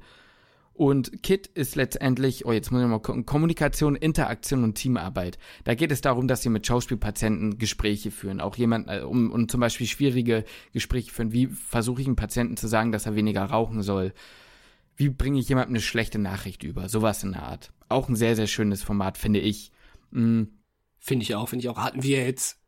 Und 0.80 1.22
KIT 1.22 1.48
ist 1.48 1.76
letztendlich, 1.76 2.46
oh, 2.46 2.52
jetzt 2.52 2.72
muss 2.72 2.80
ich 2.80 2.88
mal 2.88 3.00
gucken, 3.00 3.26
Kommunikation, 3.26 3.96
Interaktion 3.96 4.64
und 4.64 4.76
Teamarbeit. 4.76 5.38
Da 5.64 5.74
geht 5.74 5.92
es 5.92 6.00
darum, 6.00 6.26
dass 6.26 6.40
sie 6.40 6.48
mit 6.48 6.66
Schauspielpatienten 6.66 7.58
Gespräche 7.58 8.10
führen. 8.10 8.40
Auch 8.40 8.56
jemand, 8.56 8.88
äh, 8.88 9.00
um, 9.00 9.30
um 9.30 9.46
zum 9.46 9.60
Beispiel 9.60 9.86
schwierige 9.86 10.44
Gespräche 10.72 11.10
führen. 11.12 11.32
Wie 11.32 11.48
versuche 11.48 12.00
ich 12.00 12.06
einem 12.06 12.16
Patienten 12.16 12.56
zu 12.56 12.66
sagen, 12.66 12.92
dass 12.92 13.04
er 13.04 13.14
weniger 13.14 13.44
rauchen 13.44 13.82
soll? 13.82 14.14
Wie 14.96 15.10
bringe 15.10 15.38
ich 15.38 15.50
jemandem 15.50 15.74
eine 15.74 15.82
schlechte 15.82 16.18
Nachricht 16.18 16.62
über? 16.62 16.88
Sowas 16.88 17.22
in 17.24 17.32
der 17.32 17.42
Art. 17.42 17.72
Auch 17.90 18.08
ein 18.08 18.16
sehr, 18.16 18.34
sehr 18.34 18.46
schönes 18.46 18.82
Format, 18.82 19.18
finde 19.18 19.40
ich. 19.40 19.72
Mhm. 20.12 20.48
Finde 21.00 21.24
ich 21.24 21.34
auch, 21.34 21.48
finde 21.48 21.64
ich 21.64 21.68
auch. 21.68 21.78
Hatten 21.78 22.02
wir 22.02 22.24
jetzt, 22.24 22.58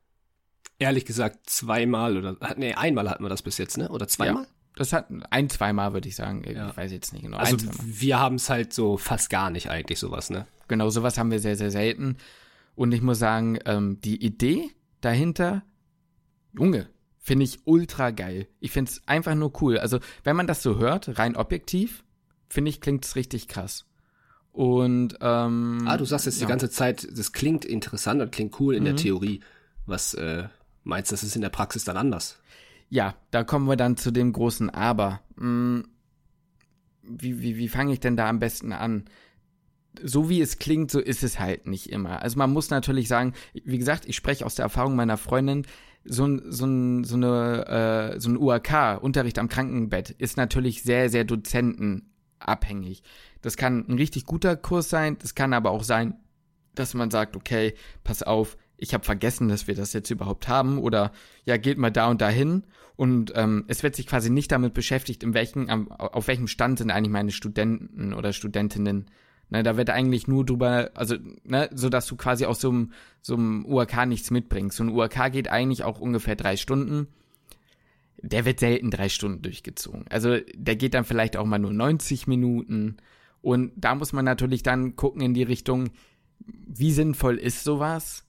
ehrlich 0.78 1.04
gesagt, 1.04 1.48
zweimal 1.48 2.16
oder, 2.16 2.36
nee, 2.56 2.74
einmal 2.74 3.08
hatten 3.08 3.22
wir 3.22 3.28
das 3.28 3.42
bis 3.42 3.58
jetzt, 3.58 3.78
ne? 3.78 3.90
Oder 3.90 4.08
zweimal? 4.08 4.44
Ja. 4.44 4.48
Das 4.74 4.94
hat 4.94 5.08
ein, 5.30 5.50
zweimal, 5.50 5.92
würde 5.92 6.08
ich 6.08 6.16
sagen. 6.16 6.42
Ich 6.46 6.56
ja. 6.56 6.74
weiß 6.74 6.92
jetzt 6.92 7.12
nicht 7.12 7.22
genau. 7.22 7.36
Also 7.36 7.56
ein, 7.56 7.70
wir 7.82 8.18
haben 8.18 8.36
es 8.36 8.48
halt 8.48 8.72
so 8.72 8.96
fast 8.96 9.28
gar 9.28 9.50
nicht 9.50 9.68
eigentlich 9.68 9.98
sowas, 9.98 10.30
ne? 10.30 10.46
Genau, 10.66 10.88
sowas 10.88 11.18
haben 11.18 11.30
wir 11.30 11.40
sehr, 11.40 11.56
sehr 11.56 11.70
selten. 11.70 12.16
Und 12.74 12.92
ich 12.92 13.02
muss 13.02 13.18
sagen, 13.18 13.58
ähm, 13.66 14.00
die 14.00 14.24
Idee 14.24 14.70
dahinter, 15.02 15.62
Junge, 16.54 16.88
finde 17.18 17.44
ich 17.44 17.60
ultra 17.66 18.10
geil. 18.10 18.48
Ich 18.60 18.70
finde 18.70 18.90
es 18.90 19.06
einfach 19.06 19.34
nur 19.34 19.52
cool. 19.60 19.78
Also, 19.78 20.00
wenn 20.24 20.36
man 20.36 20.46
das 20.46 20.62
so 20.62 20.78
hört, 20.78 21.18
rein 21.18 21.36
objektiv, 21.36 22.02
finde 22.48 22.70
ich, 22.70 22.80
klingt 22.80 23.04
es 23.04 23.14
richtig 23.14 23.48
krass. 23.48 23.84
Und 24.52 25.16
ähm, 25.20 25.84
Ah, 25.86 25.96
du 25.96 26.04
sagst 26.04 26.26
jetzt 26.26 26.40
ja. 26.40 26.46
die 26.46 26.50
ganze 26.50 26.70
Zeit, 26.70 27.08
das 27.10 27.32
klingt 27.32 27.64
interessant 27.64 28.20
und 28.20 28.32
klingt 28.32 28.60
cool 28.60 28.74
in 28.74 28.82
mhm. 28.82 28.86
der 28.86 28.96
Theorie. 28.96 29.40
Was 29.86 30.14
äh, 30.14 30.44
meinst 30.84 31.10
du, 31.10 31.14
das 31.14 31.22
ist 31.22 31.36
in 31.36 31.42
der 31.42 31.48
Praxis 31.48 31.84
dann 31.84 31.96
anders? 31.96 32.38
Ja, 32.90 33.14
da 33.30 33.44
kommen 33.44 33.66
wir 33.66 33.76
dann 33.76 33.96
zu 33.96 34.10
dem 34.10 34.32
großen 34.32 34.68
Aber. 34.68 35.20
Hm, 35.38 35.88
wie, 37.02 37.40
wie, 37.40 37.56
wie 37.56 37.68
fange 37.68 37.94
ich 37.94 38.00
denn 38.00 38.16
da 38.16 38.28
am 38.28 38.38
besten 38.38 38.72
an? 38.72 39.06
So 40.02 40.28
wie 40.28 40.40
es 40.40 40.58
klingt, 40.58 40.90
so 40.90 41.00
ist 41.00 41.22
es 41.22 41.38
halt 41.38 41.66
nicht 41.66 41.90
immer. 41.90 42.22
Also 42.22 42.38
man 42.38 42.52
muss 42.52 42.70
natürlich 42.70 43.08
sagen, 43.08 43.32
wie 43.54 43.78
gesagt, 43.78 44.06
ich 44.06 44.16
spreche 44.16 44.44
aus 44.46 44.54
der 44.54 44.64
Erfahrung 44.64 44.94
meiner 44.94 45.16
Freundin, 45.16 45.66
so 46.04 46.26
ein, 46.26 46.42
so 46.46 46.66
ein, 46.66 47.04
so 47.04 47.16
eine, 47.16 48.12
äh, 48.14 48.20
so 48.20 48.30
ein 48.30 48.36
UAK, 48.36 49.02
Unterricht 49.02 49.38
am 49.38 49.48
Krankenbett, 49.48 50.10
ist 50.10 50.36
natürlich 50.36 50.82
sehr, 50.82 51.10
sehr 51.10 51.24
dozentenabhängig. 51.24 53.02
Das 53.42 53.56
kann 53.56 53.84
ein 53.88 53.98
richtig 53.98 54.24
guter 54.24 54.56
Kurs 54.56 54.88
sein, 54.88 55.18
das 55.20 55.34
kann 55.34 55.52
aber 55.52 55.70
auch 55.70 55.82
sein, 55.84 56.14
dass 56.74 56.94
man 56.94 57.10
sagt, 57.10 57.36
okay, 57.36 57.74
pass 58.02 58.22
auf, 58.22 58.56
ich 58.76 58.94
habe 58.94 59.04
vergessen, 59.04 59.48
dass 59.48 59.66
wir 59.66 59.74
das 59.74 59.92
jetzt 59.92 60.10
überhaupt 60.10 60.48
haben 60.48 60.78
oder 60.78 61.12
ja, 61.44 61.56
geht 61.56 61.78
mal 61.78 61.90
da 61.90 62.08
und 62.08 62.20
dahin 62.20 62.64
und 62.96 63.32
ähm, 63.36 63.64
es 63.68 63.82
wird 63.82 63.94
sich 63.94 64.06
quasi 64.06 64.30
nicht 64.30 64.50
damit 64.50 64.74
beschäftigt, 64.74 65.22
in 65.22 65.34
welchen, 65.34 65.70
auf 65.70 66.28
welchem 66.28 66.48
Stand 66.48 66.78
sind 66.78 66.90
eigentlich 66.90 67.12
meine 67.12 67.30
Studenten 67.30 68.12
oder 68.14 68.32
Studentinnen. 68.32 69.06
Ne, 69.50 69.62
da 69.62 69.76
wird 69.76 69.90
eigentlich 69.90 70.28
nur 70.28 70.46
drüber, 70.46 70.90
also, 70.94 71.16
ne, 71.44 71.68
so 71.74 71.90
dass 71.90 72.06
du 72.06 72.16
quasi 72.16 72.46
aus 72.46 72.60
so 72.60 72.70
einem, 72.70 72.92
so 73.20 73.34
einem 73.34 73.66
UAK 73.66 74.06
nichts 74.06 74.30
mitbringst. 74.30 74.78
So 74.78 74.84
ein 74.84 74.88
UAK 74.88 75.30
geht 75.30 75.48
eigentlich 75.48 75.84
auch 75.84 76.00
ungefähr 76.00 76.36
drei 76.36 76.56
Stunden. 76.56 77.06
Der 78.22 78.46
wird 78.46 78.60
selten 78.60 78.90
drei 78.90 79.10
Stunden 79.10 79.42
durchgezogen. 79.42 80.06
Also, 80.08 80.38
der 80.54 80.76
geht 80.76 80.94
dann 80.94 81.04
vielleicht 81.04 81.36
auch 81.36 81.44
mal 81.44 81.58
nur 81.58 81.72
90 81.72 82.26
Minuten. 82.26 82.96
Und 83.42 83.72
da 83.76 83.94
muss 83.94 84.12
man 84.12 84.24
natürlich 84.24 84.62
dann 84.62 84.96
gucken 84.96 85.20
in 85.20 85.34
die 85.34 85.42
Richtung, 85.42 85.90
wie 86.38 86.92
sinnvoll 86.92 87.36
ist 87.36 87.64
sowas? 87.64 88.24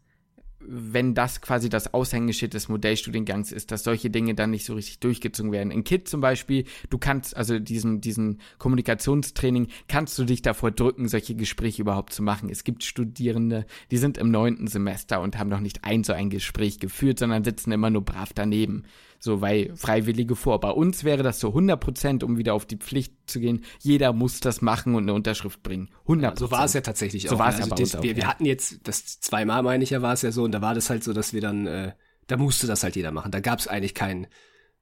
wenn 0.66 1.14
das 1.14 1.42
quasi 1.42 1.70
das 1.70 1.94
Aushängeschild 1.94 2.54
des 2.54 2.70
Modellstudiengangs 2.70 3.52
ist, 3.52 3.72
dass 3.72 3.84
solche 3.84 4.10
Dinge 4.10 4.36
dann 4.36 4.52
nicht 4.52 4.66
so 4.66 4.74
richtig 4.74 5.00
durchgezogen 5.00 5.52
werden. 5.52 5.72
In 5.72 5.84
KIT 5.84 6.08
zum 6.08 6.22
Beispiel, 6.22 6.66
du 6.90 6.98
kannst, 6.98 7.36
also 7.36 7.60
diesen, 7.60 8.02
diesen 8.02 8.40
Kommunikationstraining, 8.60 9.68
kannst 9.88 10.18
du 10.18 10.24
dich 10.24 10.42
davor 10.42 10.72
drücken, 10.72 11.08
solche 11.08 11.36
Gespräche 11.36 11.82
überhaupt 11.82 12.14
zu 12.14 12.24
machen. 12.24 12.50
Es 12.50 12.64
gibt 12.64 12.84
Studierende, 12.84 13.66
die 13.92 13.98
sind 13.98 14.18
im 14.18 14.32
neunten 14.32 14.68
Semester 14.68 15.22
und 15.22 15.38
haben 15.38 15.50
noch 15.50 15.60
nicht 15.60 15.84
ein 15.84 16.04
so 16.04 16.14
ein 16.14 16.30
Gespräch 16.30 16.80
geführt, 16.80 17.20
sondern 17.20 17.44
sitzen 17.44 17.72
immer 17.72 17.90
nur 17.90 18.04
brav 18.04 18.32
daneben. 18.34 18.84
So, 19.24 19.40
weil 19.40 19.74
Freiwillige 19.78 20.36
vor. 20.36 20.60
Bei 20.60 20.72
uns 20.72 21.06
wäre 21.06 21.24
das 21.24 21.40
so 21.40 21.48
100 21.48 21.80
Prozent, 21.80 22.24
um 22.26 22.38
wieder 22.38 22.54
auf 22.54 22.66
die 22.66 22.76
Pflicht 22.76 23.14
zu 23.26 23.40
gehen. 23.40 23.64
Jeder 23.80 24.12
muss 24.12 24.42
das 24.42 24.62
machen 24.62 24.96
und 24.96 25.04
eine 25.04 25.14
Unterschrift 25.14 25.64
bringen. 25.64 25.88
100 26.02 26.38
So 26.38 26.52
war 26.52 26.66
es 26.66 26.74
ja 26.74 26.82
tatsächlich 26.82 27.30
so 27.30 27.36
auch. 27.36 27.40
War 27.40 27.48
es 27.48 27.56
ne? 27.56 27.64
also 27.64 27.76
ja 27.76 27.80
das, 27.80 27.96
auch, 27.96 28.04
wir, 28.04 28.18
wir 28.18 28.28
hatten 28.28 28.44
jetzt, 28.44 28.86
das 28.86 29.22
zweimal 29.22 29.64
meine 29.64 29.82
ich 29.82 29.92
ja, 29.92 30.02
war 30.02 30.12
es 30.12 30.24
ja 30.24 30.34
so, 30.34 30.44
und 30.44 30.52
da 30.52 30.62
war 30.62 30.76
das 30.76 30.90
halt 30.90 31.06
so, 31.06 31.14
dass 31.14 31.32
wir 31.32 31.40
dann, 31.40 31.68
äh, 31.68 31.94
da 32.28 32.36
musste 32.36 32.68
das 32.68 32.84
halt 32.84 32.98
jeder 32.98 33.14
machen. 33.14 33.32
Da 33.32 33.40
gab 33.40 33.60
es 33.60 33.70
eigentlich 33.70 33.96
keinen, 33.96 34.28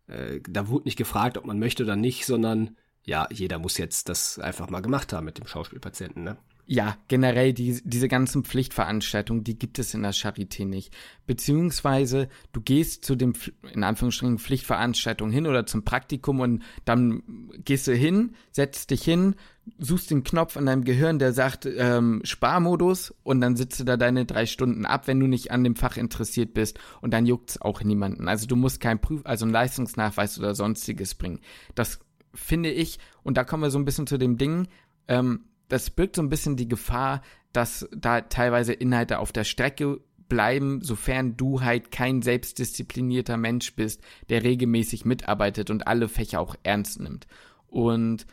äh, 0.07 0.39
da 0.49 0.69
wurde 0.69 0.85
nicht 0.85 0.97
gefragt, 0.97 1.37
ob 1.37 1.45
man 1.45 1.59
möchte 1.59 1.83
oder 1.83 1.95
nicht, 1.95 2.25
sondern 2.25 2.77
ja, 3.03 3.27
jeder 3.31 3.59
muss 3.59 3.77
jetzt 3.77 4.09
das 4.09 4.39
einfach 4.39 4.71
mal 4.71 4.81
gemacht 4.81 5.13
haben 5.13 5.25
mit 5.25 5.37
dem 5.37 5.45
Schauspielpatienten, 5.45 6.23
ne? 6.23 6.37
Ja, 6.71 6.95
generell 7.09 7.51
die, 7.51 7.81
diese 7.83 8.07
ganzen 8.07 8.45
Pflichtveranstaltungen, 8.45 9.43
die 9.43 9.59
gibt 9.59 9.77
es 9.77 9.93
in 9.93 10.03
der 10.03 10.13
Charité 10.13 10.65
nicht. 10.65 10.95
Beziehungsweise 11.27 12.29
du 12.53 12.61
gehst 12.61 13.03
zu 13.03 13.17
dem, 13.17 13.33
in 13.73 13.83
Anführungsstrichen, 13.83 14.39
Pflichtveranstaltung 14.39 15.31
hin 15.31 15.47
oder 15.47 15.65
zum 15.65 15.83
Praktikum 15.83 16.39
und 16.39 16.63
dann 16.85 17.49
gehst 17.65 17.87
du 17.87 17.93
hin, 17.93 18.37
setzt 18.51 18.91
dich 18.91 19.03
hin, 19.03 19.35
suchst 19.79 20.11
den 20.11 20.23
Knopf 20.23 20.55
an 20.55 20.65
deinem 20.65 20.85
Gehirn, 20.85 21.19
der 21.19 21.33
sagt 21.33 21.65
ähm, 21.65 22.21
Sparmodus 22.23 23.13
und 23.23 23.41
dann 23.41 23.57
sitzt 23.57 23.81
du 23.81 23.83
da 23.83 23.97
deine 23.97 24.23
drei 24.23 24.45
Stunden 24.45 24.85
ab, 24.85 25.07
wenn 25.07 25.19
du 25.19 25.27
nicht 25.27 25.51
an 25.51 25.65
dem 25.65 25.75
Fach 25.75 25.97
interessiert 25.97 26.53
bist 26.53 26.79
und 27.01 27.13
dann 27.13 27.25
juckt's 27.25 27.59
auch 27.59 27.83
niemanden. 27.83 28.29
Also 28.29 28.47
du 28.47 28.55
musst 28.55 28.79
kein 28.79 29.01
Prüf, 29.01 29.19
also 29.25 29.43
einen 29.43 29.51
Leistungsnachweis 29.51 30.39
oder 30.39 30.55
sonstiges 30.55 31.15
bringen. 31.15 31.41
Das 31.75 31.99
finde 32.33 32.71
ich, 32.71 32.97
und 33.23 33.35
da 33.35 33.43
kommen 33.43 33.63
wir 33.63 33.71
so 33.71 33.77
ein 33.77 33.83
bisschen 33.83 34.07
zu 34.07 34.17
dem 34.17 34.37
Ding, 34.37 34.69
ähm, 35.09 35.41
das 35.71 35.89
birgt 35.89 36.17
so 36.17 36.21
ein 36.21 36.29
bisschen 36.29 36.57
die 36.57 36.67
Gefahr, 36.67 37.21
dass 37.53 37.87
da 37.95 38.21
teilweise 38.21 38.73
Inhalte 38.73 39.19
auf 39.19 39.31
der 39.31 39.45
Strecke 39.45 40.01
bleiben, 40.27 40.81
sofern 40.81 41.37
du 41.37 41.61
halt 41.61 41.91
kein 41.91 42.21
selbstdisziplinierter 42.21 43.37
Mensch 43.37 43.73
bist, 43.75 44.01
der 44.29 44.43
regelmäßig 44.43 45.05
mitarbeitet 45.05 45.69
und 45.69 45.87
alle 45.87 46.09
Fächer 46.09 46.41
auch 46.41 46.55
ernst 46.63 46.99
nimmt. 46.99 47.25
Und 47.67 48.25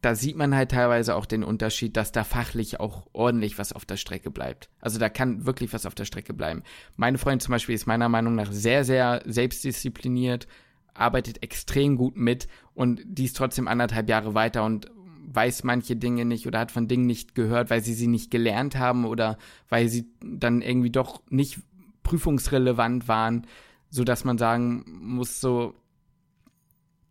da 0.00 0.16
sieht 0.16 0.36
man 0.36 0.54
halt 0.54 0.72
teilweise 0.72 1.14
auch 1.14 1.26
den 1.26 1.44
Unterschied, 1.44 1.96
dass 1.96 2.10
da 2.10 2.24
fachlich 2.24 2.80
auch 2.80 3.06
ordentlich 3.12 3.56
was 3.58 3.72
auf 3.72 3.84
der 3.84 3.96
Strecke 3.96 4.30
bleibt. 4.30 4.70
Also 4.80 4.98
da 4.98 5.08
kann 5.08 5.46
wirklich 5.46 5.72
was 5.72 5.86
auf 5.86 5.94
der 5.94 6.04
Strecke 6.04 6.34
bleiben. 6.34 6.64
Meine 6.96 7.18
Freundin 7.18 7.40
zum 7.40 7.52
Beispiel 7.52 7.76
ist 7.76 7.86
meiner 7.86 8.08
Meinung 8.08 8.34
nach 8.34 8.50
sehr, 8.50 8.84
sehr 8.84 9.22
selbstdiszipliniert, 9.24 10.48
arbeitet 10.94 11.42
extrem 11.44 11.96
gut 11.96 12.16
mit 12.16 12.48
und 12.74 13.02
die 13.04 13.24
ist 13.24 13.36
trotzdem 13.36 13.68
anderthalb 13.68 14.08
Jahre 14.08 14.34
weiter 14.34 14.64
und 14.64 14.90
weiß 15.26 15.64
manche 15.64 15.96
Dinge 15.96 16.24
nicht 16.24 16.46
oder 16.46 16.60
hat 16.60 16.70
von 16.70 16.88
Dingen 16.88 17.06
nicht 17.06 17.34
gehört, 17.34 17.70
weil 17.70 17.82
sie 17.82 17.94
sie 17.94 18.06
nicht 18.06 18.30
gelernt 18.30 18.76
haben 18.76 19.04
oder 19.04 19.38
weil 19.68 19.88
sie 19.88 20.06
dann 20.22 20.62
irgendwie 20.62 20.90
doch 20.90 21.22
nicht 21.30 21.60
prüfungsrelevant 22.02 23.08
waren, 23.08 23.46
so 23.90 24.04
dass 24.04 24.24
man 24.24 24.38
sagen 24.38 24.84
muss 25.00 25.40
so, 25.40 25.74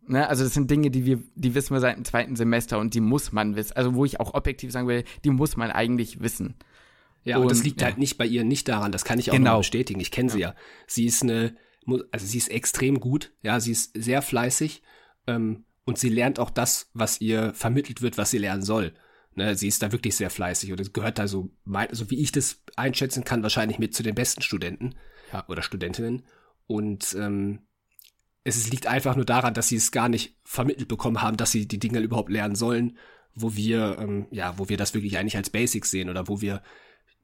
ne, 0.06 0.28
also 0.28 0.44
das 0.44 0.54
sind 0.54 0.70
Dinge, 0.70 0.90
die 0.90 1.04
wir, 1.04 1.22
die 1.34 1.54
wissen 1.54 1.74
wir 1.74 1.80
seit 1.80 1.96
dem 1.96 2.04
zweiten 2.04 2.36
Semester 2.36 2.78
und 2.78 2.94
die 2.94 3.00
muss 3.00 3.32
man 3.32 3.56
wissen. 3.56 3.76
Also 3.76 3.94
wo 3.94 4.04
ich 4.04 4.20
auch 4.20 4.34
objektiv 4.34 4.72
sagen 4.72 4.88
will, 4.88 5.04
die 5.24 5.30
muss 5.30 5.56
man 5.56 5.70
eigentlich 5.70 6.20
wissen. 6.20 6.54
Ja, 7.24 7.36
und, 7.36 7.42
und 7.42 7.50
das 7.50 7.64
liegt 7.64 7.80
ja. 7.80 7.86
halt 7.86 7.98
nicht 7.98 8.18
bei 8.18 8.26
ihr 8.26 8.44
nicht 8.44 8.68
daran, 8.68 8.92
das 8.92 9.04
kann 9.04 9.18
ich 9.18 9.30
auch 9.30 9.36
genau. 9.36 9.58
bestätigen. 9.58 10.00
Ich 10.00 10.10
kenne 10.10 10.30
sie 10.30 10.40
ja. 10.40 10.54
Sie 10.86 11.06
ist 11.06 11.22
eine, 11.22 11.56
also 12.12 12.26
sie 12.26 12.38
ist 12.38 12.50
extrem 12.50 13.00
gut, 13.00 13.32
ja, 13.42 13.60
sie 13.60 13.72
ist 13.72 13.92
sehr 13.94 14.22
fleißig. 14.22 14.82
Ähm, 15.26 15.64
und 15.84 15.98
sie 15.98 16.08
lernt 16.08 16.38
auch 16.38 16.50
das, 16.50 16.90
was 16.94 17.20
ihr 17.20 17.52
vermittelt 17.54 18.02
wird, 18.02 18.18
was 18.18 18.30
sie 18.30 18.38
lernen 18.38 18.62
soll. 18.62 18.94
Ne, 19.36 19.56
sie 19.56 19.68
ist 19.68 19.82
da 19.82 19.90
wirklich 19.90 20.14
sehr 20.14 20.30
fleißig 20.30 20.70
und 20.70 20.80
es 20.80 20.92
gehört 20.92 21.18
da 21.18 21.26
so, 21.26 21.50
so 21.90 22.10
wie 22.10 22.20
ich 22.20 22.30
das 22.30 22.62
einschätzen 22.76 23.24
kann, 23.24 23.42
wahrscheinlich 23.42 23.80
mit 23.80 23.92
zu 23.92 24.04
den 24.04 24.14
besten 24.14 24.42
Studenten 24.42 24.94
ja. 25.32 25.44
oder 25.48 25.62
Studentinnen. 25.62 26.22
Und 26.68 27.16
ähm, 27.18 27.58
es 28.44 28.70
liegt 28.70 28.86
einfach 28.86 29.16
nur 29.16 29.24
daran, 29.24 29.54
dass 29.54 29.68
sie 29.68 29.76
es 29.76 29.90
gar 29.90 30.08
nicht 30.08 30.36
vermittelt 30.44 30.86
bekommen 30.86 31.20
haben, 31.20 31.36
dass 31.36 31.50
sie 31.50 31.66
die 31.66 31.80
Dinge 31.80 31.98
überhaupt 32.00 32.30
lernen 32.30 32.54
sollen, 32.54 32.96
wo 33.34 33.56
wir, 33.56 33.96
ähm, 33.98 34.26
ja, 34.30 34.56
wo 34.58 34.68
wir 34.68 34.76
das 34.76 34.94
wirklich 34.94 35.18
eigentlich 35.18 35.36
als 35.36 35.50
Basics 35.50 35.90
sehen 35.90 36.08
oder 36.08 36.28
wo 36.28 36.40
wir 36.40 36.62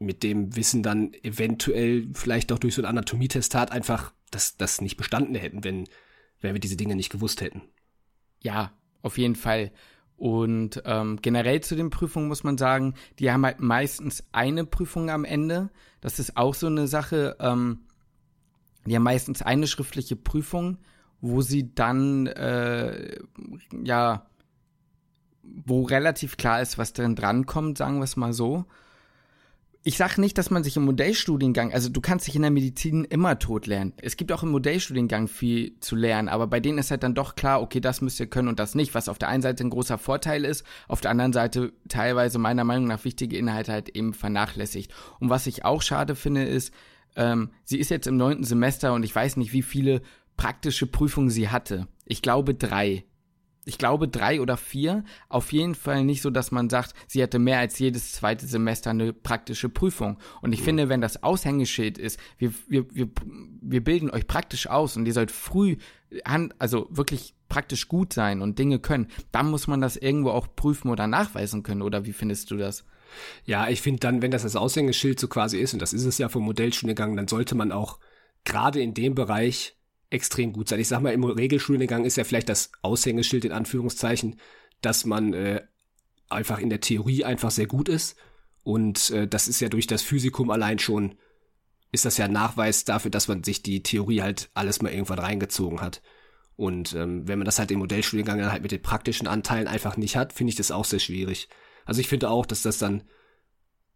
mit 0.00 0.22
dem 0.22 0.56
Wissen 0.56 0.82
dann 0.82 1.12
eventuell 1.22 2.08
vielleicht 2.14 2.50
auch 2.52 2.58
durch 2.58 2.74
so 2.74 2.82
ein 2.82 2.86
Anatomietestat 2.86 3.70
einfach 3.70 4.12
das, 4.30 4.56
das 4.56 4.80
nicht 4.80 4.96
bestanden 4.96 5.34
hätten, 5.34 5.62
wenn, 5.62 5.86
wenn 6.40 6.54
wir 6.54 6.60
diese 6.60 6.76
Dinge 6.76 6.96
nicht 6.96 7.10
gewusst 7.10 7.40
hätten. 7.40 7.62
Ja, 8.42 8.72
auf 9.02 9.18
jeden 9.18 9.36
Fall. 9.36 9.70
Und 10.16 10.82
ähm, 10.84 11.18
generell 11.22 11.62
zu 11.62 11.76
den 11.76 11.90
Prüfungen 11.90 12.28
muss 12.28 12.44
man 12.44 12.58
sagen, 12.58 12.94
die 13.18 13.30
haben 13.30 13.44
halt 13.44 13.60
meistens 13.60 14.24
eine 14.32 14.64
Prüfung 14.66 15.10
am 15.10 15.24
Ende. 15.24 15.70
Das 16.00 16.18
ist 16.18 16.36
auch 16.36 16.54
so 16.54 16.66
eine 16.66 16.86
Sache. 16.86 17.36
Ähm, 17.40 17.80
die 18.84 18.96
haben 18.96 19.02
meistens 19.02 19.42
eine 19.42 19.66
schriftliche 19.66 20.16
Prüfung 20.16 20.78
wo 21.20 21.42
sie 21.42 21.74
dann, 21.74 22.26
äh, 22.26 23.18
ja, 23.84 24.26
wo 25.42 25.82
relativ 25.82 26.36
klar 26.36 26.62
ist, 26.62 26.78
was 26.78 26.92
drin 26.92 27.16
drankommt, 27.16 27.78
sagen 27.78 27.98
wir 27.98 28.04
es 28.04 28.16
mal 28.16 28.32
so 28.32 28.64
ich 29.82 29.96
sage 29.96 30.20
nicht, 30.20 30.36
dass 30.36 30.50
man 30.50 30.62
sich 30.62 30.76
im 30.76 30.84
Modellstudiengang, 30.84 31.72
also 31.72 31.88
du 31.88 32.02
kannst 32.02 32.26
dich 32.26 32.36
in 32.36 32.42
der 32.42 32.50
Medizin 32.50 33.04
immer 33.04 33.38
tot 33.38 33.66
lernen. 33.66 33.94
Es 34.02 34.18
gibt 34.18 34.30
auch 34.30 34.42
im 34.42 34.50
Modellstudiengang 34.50 35.26
viel 35.26 35.78
zu 35.80 35.96
lernen, 35.96 36.28
aber 36.28 36.46
bei 36.46 36.60
denen 36.60 36.78
ist 36.78 36.90
halt 36.90 37.02
dann 37.02 37.14
doch 37.14 37.34
klar, 37.34 37.62
okay, 37.62 37.80
das 37.80 38.02
müsst 38.02 38.20
ihr 38.20 38.26
können 38.26 38.48
und 38.48 38.58
das 38.58 38.74
nicht, 38.74 38.94
was 38.94 39.08
auf 39.08 39.18
der 39.18 39.28
einen 39.28 39.42
Seite 39.42 39.64
ein 39.64 39.70
großer 39.70 39.96
Vorteil 39.96 40.44
ist, 40.44 40.66
auf 40.86 41.00
der 41.00 41.10
anderen 41.10 41.32
Seite 41.32 41.72
teilweise 41.88 42.38
meiner 42.38 42.64
Meinung 42.64 42.88
nach 42.88 43.04
wichtige 43.04 43.38
Inhalte 43.38 43.72
halt 43.72 43.88
eben 43.90 44.12
vernachlässigt. 44.12 44.92
Und 45.18 45.30
was 45.30 45.46
ich 45.46 45.64
auch 45.64 45.80
schade 45.80 46.14
finde, 46.14 46.44
ist, 46.44 46.74
ähm, 47.16 47.50
sie 47.64 47.78
ist 47.78 47.90
jetzt 47.90 48.06
im 48.06 48.18
neunten 48.18 48.44
Semester 48.44 48.92
und 48.92 49.02
ich 49.02 49.14
weiß 49.14 49.38
nicht, 49.38 49.54
wie 49.54 49.62
viele 49.62 50.02
praktische 50.36 50.86
Prüfungen 50.86 51.30
sie 51.30 51.48
hatte. 51.48 51.88
Ich 52.04 52.20
glaube 52.20 52.54
drei 52.54 53.04
ich 53.70 53.78
glaube, 53.78 54.08
drei 54.08 54.40
oder 54.40 54.56
vier. 54.56 55.04
Auf 55.28 55.52
jeden 55.52 55.76
Fall 55.76 56.04
nicht 56.04 56.22
so, 56.22 56.30
dass 56.30 56.50
man 56.50 56.68
sagt, 56.68 56.92
sie 57.06 57.22
hätte 57.22 57.38
mehr 57.38 57.60
als 57.60 57.78
jedes 57.78 58.10
zweite 58.10 58.44
Semester 58.44 58.90
eine 58.90 59.12
praktische 59.12 59.68
Prüfung. 59.68 60.18
Und 60.42 60.52
ich 60.52 60.60
mhm. 60.60 60.64
finde, 60.64 60.88
wenn 60.88 61.00
das 61.00 61.22
Aushängeschild 61.22 61.96
ist, 61.96 62.18
wir, 62.36 62.52
wir, 62.66 62.92
wir, 62.92 63.08
wir 63.62 63.84
bilden 63.84 64.10
euch 64.10 64.26
praktisch 64.26 64.66
aus 64.66 64.96
und 64.96 65.06
ihr 65.06 65.12
sollt 65.12 65.30
früh, 65.30 65.76
also 66.58 66.88
wirklich 66.90 67.34
praktisch 67.48 67.86
gut 67.86 68.12
sein 68.12 68.42
und 68.42 68.58
Dinge 68.58 68.80
können, 68.80 69.06
dann 69.30 69.48
muss 69.48 69.68
man 69.68 69.80
das 69.80 69.96
irgendwo 69.96 70.30
auch 70.30 70.48
prüfen 70.56 70.90
oder 70.90 71.06
nachweisen 71.06 71.62
können. 71.62 71.82
Oder 71.82 72.04
wie 72.06 72.12
findest 72.12 72.50
du 72.50 72.56
das? 72.56 72.84
Ja, 73.44 73.68
ich 73.68 73.82
finde 73.82 74.00
dann, 74.00 74.20
wenn 74.20 74.32
das 74.32 74.42
das 74.42 74.56
Aushängeschild 74.56 75.20
so 75.20 75.28
quasi 75.28 75.58
ist, 75.58 75.74
und 75.74 75.80
das 75.80 75.92
ist 75.92 76.06
es 76.06 76.18
ja 76.18 76.28
vom 76.28 76.42
Modellstudiengang, 76.42 77.16
dann 77.16 77.28
sollte 77.28 77.54
man 77.54 77.70
auch 77.70 78.00
gerade 78.44 78.80
in 78.80 78.94
dem 78.94 79.14
Bereich 79.14 79.76
extrem 80.10 80.52
gut 80.52 80.68
sein. 80.68 80.80
Ich 80.80 80.88
sag 80.88 81.00
mal, 81.00 81.12
im 81.12 81.24
Regelstudiengang 81.24 82.04
ist 82.04 82.16
ja 82.16 82.24
vielleicht 82.24 82.48
das 82.48 82.72
Aushängeschild 82.82 83.44
in 83.44 83.52
Anführungszeichen, 83.52 84.40
dass 84.80 85.04
man 85.04 85.32
äh, 85.32 85.62
einfach 86.28 86.58
in 86.58 86.70
der 86.70 86.80
Theorie 86.80 87.24
einfach 87.24 87.50
sehr 87.50 87.66
gut 87.66 87.88
ist. 87.88 88.16
Und 88.62 89.10
äh, 89.10 89.26
das 89.26 89.48
ist 89.48 89.60
ja 89.60 89.68
durch 89.68 89.86
das 89.86 90.02
Physikum 90.02 90.50
allein 90.50 90.78
schon, 90.78 91.16
ist 91.92 92.04
das 92.04 92.18
ja 92.18 92.28
Nachweis 92.28 92.84
dafür, 92.84 93.10
dass 93.10 93.28
man 93.28 93.42
sich 93.42 93.62
die 93.62 93.82
Theorie 93.82 94.22
halt 94.22 94.50
alles 94.54 94.82
mal 94.82 94.92
irgendwann 94.92 95.18
reingezogen 95.18 95.80
hat. 95.80 96.02
Und 96.56 96.92
ähm, 96.94 97.26
wenn 97.26 97.38
man 97.38 97.46
das 97.46 97.58
halt 97.58 97.70
im 97.70 97.78
Modellstudiengang 97.78 98.38
dann 98.38 98.52
halt 98.52 98.62
mit 98.62 98.72
den 98.72 98.82
praktischen 98.82 99.26
Anteilen 99.26 99.66
einfach 99.66 99.96
nicht 99.96 100.16
hat, 100.16 100.32
finde 100.32 100.50
ich 100.50 100.56
das 100.56 100.70
auch 100.70 100.84
sehr 100.84 100.98
schwierig. 100.98 101.48
Also 101.86 102.00
ich 102.00 102.08
finde 102.08 102.28
auch, 102.28 102.44
dass 102.44 102.62
das 102.62 102.78
dann 102.78 103.04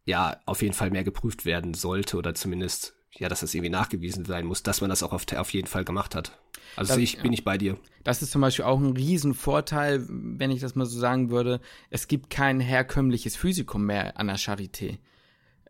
ja 0.07 0.41
auf 0.47 0.63
jeden 0.63 0.75
Fall 0.75 0.91
mehr 0.91 1.05
geprüft 1.05 1.45
werden 1.45 1.75
sollte 1.75 2.17
oder 2.17 2.35
zumindest 2.35 2.95
ja, 3.19 3.29
dass 3.29 3.41
das 3.41 3.55
irgendwie 3.55 3.71
nachgewiesen 3.71 4.25
sein 4.25 4.47
muss, 4.47 4.63
dass 4.63 4.81
man 4.81 4.91
das 4.91 5.03
auch 5.03 5.13
auf, 5.13 5.25
auf 5.37 5.53
jeden 5.53 5.69
Fall 5.69 5.85
gemacht 5.85 6.15
hat. 6.15 6.39
Also 6.77 6.95
das, 6.95 7.03
ich, 7.03 7.19
bin 7.19 7.33
ich 7.33 7.45
bei 7.45 7.59
dir. 7.59 7.77
Das 8.03 8.23
ist 8.23 8.33
zum 8.33 8.41
Beispiel 8.41 8.65
auch 8.65 8.81
ein 8.81 8.93
Riesenvorteil, 8.93 10.05
wenn 10.09 10.51
ich 10.51 10.61
das 10.61 10.75
mal 10.75 10.87
so 10.87 10.99
sagen 10.99 11.31
würde. 11.31 11.61
Es 11.91 12.09
gibt 12.09 12.31
kein 12.31 12.61
herkömmliches 12.61 13.37
Physikum 13.37 13.87
mehr 13.87 14.19
an 14.19 14.27
der 14.27 14.39
Charité. 14.39 14.99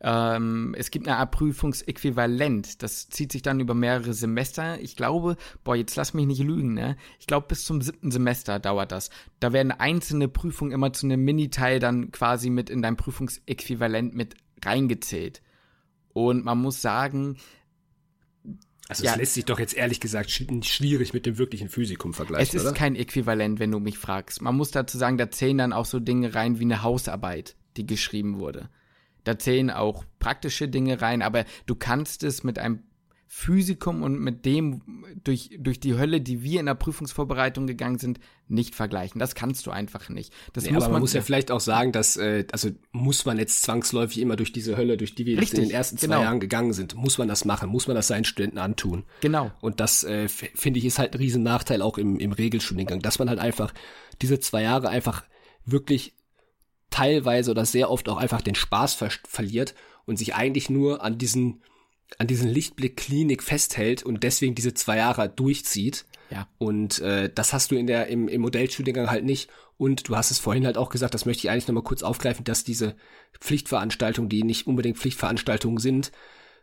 Ähm, 0.00 0.74
es 0.76 0.90
gibt 0.90 1.06
eine 1.06 1.18
Art 1.18 1.30
Prüfungsäquivalent. 1.30 2.82
Das 2.82 3.08
zieht 3.08 3.32
sich 3.32 3.42
dann 3.42 3.60
über 3.60 3.74
mehrere 3.74 4.12
Semester. 4.12 4.80
Ich 4.80 4.96
glaube, 4.96 5.36
boah, 5.64 5.76
jetzt 5.76 5.96
lass 5.96 6.14
mich 6.14 6.26
nicht 6.26 6.42
lügen, 6.42 6.74
ne? 6.74 6.96
Ich 7.20 7.26
glaube, 7.26 7.46
bis 7.48 7.64
zum 7.64 7.80
siebten 7.80 8.10
Semester 8.10 8.58
dauert 8.58 8.92
das. 8.92 9.10
Da 9.40 9.52
werden 9.52 9.72
einzelne 9.72 10.28
Prüfungen 10.28 10.72
immer 10.72 10.92
zu 10.92 11.06
einem 11.06 11.24
Miniteil 11.24 11.78
dann 11.78 12.10
quasi 12.10 12.50
mit 12.50 12.70
in 12.70 12.82
dein 12.82 12.96
Prüfungsäquivalent 12.96 14.14
mit 14.14 14.34
reingezählt. 14.64 15.42
Und 16.14 16.44
man 16.44 16.58
muss 16.58 16.80
sagen, 16.80 17.36
also 18.88 19.02
es 19.02 19.10
ja, 19.10 19.16
lässt 19.16 19.34
sich 19.34 19.44
doch 19.44 19.58
jetzt 19.58 19.74
ehrlich 19.74 20.00
gesagt 20.00 20.30
schwierig 20.30 21.12
mit 21.12 21.26
dem 21.26 21.38
wirklichen 21.38 21.68
Physikum 21.68 22.14
vergleichen. 22.14 22.46
Es 22.46 22.54
ist 22.54 22.62
oder? 22.62 22.72
kein 22.72 22.96
Äquivalent, 22.96 23.58
wenn 23.58 23.70
du 23.70 23.80
mich 23.80 23.98
fragst. 23.98 24.40
Man 24.40 24.56
muss 24.56 24.70
dazu 24.70 24.96
sagen, 24.96 25.18
da 25.18 25.30
zählen 25.30 25.58
dann 25.58 25.72
auch 25.72 25.86
so 25.86 26.00
Dinge 26.00 26.34
rein 26.34 26.58
wie 26.58 26.64
eine 26.64 26.82
Hausarbeit, 26.82 27.56
die 27.76 27.86
geschrieben 27.86 28.38
wurde. 28.38 28.70
Da 29.24 29.38
zählen 29.38 29.70
auch 29.70 30.04
praktische 30.18 30.68
Dinge 30.68 31.00
rein, 31.00 31.22
aber 31.22 31.44
du 31.66 31.74
kannst 31.74 32.22
es 32.22 32.44
mit 32.44 32.58
einem 32.58 32.84
Physikum 33.36 34.04
und 34.04 34.20
mit 34.20 34.46
dem 34.46 34.80
durch, 35.24 35.50
durch 35.58 35.80
die 35.80 35.98
Hölle, 35.98 36.20
die 36.20 36.44
wir 36.44 36.60
in 36.60 36.66
der 36.66 36.76
Prüfungsvorbereitung 36.76 37.66
gegangen 37.66 37.98
sind, 37.98 38.20
nicht 38.46 38.76
vergleichen. 38.76 39.18
Das 39.18 39.34
kannst 39.34 39.66
du 39.66 39.72
einfach 39.72 40.08
nicht. 40.08 40.32
Das 40.52 40.64
nee, 40.64 40.70
muss 40.70 40.84
aber 40.84 40.92
man, 40.92 40.92
man 40.92 41.00
muss 41.02 41.14
ja 41.14 41.20
vielleicht 41.20 41.50
auch 41.50 41.58
sagen, 41.58 41.90
dass, 41.90 42.16
äh, 42.16 42.46
also 42.52 42.70
muss 42.92 43.24
man 43.26 43.36
jetzt 43.36 43.62
zwangsläufig 43.62 44.20
immer 44.20 44.36
durch 44.36 44.52
diese 44.52 44.76
Hölle, 44.76 44.96
durch 44.96 45.16
die 45.16 45.26
wir 45.26 45.36
Richtig, 45.36 45.58
in 45.58 45.64
den 45.64 45.72
ersten 45.72 45.98
zwei 45.98 46.06
genau. 46.06 46.22
Jahren 46.22 46.38
gegangen 46.38 46.72
sind, 46.72 46.94
muss 46.94 47.18
man 47.18 47.26
das 47.26 47.44
machen, 47.44 47.68
muss 47.70 47.88
man 47.88 47.96
das 47.96 48.06
seinen 48.06 48.24
Studenten 48.24 48.58
antun. 48.58 49.02
Genau. 49.20 49.50
Und 49.60 49.80
das, 49.80 50.04
äh, 50.04 50.28
finde 50.28 50.78
ich, 50.78 50.84
ist 50.84 51.00
halt 51.00 51.14
ein 51.14 51.18
riesen 51.18 51.42
Nachteil 51.42 51.82
auch 51.82 51.98
im, 51.98 52.20
im 52.20 52.30
Regelstudiengang, 52.30 53.00
dass 53.00 53.18
man 53.18 53.28
halt 53.28 53.40
einfach 53.40 53.74
diese 54.22 54.38
zwei 54.38 54.62
Jahre 54.62 54.90
einfach 54.90 55.24
wirklich 55.66 56.14
teilweise 56.90 57.50
oder 57.50 57.64
sehr 57.64 57.90
oft 57.90 58.08
auch 58.08 58.16
einfach 58.16 58.42
den 58.42 58.54
Spaß 58.54 58.94
ver 58.94 59.10
verliert 59.26 59.74
und 60.06 60.20
sich 60.20 60.36
eigentlich 60.36 60.70
nur 60.70 61.02
an 61.02 61.18
diesen 61.18 61.62
an 62.18 62.26
diesen 62.26 62.48
Lichtblick 62.48 62.96
Klinik 62.96 63.42
festhält 63.42 64.02
und 64.02 64.22
deswegen 64.22 64.54
diese 64.54 64.74
zwei 64.74 64.98
Jahre 64.98 65.28
durchzieht. 65.28 66.06
Ja. 66.30 66.48
Und 66.58 67.00
äh, 67.00 67.30
das 67.32 67.52
hast 67.52 67.70
du 67.70 67.76
in 67.76 67.86
der 67.86 68.06
im, 68.08 68.28
im 68.28 68.40
Modellstudiengang 68.40 69.10
halt 69.10 69.24
nicht. 69.24 69.50
Und 69.76 70.08
du 70.08 70.16
hast 70.16 70.30
es 70.30 70.38
vorhin 70.38 70.66
halt 70.66 70.76
auch 70.76 70.88
gesagt, 70.88 71.14
das 71.14 71.26
möchte 71.26 71.46
ich 71.46 71.50
eigentlich 71.50 71.66
nochmal 71.66 71.82
kurz 71.82 72.02
aufgreifen, 72.02 72.44
dass 72.44 72.64
diese 72.64 72.96
Pflichtveranstaltungen, 73.40 74.28
die 74.28 74.44
nicht 74.44 74.66
unbedingt 74.66 74.98
Pflichtveranstaltungen 74.98 75.78
sind, 75.78 76.12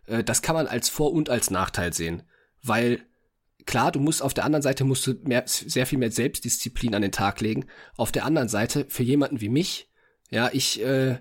äh, 0.08 0.24
das 0.24 0.42
kann 0.42 0.56
man 0.56 0.68
als 0.68 0.90
Vor- 0.90 1.14
und 1.14 1.30
als 1.30 1.50
Nachteil 1.50 1.94
sehen. 1.94 2.24
Weil 2.64 3.02
klar, 3.66 3.92
du 3.92 4.00
musst 4.00 4.22
auf 4.22 4.34
der 4.34 4.46
anderen 4.46 4.64
Seite 4.64 4.84
musst 4.84 5.06
du 5.06 5.14
mehr, 5.24 5.44
sehr 5.46 5.86
viel 5.86 6.00
mehr 6.00 6.12
Selbstdisziplin 6.12 6.96
an 6.96 7.02
den 7.02 7.12
Tag 7.12 7.42
legen. 7.42 7.66
Auf 7.96 8.12
der 8.12 8.26
anderen 8.26 8.50
Seite, 8.50 8.86
für 8.90 9.04
jemanden 9.04 9.42
wie 9.42 9.50
mich, 9.50 9.90
ja, 10.30 10.50
ich 10.54 10.82
äh, 10.84 11.18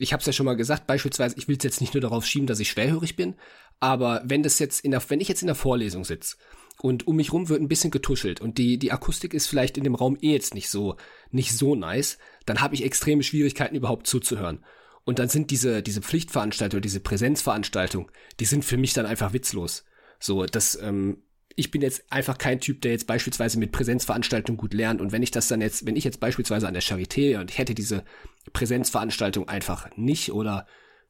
ich 0.00 0.12
habe 0.12 0.20
es 0.20 0.26
ja 0.26 0.32
schon 0.32 0.46
mal 0.46 0.56
gesagt, 0.56 0.86
beispielsweise, 0.86 1.36
ich 1.38 1.46
will 1.46 1.56
es 1.56 1.64
jetzt 1.64 1.80
nicht 1.80 1.94
nur 1.94 2.00
darauf 2.00 2.24
schieben, 2.26 2.46
dass 2.46 2.60
ich 2.60 2.70
schwerhörig 2.70 3.16
bin, 3.16 3.34
aber 3.78 4.22
wenn 4.24 4.42
das 4.42 4.58
jetzt 4.58 4.84
in 4.84 4.90
der, 4.90 5.02
wenn 5.10 5.20
ich 5.20 5.28
jetzt 5.28 5.42
in 5.42 5.46
der 5.46 5.54
Vorlesung 5.54 6.04
sitze 6.04 6.36
und 6.80 7.06
um 7.06 7.16
mich 7.16 7.32
rum 7.32 7.48
wird 7.48 7.60
ein 7.60 7.68
bisschen 7.68 7.90
getuschelt 7.90 8.40
und 8.40 8.58
die, 8.58 8.78
die 8.78 8.92
Akustik 8.92 9.34
ist 9.34 9.46
vielleicht 9.46 9.76
in 9.76 9.84
dem 9.84 9.94
Raum 9.94 10.16
eh 10.20 10.32
jetzt 10.32 10.54
nicht 10.54 10.70
so, 10.70 10.96
nicht 11.30 11.52
so 11.52 11.74
nice, 11.74 12.18
dann 12.46 12.60
habe 12.60 12.74
ich 12.74 12.84
extreme 12.84 13.22
Schwierigkeiten 13.22 13.76
überhaupt 13.76 14.06
zuzuhören. 14.06 14.64
Und 15.04 15.18
dann 15.18 15.28
sind 15.28 15.50
diese, 15.50 15.82
diese 15.82 16.02
Pflichtveranstaltungen, 16.02 16.82
diese 16.82 17.00
Präsenzveranstaltungen, 17.00 18.10
die 18.38 18.44
sind 18.44 18.64
für 18.64 18.76
mich 18.76 18.92
dann 18.92 19.06
einfach 19.06 19.32
witzlos. 19.32 19.84
So, 20.18 20.44
das, 20.44 20.78
ähm, 20.80 21.22
ich 21.60 21.70
bin 21.70 21.82
jetzt 21.82 22.10
einfach 22.10 22.38
kein 22.38 22.58
Typ, 22.58 22.80
der 22.80 22.92
jetzt 22.92 23.06
beispielsweise 23.06 23.58
mit 23.58 23.70
Präsenzveranstaltungen 23.70 24.56
gut 24.56 24.72
lernt. 24.72 25.02
Und 25.02 25.12
wenn 25.12 25.22
ich 25.22 25.30
das 25.30 25.46
dann 25.46 25.60
jetzt, 25.60 25.84
wenn 25.84 25.94
ich 25.94 26.04
jetzt 26.04 26.18
beispielsweise 26.18 26.66
an 26.66 26.72
der 26.72 26.82
Charité 26.82 27.38
und 27.38 27.50
ich 27.50 27.58
hätte 27.58 27.74
diese 27.74 28.02
Präsenzveranstaltung 28.54 29.46
einfach 29.46 29.94
nicht 29.96 30.32
oder 30.32 30.66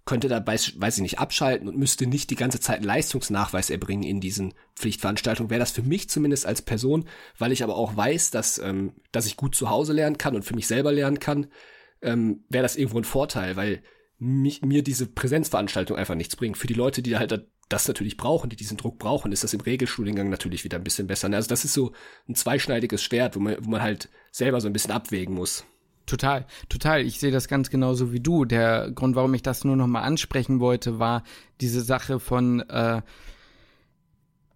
könnte 0.06 0.26
da, 0.26 0.44
weiß, 0.44 0.74
ich 0.76 1.02
nicht, 1.02 1.20
abschalten 1.20 1.68
und 1.68 1.78
müsste 1.78 2.08
nicht 2.08 2.30
die 2.30 2.34
ganze 2.34 2.58
Zeit 2.58 2.78
einen 2.78 2.86
Leistungsnachweis 2.86 3.70
erbringen 3.70 4.02
in 4.02 4.20
diesen 4.20 4.54
Pflichtveranstaltungen, 4.74 5.50
wäre 5.50 5.60
das 5.60 5.70
für 5.70 5.82
mich 5.82 6.10
zumindest 6.10 6.46
als 6.46 6.62
Person, 6.62 7.04
weil 7.38 7.52
ich 7.52 7.62
aber 7.62 7.76
auch 7.76 7.96
weiß, 7.96 8.32
dass, 8.32 8.58
ähm, 8.58 8.94
dass 9.12 9.26
ich 9.26 9.36
gut 9.36 9.54
zu 9.54 9.70
Hause 9.70 9.92
lernen 9.92 10.18
kann 10.18 10.34
und 10.34 10.42
für 10.42 10.56
mich 10.56 10.66
selber 10.66 10.90
lernen 10.90 11.20
kann, 11.20 11.46
ähm, 12.02 12.42
wäre 12.48 12.64
das 12.64 12.74
irgendwo 12.74 12.98
ein 12.98 13.04
Vorteil, 13.04 13.54
weil 13.54 13.82
mich, 14.20 14.62
mir 14.62 14.82
diese 14.82 15.06
Präsenzveranstaltung 15.06 15.96
einfach 15.96 16.14
nichts 16.14 16.36
bringt. 16.36 16.58
Für 16.58 16.66
die 16.66 16.74
Leute, 16.74 17.02
die 17.02 17.16
halt 17.16 17.46
das 17.70 17.88
natürlich 17.88 18.16
brauchen, 18.16 18.50
die 18.50 18.56
diesen 18.56 18.76
Druck 18.76 18.98
brauchen, 18.98 19.32
ist 19.32 19.44
das 19.44 19.54
im 19.54 19.60
Regelstudiengang 19.60 20.28
natürlich 20.28 20.64
wieder 20.64 20.78
ein 20.78 20.84
bisschen 20.84 21.06
besser. 21.06 21.32
Also 21.32 21.48
das 21.48 21.64
ist 21.64 21.72
so 21.72 21.92
ein 22.28 22.34
zweischneidiges 22.34 23.02
Schwert, 23.02 23.34
wo 23.34 23.40
man, 23.40 23.56
wo 23.60 23.70
man 23.70 23.82
halt 23.82 24.10
selber 24.30 24.60
so 24.60 24.68
ein 24.68 24.72
bisschen 24.72 24.92
abwägen 24.92 25.34
muss. 25.34 25.64
Total, 26.04 26.46
total. 26.68 27.02
Ich 27.02 27.20
sehe 27.20 27.30
das 27.30 27.48
ganz 27.48 27.70
genauso 27.70 28.12
wie 28.12 28.20
du. 28.20 28.44
Der 28.44 28.90
Grund, 28.90 29.14
warum 29.14 29.32
ich 29.34 29.42
das 29.42 29.64
nur 29.64 29.76
noch 29.76 29.86
mal 29.86 30.02
ansprechen 30.02 30.60
wollte, 30.60 30.98
war 30.98 31.22
diese 31.60 31.80
Sache 31.80 32.18
von 32.18 32.60
äh, 32.68 33.00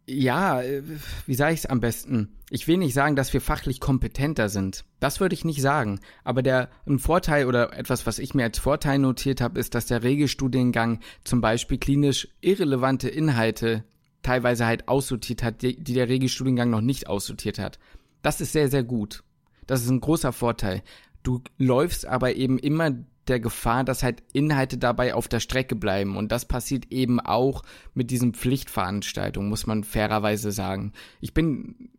ja, 0.07 0.61
äh, 0.63 0.83
wie 1.27 1.35
sage 1.35 1.55
ich 1.55 1.61
es 1.61 1.67
am 1.67 1.81
besten? 1.81 2.37
Ich 2.51 2.69
will 2.69 2.77
nicht 2.77 2.95
sagen, 2.95 3.17
dass 3.17 3.33
wir 3.33 3.41
fachlich 3.41 3.81
kompetenter 3.81 4.49
sind. 4.49 4.85
Das 5.01 5.21
würde 5.21 5.35
ich 5.35 5.45
nicht 5.45 5.63
sagen. 5.63 6.01
Aber 6.25 6.43
der 6.43 6.69
ein 6.87 6.99
Vorteil 6.99 7.47
oder 7.47 7.77
etwas, 7.77 8.07
was 8.07 8.19
ich 8.19 8.35
mir 8.35 8.45
als 8.45 8.59
Vorteil 8.59 8.99
notiert 8.99 9.41
habe, 9.41 9.59
ist, 9.59 9.75
dass 9.75 9.87
der 9.87 10.03
Regelstudiengang 10.03 11.01
zum 11.25 11.41
Beispiel 11.41 11.79
klinisch 11.79 12.29
irrelevante 12.41 13.09
Inhalte 13.09 13.85
teilweise 14.23 14.67
halt 14.67 14.89
aussortiert 14.89 15.43
hat, 15.43 15.63
die, 15.63 15.77
die 15.77 15.95
der 15.95 16.09
Regelstudiengang 16.09 16.71
noch 16.71 16.81
nicht 16.81 17.07
aussortiert 17.09 17.59
hat. 17.59 17.79
Das 18.23 18.41
ist 18.41 18.53
sehr, 18.53 18.69
sehr 18.69 18.85
gut. 18.85 19.23
Das 19.67 19.83
ist 19.83 19.91
ein 19.91 20.01
großer 20.01 20.33
Vorteil. 20.33 20.83
Du 21.23 21.43
läufst 21.57 22.07
aber 22.07 22.37
eben 22.37 22.59
immer 22.59 22.93
der 23.29 23.41
Gefahr, 23.41 23.85
dass 23.85 24.03
halt 24.03 24.23
Inhalte 24.33 24.79
dabei 24.79 25.15
auf 25.15 25.29
der 25.29 25.41
Strecke 25.41 25.77
bleiben. 25.77 26.17
Und 26.17 26.33
das 26.33 26.45
passiert 26.45 26.91
eben 26.91 27.21
auch 27.21 27.63
mit 27.95 28.11
diesen 28.11 28.35
Pflichtveranstaltungen, 28.35 29.49
muss 29.49 29.67
man 29.67 29.85
fairerweise 29.85 30.53
sagen. 30.53 30.93
Ich 31.21 31.35
bin 31.35 31.91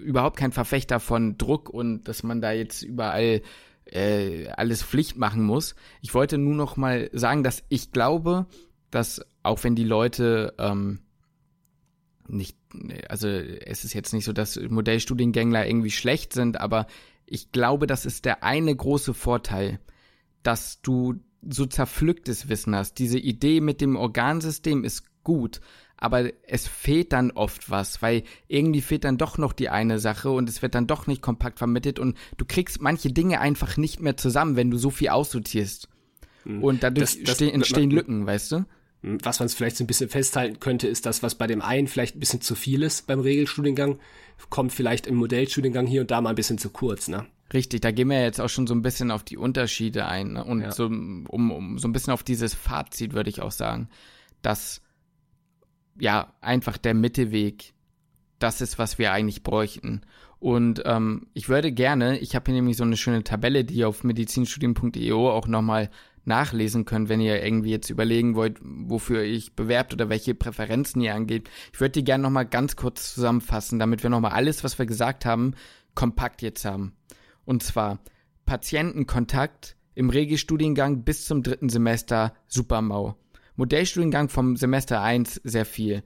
überhaupt 0.00 0.36
kein 0.36 0.52
Verfechter 0.52 1.00
von 1.00 1.36
Druck 1.38 1.68
und 1.68 2.04
dass 2.08 2.22
man 2.22 2.40
da 2.40 2.52
jetzt 2.52 2.82
überall 2.82 3.42
äh, 3.86 4.48
alles 4.48 4.82
Pflicht 4.82 5.16
machen 5.16 5.42
muss. 5.42 5.74
Ich 6.00 6.14
wollte 6.14 6.38
nur 6.38 6.54
noch 6.54 6.76
mal 6.76 7.10
sagen, 7.12 7.42
dass 7.42 7.62
ich 7.68 7.92
glaube, 7.92 8.46
dass 8.90 9.20
auch 9.42 9.62
wenn 9.64 9.74
die 9.74 9.84
Leute 9.84 10.54
ähm, 10.58 11.00
nicht, 12.26 12.56
also 13.08 13.28
es 13.28 13.84
ist 13.84 13.92
jetzt 13.92 14.12
nicht 14.12 14.24
so, 14.24 14.32
dass 14.32 14.58
Modellstudiengängler 14.58 15.66
irgendwie 15.66 15.90
schlecht 15.90 16.32
sind, 16.32 16.60
aber 16.60 16.86
ich 17.26 17.52
glaube, 17.52 17.86
das 17.86 18.06
ist 18.06 18.24
der 18.24 18.42
eine 18.42 18.74
große 18.74 19.14
Vorteil, 19.14 19.80
dass 20.44 20.80
du 20.80 21.14
so 21.46 21.66
zerpflücktes 21.66 22.48
Wissen 22.48 22.74
hast. 22.74 22.98
Diese 22.98 23.18
Idee 23.18 23.60
mit 23.60 23.80
dem 23.80 23.96
Organsystem 23.96 24.84
ist 24.84 25.04
gut, 25.24 25.60
aber 25.96 26.30
es 26.46 26.66
fehlt 26.68 27.12
dann 27.12 27.30
oft 27.30 27.70
was, 27.70 28.02
weil 28.02 28.24
irgendwie 28.48 28.80
fehlt 28.80 29.04
dann 29.04 29.18
doch 29.18 29.38
noch 29.38 29.52
die 29.52 29.68
eine 29.68 29.98
Sache 29.98 30.30
und 30.30 30.48
es 30.48 30.62
wird 30.62 30.74
dann 30.74 30.86
doch 30.86 31.06
nicht 31.06 31.22
kompakt 31.22 31.58
vermittelt 31.58 31.98
und 31.98 32.16
du 32.36 32.44
kriegst 32.44 32.80
manche 32.80 33.10
Dinge 33.10 33.40
einfach 33.40 33.76
nicht 33.76 34.00
mehr 34.00 34.16
zusammen, 34.16 34.56
wenn 34.56 34.70
du 34.70 34.78
so 34.78 34.90
viel 34.90 35.08
aussortierst. 35.08 35.88
Hm. 36.44 36.62
Und 36.62 36.82
dadurch 36.82 37.22
das, 37.22 37.38
das, 37.38 37.48
entstehen 37.48 37.90
Lücken, 37.90 38.26
weißt 38.26 38.52
du? 38.52 38.64
Hm, 39.02 39.18
was 39.22 39.40
man 39.40 39.48
vielleicht 39.48 39.76
so 39.76 39.84
ein 39.84 39.86
bisschen 39.86 40.10
festhalten 40.10 40.60
könnte, 40.60 40.88
ist 40.88 41.06
das, 41.06 41.22
was 41.22 41.34
bei 41.34 41.46
dem 41.46 41.62
einen 41.62 41.86
vielleicht 41.86 42.16
ein 42.16 42.20
bisschen 42.20 42.40
zu 42.40 42.54
viel 42.54 42.82
ist 42.82 43.06
beim 43.06 43.20
Regelstudiengang, 43.20 43.98
kommt 44.50 44.72
vielleicht 44.72 45.06
im 45.06 45.14
Modellstudiengang 45.16 45.86
hier 45.86 46.02
und 46.02 46.10
da 46.10 46.20
mal 46.20 46.30
ein 46.30 46.36
bisschen 46.36 46.58
zu 46.58 46.70
kurz, 46.70 47.08
ne? 47.08 47.26
Richtig, 47.54 47.82
da 47.82 47.92
gehen 47.92 48.10
wir 48.10 48.20
jetzt 48.20 48.40
auch 48.40 48.48
schon 48.48 48.66
so 48.66 48.74
ein 48.74 48.82
bisschen 48.82 49.12
auf 49.12 49.22
die 49.22 49.36
Unterschiede 49.36 50.06
ein 50.06 50.32
ne? 50.32 50.44
und 50.44 50.60
ja. 50.62 50.72
so, 50.72 50.86
um, 50.86 51.26
um 51.28 51.78
so 51.78 51.86
ein 51.86 51.92
bisschen 51.92 52.12
auf 52.12 52.24
dieses 52.24 52.52
Fazit 52.52 53.12
würde 53.12 53.30
ich 53.30 53.40
auch 53.40 53.52
sagen, 53.52 53.88
dass 54.42 54.82
ja 55.98 56.34
einfach 56.40 56.76
der 56.76 56.94
Mittelweg 56.94 57.72
das 58.40 58.60
ist, 58.60 58.78
was 58.78 58.98
wir 58.98 59.12
eigentlich 59.12 59.44
bräuchten. 59.44 60.02
Und 60.40 60.82
ähm, 60.84 61.28
ich 61.32 61.48
würde 61.48 61.70
gerne, 61.70 62.18
ich 62.18 62.34
habe 62.34 62.46
hier 62.46 62.54
nämlich 62.54 62.76
so 62.76 62.84
eine 62.84 62.96
schöne 62.96 63.22
Tabelle, 63.22 63.64
die 63.64 63.76
ihr 63.76 63.88
auf 63.88 64.02
medizinstudien.io 64.02 65.30
auch 65.30 65.46
nochmal 65.46 65.90
nachlesen 66.24 66.84
könnt, 66.84 67.08
wenn 67.08 67.20
ihr 67.20 67.42
irgendwie 67.42 67.70
jetzt 67.70 67.88
überlegen 67.88 68.34
wollt, 68.34 68.58
wofür 68.62 69.22
ich 69.22 69.54
bewerbt 69.54 69.92
oder 69.92 70.08
welche 70.08 70.34
Präferenzen 70.34 71.00
ihr 71.02 71.14
angeht. 71.14 71.48
Ich 71.72 71.80
würde 71.80 71.92
die 71.92 72.04
gerne 72.04 72.22
nochmal 72.22 72.46
ganz 72.46 72.76
kurz 72.76 73.14
zusammenfassen, 73.14 73.78
damit 73.78 74.02
wir 74.02 74.10
nochmal 74.10 74.32
alles, 74.32 74.64
was 74.64 74.78
wir 74.78 74.86
gesagt 74.86 75.24
haben, 75.24 75.54
kompakt 75.94 76.42
jetzt 76.42 76.64
haben. 76.64 76.94
Und 77.44 77.62
zwar 77.62 78.00
Patientenkontakt 78.46 79.76
im 79.94 80.10
Regelstudiengang 80.10 81.04
bis 81.04 81.26
zum 81.26 81.42
dritten 81.42 81.68
Semester 81.68 82.34
super 82.46 82.82
mau. 82.82 83.16
Modellstudiengang 83.56 84.28
vom 84.28 84.56
Semester 84.56 85.00
1 85.00 85.40
sehr 85.44 85.64
viel. 85.64 86.02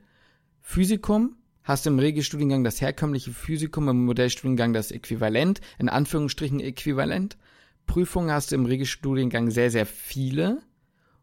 Physikum 0.60 1.36
hast 1.62 1.86
du 1.86 1.90
im 1.90 1.98
Regelstudiengang 1.98 2.64
das 2.64 2.80
herkömmliche 2.80 3.32
Physikum, 3.32 3.88
im 3.88 4.04
Modellstudiengang 4.04 4.72
das 4.72 4.90
Äquivalent, 4.90 5.60
in 5.78 5.88
Anführungsstrichen 5.88 6.60
Äquivalent. 6.60 7.38
Prüfungen 7.86 8.30
hast 8.30 8.52
du 8.52 8.56
im 8.56 8.66
Regelstudiengang 8.66 9.50
sehr, 9.50 9.70
sehr 9.70 9.86
viele 9.86 10.60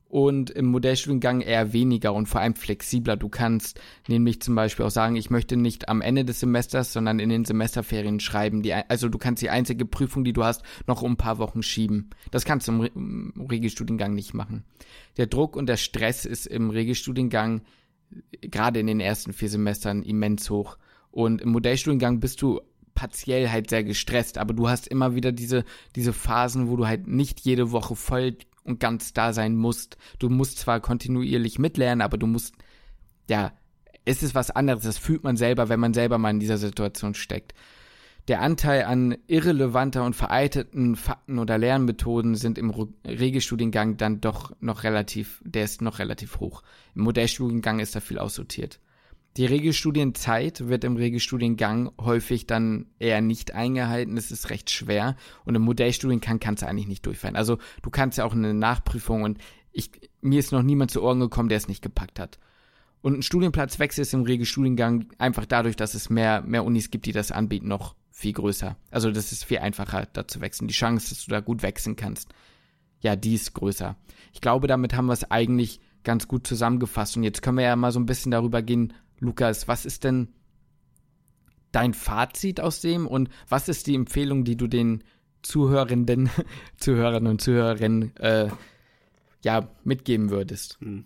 und 0.07 0.49
im 0.51 0.67
Modellstudiengang 0.67 1.41
eher 1.41 1.73
weniger 1.73 2.13
und 2.13 2.27
vor 2.27 2.41
allem 2.41 2.55
flexibler. 2.55 3.17
Du 3.17 3.27
kannst 3.27 3.79
nämlich 4.07 4.41
zum 4.41 4.55
Beispiel 4.55 4.85
auch 4.85 4.91
sagen, 4.91 5.15
ich 5.15 5.29
möchte 5.29 5.57
nicht 5.57 5.89
am 5.89 6.01
Ende 6.01 6.23
des 6.23 6.39
Semesters, 6.39 6.93
sondern 6.93 7.19
in 7.19 7.29
den 7.29 7.45
Semesterferien 7.45 8.19
schreiben. 8.19 8.61
Die, 8.61 8.73
also 8.73 9.09
du 9.09 9.17
kannst 9.17 9.41
die 9.41 9.49
einzige 9.49 9.85
Prüfung, 9.85 10.23
die 10.23 10.33
du 10.33 10.43
hast, 10.43 10.63
noch 10.87 11.01
um 11.01 11.13
ein 11.13 11.17
paar 11.17 11.39
Wochen 11.39 11.63
schieben. 11.63 12.11
Das 12.31 12.45
kannst 12.45 12.67
du 12.67 12.71
im, 12.71 13.33
im 13.35 13.47
Regelstudiengang 13.49 14.13
nicht 14.13 14.33
machen. 14.33 14.63
Der 15.17 15.27
Druck 15.27 15.55
und 15.55 15.67
der 15.67 15.77
Stress 15.77 16.25
ist 16.25 16.45
im 16.45 16.69
Regelstudiengang 16.69 17.61
gerade 18.41 18.79
in 18.79 18.87
den 18.87 18.99
ersten 18.99 19.33
vier 19.33 19.49
Semestern 19.49 20.03
immens 20.03 20.49
hoch. 20.49 20.77
Und 21.11 21.41
im 21.41 21.49
Modellstudiengang 21.49 22.19
bist 22.19 22.41
du 22.41 22.61
partiell 22.93 23.49
halt 23.49 23.69
sehr 23.69 23.83
gestresst, 23.83 24.37
aber 24.37 24.53
du 24.53 24.69
hast 24.69 24.87
immer 24.87 25.15
wieder 25.15 25.31
diese, 25.31 25.65
diese 25.95 26.13
Phasen, 26.13 26.69
wo 26.69 26.77
du 26.77 26.87
halt 26.87 27.07
nicht 27.07 27.41
jede 27.41 27.71
Woche 27.71 27.95
voll 27.95 28.37
und 28.65 28.79
ganz 28.79 29.13
da 29.13 29.31
sein 29.31 29.55
musst. 29.55 29.97
Du 30.19 30.29
musst 30.29 30.59
zwar 30.59 30.81
kontinuierlich 30.81 31.59
mitlernen, 31.59 32.01
aber 32.01 32.17
du 32.17 32.27
musst, 32.27 32.53
ja, 33.29 33.53
es 34.03 34.21
ist 34.21 34.35
was 34.35 34.51
anderes. 34.51 34.83
Das 34.83 34.97
fühlt 34.97 35.23
man 35.23 35.37
selber, 35.37 35.69
wenn 35.69 35.79
man 35.79 35.93
selber 35.93 36.17
mal 36.17 36.31
in 36.31 36.39
dieser 36.39 36.57
Situation 36.57 37.13
steckt. 37.13 37.53
Der 38.27 38.41
Anteil 38.41 38.85
an 38.85 39.15
irrelevanter 39.27 40.03
und 40.03 40.15
veralteten 40.15 40.95
Fakten 40.95 41.37
oder 41.37 41.59
Lernmethoden 41.59 42.35
sind 42.35 42.57
im 42.57 42.71
Regelstudiengang 43.05 43.97
dann 43.97 44.19
doch 44.19 44.51
noch 44.59 44.83
relativ, 44.83 45.41
der 45.45 45.63
ist 45.63 45.81
noch 45.83 45.99
relativ 45.99 46.39
hoch. 46.39 46.63
Im 46.95 47.03
Modellstudiengang 47.03 47.79
ist 47.79 47.95
da 47.95 47.99
viel 47.99 48.17
aussortiert. 48.17 48.79
Die 49.37 49.45
Regelstudienzeit 49.45 50.69
wird 50.69 50.85
im 50.85 50.95
Regelstudiengang 50.95 51.91
häufig 51.99 52.47
dann 52.47 52.85
eher 52.99 53.19
nicht 53.19 53.53
eingehalten. 53.53 54.15
Es 54.15 54.31
ist 54.31 54.49
recht 54.49 54.71
schwer. 54.71 55.17
Und 55.43 55.55
im 55.55 55.61
Modellstudiengang 55.63 56.39
kannst 56.39 56.63
du 56.63 56.67
eigentlich 56.67 56.87
nicht 56.87 57.05
durchfallen. 57.05 57.35
Also 57.35 57.57
du 57.81 57.89
kannst 57.89 58.17
ja 58.17 58.23
auch 58.23 58.33
eine 58.33 58.53
Nachprüfung 58.53 59.23
und 59.23 59.39
ich, 59.73 59.91
mir 60.21 60.39
ist 60.39 60.53
noch 60.53 60.63
niemand 60.63 60.91
zu 60.91 61.03
Ohren 61.03 61.19
gekommen, 61.19 61.49
der 61.49 61.57
es 61.57 61.67
nicht 61.67 61.81
gepackt 61.81 62.17
hat. 62.17 62.39
Und 63.01 63.19
ein 63.19 63.23
Studienplatzwechsel 63.23 64.03
ist 64.03 64.13
im 64.13 64.23
Regelstudiengang 64.23 65.07
einfach 65.17 65.45
dadurch, 65.45 65.75
dass 65.75 65.95
es 65.95 66.09
mehr, 66.09 66.41
mehr 66.41 66.63
Unis 66.63 66.89
gibt, 66.89 67.05
die 67.05 67.11
das 67.11 67.33
anbieten, 67.33 67.67
noch 67.67 67.93
viel 68.11 68.31
größer. 68.31 68.77
Also 68.89 69.11
das 69.11 69.33
ist 69.33 69.43
viel 69.43 69.59
einfacher, 69.59 70.07
da 70.13 70.27
zu 70.27 70.39
wechseln. 70.39 70.69
Die 70.69 70.73
Chance, 70.73 71.09
dass 71.09 71.25
du 71.25 71.31
da 71.31 71.41
gut 71.41 71.61
wechseln 71.61 71.97
kannst, 71.97 72.33
ja, 73.01 73.17
die 73.17 73.35
ist 73.35 73.53
größer. 73.53 73.97
Ich 74.33 74.39
glaube, 74.39 74.67
damit 74.67 74.95
haben 74.95 75.07
wir 75.07 75.13
es 75.13 75.29
eigentlich 75.29 75.81
ganz 76.05 76.29
gut 76.29 76.47
zusammengefasst. 76.47 77.17
Und 77.17 77.23
jetzt 77.23 77.41
können 77.41 77.57
wir 77.57 77.65
ja 77.65 77.75
mal 77.75 77.91
so 77.91 77.99
ein 77.99 78.05
bisschen 78.05 78.31
darüber 78.31 78.61
gehen, 78.61 78.93
Lukas, 79.19 79.67
was 79.67 79.85
ist 79.85 80.03
denn 80.03 80.29
dein 81.71 81.93
Fazit 81.93 82.61
aus 82.61 82.81
dem 82.81 83.07
und 83.07 83.29
was 83.49 83.67
ist 83.67 83.87
die 83.87 83.95
Empfehlung, 83.95 84.45
die 84.45 84.55
du 84.55 84.67
den 84.67 85.03
Zuhörenden, 85.41 86.29
Zuhörern 86.77 87.27
und 87.27 87.41
Zuhörerinnen 87.41 88.15
äh, 88.17 88.49
ja 89.43 89.69
mitgeben 89.83 90.29
würdest? 90.29 90.77
Hm. 90.79 91.05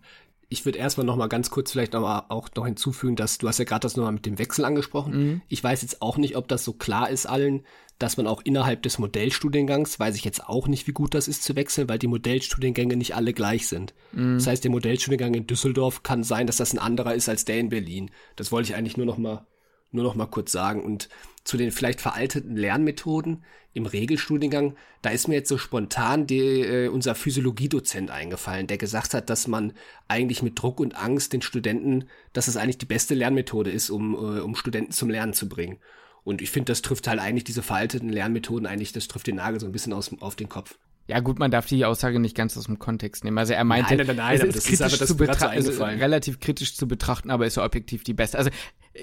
Ich 0.52 0.66
würde 0.66 0.80
erstmal 0.80 1.06
noch 1.06 1.16
mal 1.16 1.30
ganz 1.30 1.52
kurz 1.52 1.72
vielleicht 1.72 1.94
noch 1.94 2.02
mal 2.02 2.26
auch 2.30 2.50
noch 2.56 2.66
hinzufügen, 2.66 3.16
dass 3.16 3.38
du 3.38 3.48
hast 3.48 3.60
ja 3.60 3.66
gerade 3.66 3.82
das 3.82 3.96
nochmal 3.96 4.14
mit 4.14 4.26
dem 4.26 4.40
Wechsel 4.40 4.66
angesprochen. 4.66 5.14
Mhm. 5.14 5.42
Ich 5.48 5.64
weiß 5.64 5.84
jetzt 5.84 6.02
auch 6.02 6.18
nicht, 6.18 6.36
ob 6.36 6.48
das 6.48 6.64
so 6.64 6.74
klar 6.74 7.10
ist 7.10 7.28
allen, 7.28 7.64
dass 8.00 8.18
man 8.18 8.28
auch 8.28 8.42
innerhalb 8.44 8.82
des 8.82 8.98
Modellstudiengangs, 8.98 10.00
weiß 10.00 10.16
ich 10.16 10.24
jetzt 10.24 10.48
auch 10.48 10.68
nicht, 10.68 10.88
wie 10.88 10.94
gut 10.94 11.14
das 11.14 11.28
ist 11.28 11.44
zu 11.44 11.56
wechseln, 11.56 11.90
weil 11.90 12.00
die 12.00 12.08
Modellstudiengänge 12.08 12.96
nicht 12.96 13.16
alle 13.16 13.34
gleich 13.34 13.68
sind. 13.68 13.94
Mhm. 14.14 14.36
Das 14.36 14.48
heißt, 14.48 14.64
der 14.64 14.72
Modellstudiengang 14.72 15.34
in 15.34 15.48
Düsseldorf 15.48 16.02
kann 16.02 16.24
sein, 16.24 16.48
dass 16.48 16.58
das 16.58 16.74
ein 16.74 16.80
anderer 16.80 17.14
ist 17.14 17.30
als 17.30 17.46
der 17.46 17.60
in 17.60 17.70
Berlin. 17.70 18.10
Das 18.38 18.52
wollte 18.52 18.70
ich 18.70 18.76
eigentlich 18.76 18.98
nur 18.98 19.06
noch 19.06 19.18
mal 19.18 19.46
nur 19.92 20.04
noch 20.04 20.16
mal 20.16 20.28
kurz 20.28 20.52
sagen. 20.52 20.84
Und 20.84 21.10
zu 21.44 21.58
den 21.58 21.72
vielleicht 21.72 22.02
veralteten 22.02 22.56
Lernmethoden 22.56 23.44
im 23.74 23.86
Regelstudiengang, 23.86 24.76
da 25.02 25.10
ist 25.10 25.28
mir 25.28 25.36
jetzt 25.36 25.50
so 25.50 25.58
spontan 25.58 26.28
die, 26.28 26.62
äh, 26.62 26.88
unser 26.90 27.16
Physiologiedozent 27.16 28.12
eingefallen, 28.12 28.68
der 28.68 28.78
gesagt 28.78 29.14
hat, 29.14 29.30
dass 29.30 29.48
man 29.48 29.74
eigentlich 30.08 30.42
mit 30.42 30.62
Druck 30.62 30.80
und 30.80 30.96
Angst 30.96 31.34
den 31.34 31.42
Studenten, 31.42 32.06
dass 32.34 32.48
es 32.48 32.58
eigentlich 32.58 32.78
die 32.78 32.86
beste 32.86 33.16
Lernmethode 33.16 33.72
ist, 33.72 33.90
um, 33.90 34.14
äh, 34.14 34.42
um 34.42 34.56
Studenten 34.56 34.92
zum 34.92 35.10
Lernen 35.10 35.34
zu 35.34 35.50
bringen. 35.50 35.80
Und 36.24 36.42
ich 36.42 36.52
finde, 36.52 36.72
das 36.72 36.82
trifft 36.82 37.08
halt 37.08 37.20
eigentlich 37.20 37.44
diese 37.44 37.62
veralteten 37.62 38.10
Lernmethoden 38.10 38.68
eigentlich, 38.68 38.92
das 38.92 39.08
trifft 39.08 39.28
den 39.28 39.36
Nagel 39.36 39.60
so 39.60 39.66
ein 39.66 39.72
bisschen 39.72 39.94
aus, 39.94 40.12
auf 40.20 40.36
den 40.36 40.50
Kopf. 40.50 40.78
Ja 41.08 41.22
gut, 41.22 41.40
man 41.40 41.50
darf 41.50 41.66
die 41.66 41.86
Aussage 41.86 42.20
nicht 42.20 42.36
ganz 42.36 42.56
aus 42.56 42.66
dem 42.66 42.78
Kontext 42.78 43.24
nehmen. 43.24 43.40
Also 43.40 43.54
er 43.54 43.64
meinte, 43.64 43.96
nein, 43.96 44.06
nein, 44.06 44.16
nein, 44.16 44.36
es 44.36 44.56
ist 44.56 44.68
kritisch 44.68 45.02
ist 45.02 45.08
zu 45.08 45.18
betrachten, 45.18 45.46
also 45.46 45.84
relativ 45.84 46.40
kritisch 46.40 46.76
zu 46.76 46.88
betrachten, 46.88 47.32
aber 47.32 47.48
ist 47.48 47.56
so 47.56 47.64
objektiv 47.64 48.04
die 48.04 48.14
beste. 48.14 48.38
Also 48.38 48.52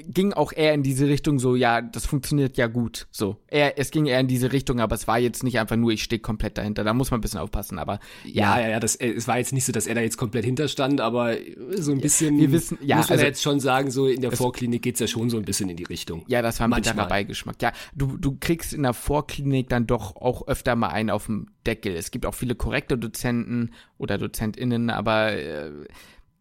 ging 0.08 0.32
auch 0.32 0.52
eher 0.52 0.74
in 0.74 0.82
diese 0.82 1.06
Richtung 1.08 1.38
so, 1.38 1.54
ja, 1.54 1.80
das 1.80 2.06
funktioniert 2.06 2.56
ja 2.56 2.66
gut. 2.66 3.06
So, 3.10 3.36
er, 3.46 3.78
es 3.78 3.90
ging 3.90 4.06
eher 4.06 4.20
in 4.20 4.26
diese 4.26 4.52
Richtung, 4.52 4.80
aber 4.80 4.94
es 4.94 5.06
war 5.06 5.18
jetzt 5.18 5.44
nicht 5.44 5.58
einfach 5.58 5.76
nur, 5.76 5.92
ich 5.92 6.02
stehe 6.02 6.20
komplett 6.20 6.58
dahinter. 6.58 6.84
Da 6.84 6.92
muss 6.92 7.10
man 7.10 7.18
ein 7.18 7.20
bisschen 7.20 7.40
aufpassen, 7.40 7.78
aber 7.78 8.00
ja, 8.24 8.56
ja, 8.56 8.62
ja, 8.62 8.68
ja 8.70 8.80
das, 8.80 8.96
äh, 8.96 9.08
es 9.12 9.28
war 9.28 9.38
jetzt 9.38 9.52
nicht 9.52 9.64
so, 9.64 9.72
dass 9.72 9.86
er 9.86 9.94
da 9.94 10.00
jetzt 10.00 10.16
komplett 10.16 10.44
hinterstand, 10.44 11.00
aber 11.00 11.36
so 11.76 11.92
ein 11.92 12.00
bisschen. 12.00 12.38
Wir 12.38 12.52
wissen, 12.52 12.78
ja, 12.82 12.96
muss 12.96 13.08
man 13.08 13.18
also, 13.18 13.26
jetzt 13.26 13.42
schon 13.42 13.60
sagen, 13.60 13.90
so 13.90 14.06
in 14.06 14.20
der 14.20 14.32
Vorklinik 14.32 14.82
geht's 14.82 15.00
ja 15.00 15.06
schon 15.06 15.30
so 15.30 15.36
ein 15.36 15.44
bisschen 15.44 15.68
in 15.68 15.76
die 15.76 15.84
Richtung. 15.84 16.24
Ja, 16.26 16.42
das 16.42 16.60
war 16.60 16.68
ein 16.68 16.74
bitterer 16.74 17.06
Beigeschmack. 17.06 17.62
Ja, 17.62 17.72
du, 17.94 18.16
du 18.16 18.36
kriegst 18.38 18.74
in 18.74 18.82
der 18.82 18.94
Vorklinik 18.94 19.68
dann 19.68 19.86
doch 19.86 20.16
auch 20.16 20.46
öfter 20.48 20.76
mal 20.76 20.88
einen 20.88 21.10
auf 21.10 21.26
dem 21.26 21.46
Deckel. 21.66 21.94
Es 21.94 22.10
gibt 22.10 22.26
auch 22.26 22.34
viele 22.34 22.54
korrekte 22.54 22.98
Dozenten 22.98 23.72
oder 23.98 24.18
DozentInnen, 24.18 24.90
aber 24.90 25.32
äh, 25.32 25.70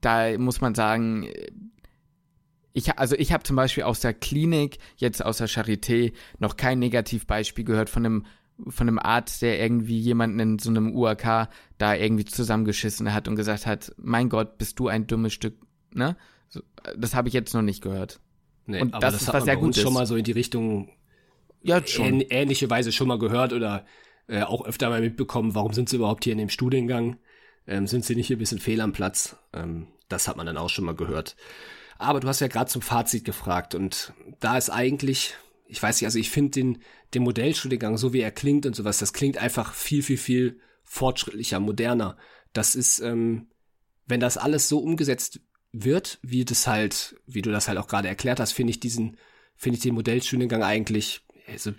da 0.01 0.37
muss 0.37 0.61
man 0.61 0.75
sagen, 0.75 1.27
ich, 2.75 2.99
also 2.99 3.15
ich 3.15 3.31
habe 3.31 3.43
zum 3.43 3.55
Beispiel 3.55 3.83
aus 3.83 4.01
der 4.01 4.13
Klinik, 4.13 4.79
jetzt 4.97 5.23
aus 5.23 5.37
der 5.37 5.47
Charité, 5.47 6.11
noch 6.39 6.57
kein 6.57 6.77
Negativbeispiel 6.79 7.63
gehört 7.63 7.89
von 7.89 8.05
einem 8.05 8.25
von 8.69 8.87
einem 8.87 8.99
Arzt, 8.99 9.41
der 9.41 9.59
irgendwie 9.61 9.99
jemanden 9.99 10.39
in 10.39 10.59
so 10.59 10.69
einem 10.69 10.95
UAK 10.95 11.49
da 11.77 11.93
irgendwie 11.93 12.23
zusammengeschissen 12.23 13.13
hat 13.13 13.27
und 13.27 13.35
gesagt 13.35 13.65
hat, 13.65 13.93
mein 13.97 14.29
Gott, 14.29 14.57
bist 14.57 14.79
du 14.79 14.87
ein 14.87 15.07
dummes 15.07 15.33
Stück, 15.33 15.55
ne? 15.93 16.15
So, 16.47 16.61
das 16.97 17.15
habe 17.15 17.27
ich 17.27 17.33
jetzt 17.33 17.53
noch 17.53 17.61
nicht 17.61 17.81
gehört. 17.81 18.21
Nee, 18.65 18.81
und 18.81 18.93
das, 18.93 19.01
das 19.01 19.21
ist 19.23 19.33
was 19.33 19.43
sehr 19.43 19.57
gut 19.57 19.75
schon 19.75 19.93
mal 19.93 20.05
so 20.05 20.15
in 20.15 20.23
die 20.23 20.31
Richtung 20.31 20.89
ja, 21.63 21.85
schon. 21.85 22.21
ähnliche 22.21 22.69
Weise 22.69 22.93
schon 22.93 23.09
mal 23.09 23.19
gehört 23.19 23.51
oder 23.51 23.85
äh, 24.27 24.43
auch 24.43 24.65
öfter 24.65 24.89
mal 24.89 25.01
mitbekommen, 25.01 25.55
warum 25.55 25.73
sind 25.73 25.89
sie 25.89 25.97
überhaupt 25.97 26.23
hier 26.23 26.33
in 26.33 26.39
dem 26.39 26.49
Studiengang? 26.49 27.17
Ähm, 27.67 27.87
sind 27.87 28.05
sie 28.05 28.15
nicht 28.15 28.27
hier 28.27 28.37
ein 28.37 28.39
bisschen 28.39 28.59
fehl 28.59 28.79
am 28.79 28.93
Platz? 28.93 29.35
Ähm, 29.53 29.87
das 30.07 30.27
hat 30.27 30.37
man 30.37 30.45
dann 30.45 30.57
auch 30.57 30.69
schon 30.69 30.85
mal 30.85 30.95
gehört. 30.95 31.35
Aber 31.97 32.19
du 32.19 32.27
hast 32.27 32.41
ja 32.41 32.47
gerade 32.47 32.69
zum 32.69 32.81
Fazit 32.81 33.23
gefragt 33.23 33.75
und 33.75 34.13
da 34.39 34.57
ist 34.57 34.69
eigentlich, 34.69 35.35
ich 35.67 35.81
weiß 35.81 35.99
nicht, 35.99 36.05
also 36.05 36.19
ich 36.19 36.29
finde 36.29 36.51
den, 36.51 36.81
den 37.13 37.23
Modellstudiengang, 37.23 37.97
so 37.97 38.13
wie 38.13 38.21
er 38.21 38.31
klingt 38.31 38.65
und 38.65 38.75
sowas, 38.75 38.97
das 38.97 39.13
klingt 39.13 39.37
einfach 39.37 39.73
viel, 39.73 40.03
viel, 40.03 40.17
viel 40.17 40.59
fortschrittlicher, 40.83 41.59
moderner. 41.59 42.17
Das 42.53 42.75
ist, 42.75 42.99
ähm, 42.99 43.47
wenn 44.05 44.19
das 44.19 44.37
alles 44.37 44.67
so 44.67 44.79
umgesetzt 44.79 45.39
wird, 45.71 46.19
wie 46.21 46.45
das 46.45 46.67
halt, 46.67 47.15
wie 47.25 47.41
du 47.41 47.51
das 47.51 47.67
halt 47.67 47.77
auch 47.77 47.87
gerade 47.87 48.07
erklärt 48.07 48.39
hast, 48.39 48.51
finde 48.51 48.71
ich 48.71 48.79
diesen, 48.79 49.17
finde 49.55 49.77
ich 49.77 49.83
den 49.83 49.95
Modellstudiengang 49.95 50.63
eigentlich, 50.63 51.25
also, 51.47 51.71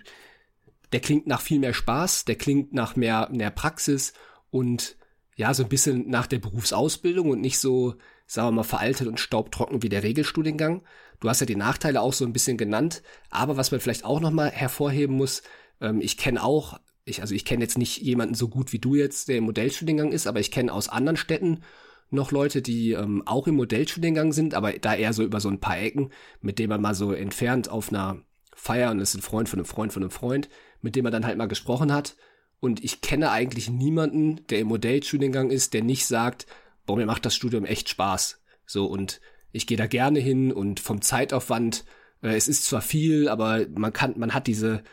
der 0.91 0.99
klingt 0.99 1.27
nach 1.27 1.41
viel 1.41 1.59
mehr 1.59 1.73
Spaß, 1.73 2.25
der 2.25 2.35
klingt 2.35 2.73
nach 2.73 2.95
mehr, 2.95 3.29
mehr 3.31 3.51
Praxis 3.51 4.13
und 4.49 4.97
ja, 5.35 5.53
so 5.53 5.63
ein 5.63 5.69
bisschen 5.69 6.09
nach 6.09 6.27
der 6.27 6.39
Berufsausbildung 6.39 7.29
und 7.29 7.41
nicht 7.41 7.59
so, 7.59 7.95
sagen 8.27 8.49
wir 8.49 8.51
mal, 8.51 8.63
veraltet 8.63 9.07
und 9.07 9.19
staubtrocken 9.19 9.81
wie 9.81 9.89
der 9.89 10.03
Regelstudiengang. 10.03 10.83
Du 11.19 11.29
hast 11.29 11.39
ja 11.39 11.45
die 11.45 11.55
Nachteile 11.55 12.01
auch 12.01 12.13
so 12.13 12.25
ein 12.25 12.33
bisschen 12.33 12.57
genannt, 12.57 13.01
aber 13.31 13.57
was 13.57 13.71
man 13.71 13.79
vielleicht 13.79 14.05
auch 14.05 14.19
nochmal 14.19 14.51
hervorheben 14.51 15.15
muss, 15.15 15.41
ähm, 15.81 16.01
ich 16.01 16.17
kenne 16.17 16.43
auch, 16.43 16.79
ich, 17.05 17.21
also 17.21 17.33
ich 17.33 17.45
kenne 17.45 17.63
jetzt 17.63 17.77
nicht 17.77 18.01
jemanden 18.01 18.35
so 18.35 18.49
gut 18.49 18.73
wie 18.73 18.79
du 18.79 18.95
jetzt, 18.95 19.29
der 19.29 19.37
im 19.37 19.45
Modellstudiengang 19.45 20.11
ist, 20.11 20.27
aber 20.27 20.41
ich 20.41 20.51
kenne 20.51 20.71
aus 20.71 20.89
anderen 20.89 21.17
Städten 21.17 21.63
noch 22.09 22.31
Leute, 22.31 22.61
die 22.61 22.91
ähm, 22.91 23.23
auch 23.25 23.47
im 23.47 23.55
Modellstudiengang 23.55 24.33
sind, 24.33 24.53
aber 24.53 24.73
da 24.73 24.93
eher 24.93 25.13
so 25.13 25.23
über 25.23 25.39
so 25.39 25.49
ein 25.49 25.59
paar 25.59 25.79
Ecken, 25.79 26.11
mit 26.41 26.59
denen 26.59 26.69
man 26.69 26.81
mal 26.81 26.95
so 26.95 27.13
entfernt 27.13 27.69
auf 27.69 27.89
einer 27.89 28.21
Feier 28.53 28.91
und 28.91 28.99
ist 28.99 29.15
ein 29.15 29.21
Freund 29.21 29.49
von 29.49 29.59
einem 29.59 29.65
Freund 29.65 29.93
von 29.93 30.03
einem 30.03 30.11
Freund, 30.11 30.49
mit 30.81 30.95
dem 30.95 31.03
man 31.03 31.11
dann 31.11 31.25
halt 31.25 31.37
mal 31.37 31.47
gesprochen 31.47 31.93
hat. 31.93 32.15
Und 32.59 32.83
ich 32.83 33.01
kenne 33.01 33.31
eigentlich 33.31 33.69
niemanden, 33.69 34.45
der 34.47 34.59
im 34.59 34.67
Modellstudiengang 34.67 35.51
ist, 35.51 35.73
der 35.73 35.83
nicht 35.83 36.05
sagt, 36.05 36.47
boah, 36.87 36.97
mir 36.97 37.05
macht 37.05 37.25
das 37.25 37.35
Studium 37.35 37.65
echt 37.65 37.89
Spaß. 37.89 38.41
So, 38.65 38.87
und 38.87 39.21
ich 39.51 39.67
gehe 39.67 39.77
da 39.77 39.85
gerne 39.85 40.19
hin 40.19 40.51
und 40.51 40.79
vom 40.79 41.01
Zeitaufwand, 41.01 41.85
äh, 42.23 42.35
es 42.35 42.47
ist 42.47 42.65
zwar 42.65 42.81
viel, 42.81 43.29
aber 43.29 43.67
man 43.75 43.93
kann, 43.93 44.17
man 44.17 44.33
hat 44.33 44.47
diese, 44.47 44.83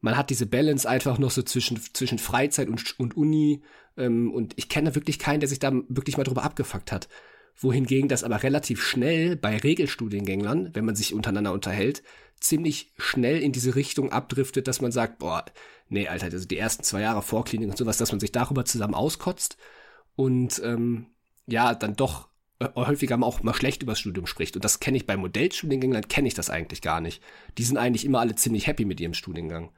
man 0.00 0.16
hat 0.16 0.30
diese 0.30 0.46
Balance 0.46 0.88
einfach 0.88 1.18
noch 1.18 1.32
so 1.32 1.42
zwischen, 1.42 1.80
zwischen 1.92 2.18
Freizeit 2.18 2.68
und, 2.68 2.98
und 3.00 3.16
Uni. 3.16 3.62
Ähm, 3.96 4.32
und 4.32 4.54
ich 4.56 4.68
kenne 4.68 4.94
wirklich 4.94 5.18
keinen, 5.18 5.40
der 5.40 5.48
sich 5.48 5.58
da 5.58 5.72
wirklich 5.88 6.16
mal 6.16 6.24
drüber 6.24 6.44
abgefuckt 6.44 6.92
hat. 6.92 7.08
Wohingegen 7.56 8.08
das 8.08 8.22
aber 8.22 8.42
relativ 8.44 8.80
schnell 8.80 9.34
bei 9.34 9.56
Regelstudiengänglern, 9.56 10.70
wenn 10.74 10.84
man 10.84 10.94
sich 10.94 11.12
untereinander 11.12 11.52
unterhält, 11.52 12.04
ziemlich 12.38 12.92
schnell 12.98 13.42
in 13.42 13.50
diese 13.50 13.74
Richtung 13.74 14.12
abdriftet, 14.12 14.68
dass 14.68 14.80
man 14.80 14.92
sagt, 14.92 15.18
boah, 15.18 15.44
nee, 15.88 16.06
Alter, 16.06 16.26
also 16.26 16.46
die 16.46 16.58
ersten 16.58 16.84
zwei 16.84 17.00
Jahre 17.00 17.20
Vorklinik 17.20 17.70
und 17.70 17.76
sowas, 17.76 17.96
dass 17.96 18.12
man 18.12 18.20
sich 18.20 18.30
darüber 18.30 18.64
zusammen 18.64 18.94
auskotzt 18.94 19.56
und 20.14 20.60
ähm, 20.64 21.06
ja, 21.48 21.74
dann 21.74 21.96
doch 21.96 22.28
äh, 22.60 22.68
häufiger 22.74 23.20
auch 23.22 23.42
mal 23.42 23.54
schlecht 23.54 23.82
über 23.82 23.92
das 23.92 24.00
Studium 24.00 24.26
spricht. 24.26 24.54
Und 24.54 24.64
das 24.64 24.80
kenne 24.80 24.96
ich 24.96 25.06
bei 25.06 25.16
Modellstudiengänglern, 25.16 26.08
kenne 26.08 26.28
ich 26.28 26.34
das 26.34 26.50
eigentlich 26.50 26.82
gar 26.82 27.00
nicht. 27.00 27.22
Die 27.56 27.64
sind 27.64 27.78
eigentlich 27.78 28.04
immer 28.04 28.20
alle 28.20 28.34
ziemlich 28.34 28.66
happy 28.66 28.84
mit 28.84 29.00
ihrem 29.00 29.14
Studiengang. 29.14 29.70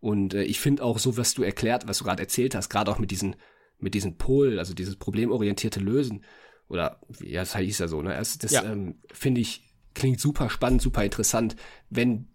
Und 0.00 0.34
äh, 0.34 0.42
ich 0.42 0.60
finde 0.60 0.84
auch 0.84 0.98
so, 0.98 1.16
was 1.16 1.34
du 1.34 1.42
erklärt, 1.42 1.88
was 1.88 1.98
du 1.98 2.04
gerade 2.04 2.22
erzählt 2.22 2.54
hast, 2.54 2.68
gerade 2.68 2.90
auch 2.90 2.98
mit 2.98 3.10
diesen, 3.10 3.36
mit 3.78 3.94
diesen 3.94 4.18
Pol, 4.18 4.58
also 4.58 4.74
dieses 4.74 4.96
problemorientierte 4.96 5.80
Lösen, 5.80 6.24
oder 6.68 7.00
ja, 7.20 7.40
das 7.40 7.56
hieß 7.56 7.78
ja 7.78 7.88
so, 7.88 8.02
ne? 8.02 8.16
Das, 8.16 8.38
das 8.38 8.52
ja. 8.52 8.64
ähm, 8.64 8.96
finde 9.12 9.40
ich, 9.40 9.74
klingt 9.94 10.20
super 10.20 10.50
spannend, 10.50 10.82
super 10.82 11.04
interessant. 11.04 11.56
Wenn 11.90 12.28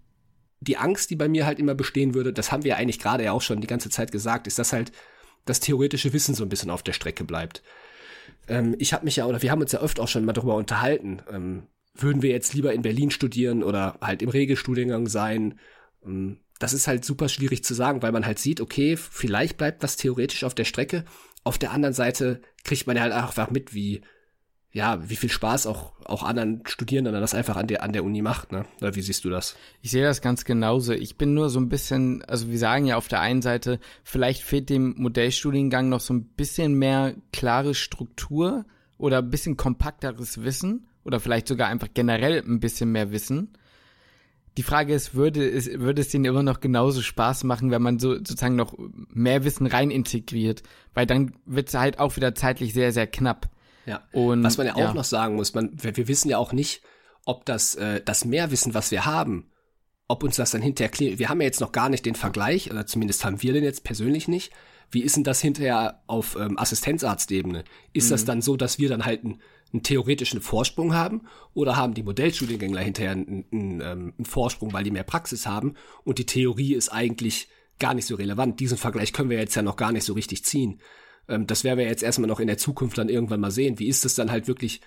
die 0.61 0.77
Angst, 0.77 1.09
die 1.09 1.15
bei 1.15 1.27
mir 1.27 1.45
halt 1.45 1.59
immer 1.59 1.75
bestehen 1.75 2.13
würde, 2.13 2.33
das 2.33 2.51
haben 2.51 2.63
wir 2.63 2.77
eigentlich 2.77 2.99
gerade 2.99 3.23
ja 3.23 3.31
auch 3.31 3.41
schon 3.41 3.61
die 3.61 3.67
ganze 3.67 3.89
Zeit 3.89 4.11
gesagt, 4.11 4.47
ist, 4.47 4.59
dass 4.59 4.73
halt 4.73 4.91
das 5.45 5.59
theoretische 5.59 6.13
Wissen 6.13 6.35
so 6.35 6.43
ein 6.43 6.49
bisschen 6.49 6.69
auf 6.69 6.83
der 6.83 6.93
Strecke 6.93 7.23
bleibt. 7.23 7.63
Ähm, 8.49 8.75
ich 8.79 8.93
habe 8.93 9.05
mich 9.05 9.15
ja, 9.15 9.25
oder 9.25 9.41
wir 9.41 9.51
haben 9.51 9.61
uns 9.61 9.71
ja 9.71 9.81
oft 9.81 9.99
auch 9.99 10.07
schon 10.07 10.25
mal 10.25 10.33
darüber 10.33 10.55
unterhalten, 10.55 11.21
ähm, 11.31 11.63
würden 11.95 12.21
wir 12.21 12.31
jetzt 12.31 12.53
lieber 12.53 12.73
in 12.73 12.81
Berlin 12.81 13.11
studieren 13.11 13.63
oder 13.63 13.97
halt 14.01 14.21
im 14.21 14.29
Regelstudiengang 14.29 15.07
sein? 15.07 15.59
Ähm, 16.05 16.37
das 16.59 16.73
ist 16.73 16.87
halt 16.87 17.05
super 17.05 17.29
schwierig 17.29 17.63
zu 17.63 17.73
sagen, 17.73 18.01
weil 18.01 18.11
man 18.11 18.25
halt 18.25 18.39
sieht, 18.39 18.59
okay, 18.59 18.97
vielleicht 18.97 19.57
bleibt 19.57 19.81
was 19.81 19.95
theoretisch 19.95 20.43
auf 20.43 20.55
der 20.55 20.65
Strecke. 20.65 21.05
Auf 21.43 21.57
der 21.57 21.71
anderen 21.71 21.93
Seite 21.93 22.41
kriegt 22.63 22.85
man 22.85 22.97
ja 22.97 23.03
halt 23.03 23.13
einfach 23.13 23.49
mit, 23.49 23.73
wie, 23.73 24.01
ja, 24.71 25.09
wie 25.09 25.15
viel 25.15 25.31
Spaß 25.31 25.65
auch, 25.65 25.93
auch 26.05 26.21
anderen 26.21 26.61
Studierenden 26.67 27.13
das 27.13 27.33
einfach 27.33 27.55
an 27.55 27.67
der, 27.67 27.81
an 27.81 27.91
der 27.91 28.03
Uni 28.03 28.21
macht, 28.21 28.51
ne? 28.51 28.65
Oder 28.81 28.95
wie 28.95 29.01
siehst 29.01 29.25
du 29.25 29.29
das? 29.29 29.55
Ich 29.81 29.89
sehe 29.89 30.03
das 30.03 30.21
ganz 30.21 30.45
genauso. 30.45 30.93
Ich 30.93 31.17
bin 31.17 31.33
nur 31.33 31.49
so 31.49 31.59
ein 31.59 31.69
bisschen, 31.69 32.23
also 32.25 32.49
wir 32.49 32.59
sagen 32.59 32.85
ja 32.85 32.95
auf 32.95 33.07
der 33.07 33.19
einen 33.19 33.41
Seite, 33.41 33.79
vielleicht 34.03 34.43
fehlt 34.43 34.69
dem 34.69 34.93
Modellstudiengang 34.97 35.89
noch 35.89 36.01
so 36.01 36.13
ein 36.13 36.23
bisschen 36.23 36.75
mehr 36.75 37.15
klare 37.33 37.73
Struktur 37.73 38.65
oder 38.99 39.19
ein 39.19 39.31
bisschen 39.31 39.57
kompakteres 39.57 40.43
Wissen 40.43 40.87
oder 41.03 41.19
vielleicht 41.19 41.47
sogar 41.47 41.67
einfach 41.67 41.89
generell 41.93 42.43
ein 42.45 42.59
bisschen 42.59 42.91
mehr 42.91 43.11
Wissen. 43.11 43.53
Die 44.57 44.63
Frage 44.63 44.93
ist, 44.93 45.15
würde 45.15 45.49
es, 45.49 45.79
würde 45.79 46.01
es 46.01 46.09
denen 46.09 46.25
immer 46.25 46.43
noch 46.43 46.59
genauso 46.59 47.01
Spaß 47.01 47.43
machen, 47.43 47.71
wenn 47.71 47.81
man 47.81 47.97
so 47.97 48.15
sozusagen 48.15 48.55
noch 48.55 48.77
mehr 49.11 49.43
Wissen 49.45 49.65
rein 49.65 49.89
integriert? 49.89 50.61
Weil 50.93 51.07
dann 51.07 51.31
wird 51.45 51.69
es 51.69 51.75
halt 51.75 51.97
auch 51.97 52.17
wieder 52.17 52.35
zeitlich 52.35 52.73
sehr, 52.73 52.91
sehr 52.91 53.07
knapp. 53.07 53.49
Ja. 53.85 54.03
Und 54.11 54.43
was 54.43 54.57
man 54.57 54.67
ja 54.67 54.75
auch 54.75 54.79
ja. 54.79 54.93
noch 54.93 55.03
sagen 55.03 55.35
muss, 55.35 55.53
man, 55.53 55.71
wir, 55.81 55.95
wir, 55.97 56.07
wissen 56.07 56.29
ja 56.29 56.37
auch 56.37 56.53
nicht, 56.53 56.81
ob 57.25 57.45
das, 57.45 57.75
äh, 57.75 58.01
das 58.03 58.25
Mehrwissen, 58.25 58.73
was 58.73 58.91
wir 58.91 59.05
haben, 59.05 59.51
ob 60.07 60.23
uns 60.23 60.35
das 60.35 60.51
dann 60.51 60.61
hinterher 60.61 60.89
klärt. 60.89 61.19
Wir 61.19 61.29
haben 61.29 61.41
ja 61.41 61.45
jetzt 61.45 61.61
noch 61.61 61.71
gar 61.71 61.89
nicht 61.89 62.05
den 62.05 62.15
Vergleich, 62.15 62.71
oder 62.71 62.85
zumindest 62.85 63.23
haben 63.23 63.41
wir 63.41 63.53
den 63.53 63.63
jetzt 63.63 63.83
persönlich 63.83 64.27
nicht. 64.27 64.51
Wie 64.91 65.03
ist 65.03 65.15
denn 65.15 65.23
das 65.23 65.39
hinterher 65.39 66.01
auf 66.07 66.35
ähm, 66.35 66.57
Assistenzarztebene? 66.57 67.63
Ist 67.93 68.07
mhm. 68.07 68.09
das 68.09 68.25
dann 68.25 68.41
so, 68.41 68.57
dass 68.57 68.79
wir 68.79 68.89
dann 68.89 69.05
halt 69.05 69.23
einen, 69.23 69.39
einen, 69.71 69.83
theoretischen 69.83 70.41
Vorsprung 70.41 70.95
haben? 70.95 71.27
Oder 71.53 71.75
haben 71.75 71.93
die 71.93 72.01
Modellstudiengängler 72.01 72.81
hinterher 72.81 73.11
einen, 73.11 73.45
einen, 73.51 73.81
ähm, 73.81 74.13
einen 74.17 74.25
Vorsprung, 74.25 74.73
weil 74.73 74.83
die 74.83 74.91
mehr 74.91 75.03
Praxis 75.03 75.45
haben 75.45 75.75
und 76.03 76.17
die 76.17 76.25
Theorie 76.25 76.73
ist 76.73 76.89
eigentlich 76.89 77.49
gar 77.77 77.93
nicht 77.93 78.07
so 78.07 78.15
relevant? 78.15 78.59
Diesen 78.59 78.77
Vergleich 78.77 79.13
können 79.13 79.29
wir 79.29 79.37
jetzt 79.37 79.55
ja 79.55 79.61
noch 79.61 79.75
gar 79.75 79.91
nicht 79.91 80.05
so 80.05 80.13
richtig 80.13 80.43
ziehen. 80.43 80.81
Ähm, 81.29 81.47
das 81.47 81.63
werden 81.63 81.79
wir 81.79 81.85
jetzt 81.85 82.03
erstmal 82.03 82.27
noch 82.27 82.39
in 82.39 82.47
der 82.47 82.57
Zukunft 82.57 82.97
dann 82.97 83.09
irgendwann 83.09 83.39
mal 83.39 83.51
sehen. 83.51 83.79
Wie 83.79 83.87
ist 83.87 84.03
es 84.03 84.15
dann 84.15 84.31
halt 84.31 84.47
wirklich, 84.47 84.81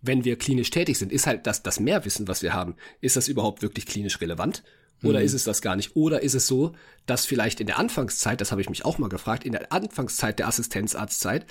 wenn 0.00 0.24
wir 0.24 0.36
klinisch 0.36 0.70
tätig 0.70 0.96
sind? 0.98 1.12
Ist 1.12 1.26
halt 1.26 1.46
das, 1.46 1.62
das 1.62 1.80
Mehrwissen, 1.80 2.28
was 2.28 2.42
wir 2.42 2.54
haben, 2.54 2.76
ist 3.00 3.16
das 3.16 3.28
überhaupt 3.28 3.62
wirklich 3.62 3.86
klinisch 3.86 4.20
relevant? 4.20 4.62
Oder 5.02 5.20
mhm. 5.20 5.26
ist 5.26 5.34
es 5.34 5.44
das 5.44 5.62
gar 5.62 5.76
nicht? 5.76 5.94
Oder 5.94 6.22
ist 6.22 6.34
es 6.34 6.46
so, 6.46 6.72
dass 7.06 7.26
vielleicht 7.26 7.60
in 7.60 7.66
der 7.66 7.78
Anfangszeit, 7.78 8.40
das 8.40 8.50
habe 8.50 8.60
ich 8.60 8.70
mich 8.70 8.84
auch 8.84 8.98
mal 8.98 9.08
gefragt, 9.08 9.44
in 9.44 9.52
der 9.52 9.72
Anfangszeit 9.72 10.38
der 10.38 10.48
Assistenzarztzeit, 10.48 11.46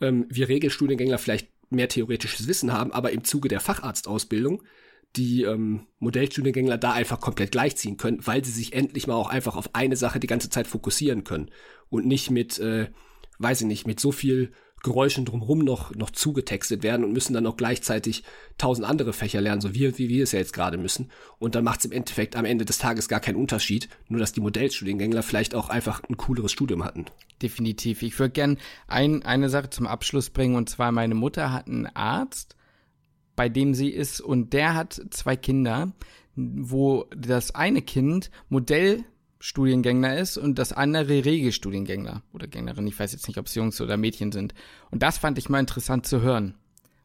ähm, 0.00 0.26
wir 0.28 0.48
Regelstudiengängler 0.48 1.18
vielleicht 1.18 1.48
mehr 1.70 1.88
theoretisches 1.88 2.46
Wissen 2.46 2.72
haben, 2.72 2.92
aber 2.92 3.12
im 3.12 3.24
Zuge 3.24 3.48
der 3.48 3.60
Facharztausbildung 3.60 4.62
die 5.16 5.42
ähm, 5.42 5.86
Modellstudiengängler 5.98 6.78
da 6.78 6.92
einfach 6.92 7.20
komplett 7.20 7.52
gleichziehen 7.52 7.96
können, 7.96 8.26
weil 8.26 8.44
sie 8.44 8.50
sich 8.50 8.72
endlich 8.72 9.06
mal 9.06 9.14
auch 9.14 9.28
einfach 9.28 9.56
auf 9.56 9.74
eine 9.74 9.96
Sache 9.96 10.20
die 10.20 10.26
ganze 10.26 10.48
Zeit 10.48 10.66
fokussieren 10.66 11.24
können 11.24 11.50
und 11.90 12.06
nicht 12.06 12.30
mit 12.30 12.58
äh, 12.58 12.88
weiß 13.42 13.62
ich 13.62 13.66
nicht, 13.66 13.86
mit 13.86 14.00
so 14.00 14.12
viel 14.12 14.52
Geräuschen 14.82 15.24
drumherum 15.24 15.60
noch, 15.60 15.94
noch 15.94 16.10
zugetextet 16.10 16.82
werden 16.82 17.04
und 17.04 17.12
müssen 17.12 17.34
dann 17.34 17.46
auch 17.46 17.56
gleichzeitig 17.56 18.24
tausend 18.58 18.86
andere 18.86 19.12
Fächer 19.12 19.40
lernen, 19.40 19.60
so 19.60 19.74
wie, 19.74 19.96
wie 19.98 20.08
wir 20.08 20.24
es 20.24 20.32
ja 20.32 20.40
jetzt 20.40 20.52
gerade 20.52 20.76
müssen. 20.76 21.10
Und 21.38 21.54
dann 21.54 21.64
macht 21.64 21.80
es 21.80 21.84
im 21.84 21.92
Endeffekt 21.92 22.34
am 22.34 22.44
Ende 22.44 22.64
des 22.64 22.78
Tages 22.78 23.08
gar 23.08 23.20
keinen 23.20 23.36
Unterschied, 23.36 23.88
nur 24.08 24.18
dass 24.18 24.32
die 24.32 24.40
Modellstudiengängler 24.40 25.22
vielleicht 25.22 25.54
auch 25.54 25.68
einfach 25.68 26.02
ein 26.08 26.16
cooleres 26.16 26.50
Studium 26.50 26.84
hatten. 26.84 27.06
Definitiv. 27.40 28.02
Ich 28.02 28.18
würde 28.18 28.32
gern 28.32 28.58
ein, 28.88 29.22
eine 29.22 29.48
Sache 29.48 29.70
zum 29.70 29.86
Abschluss 29.86 30.30
bringen, 30.30 30.56
und 30.56 30.68
zwar 30.68 30.90
meine 30.90 31.14
Mutter 31.14 31.52
hat 31.52 31.68
einen 31.68 31.86
Arzt, 31.86 32.56
bei 33.36 33.48
dem 33.48 33.74
sie 33.74 33.88
ist, 33.88 34.20
und 34.20 34.52
der 34.52 34.74
hat 34.74 35.00
zwei 35.10 35.36
Kinder, 35.36 35.92
wo 36.34 37.06
das 37.16 37.54
eine 37.54 37.82
Kind 37.82 38.30
Modell 38.48 39.04
Studiengängler 39.42 40.16
ist 40.18 40.38
und 40.38 40.56
das 40.56 40.72
andere 40.72 41.24
Regelstudiengängler 41.24 42.22
oder 42.32 42.46
Gängerin. 42.46 42.86
Ich 42.86 42.96
weiß 42.96 43.10
jetzt 43.10 43.26
nicht, 43.26 43.38
ob 43.38 43.46
es 43.46 43.56
Jungs 43.56 43.80
oder 43.80 43.96
Mädchen 43.96 44.30
sind. 44.30 44.54
Und 44.92 45.02
das 45.02 45.18
fand 45.18 45.36
ich 45.36 45.48
mal 45.48 45.58
interessant 45.58 46.06
zu 46.06 46.20
hören, 46.20 46.54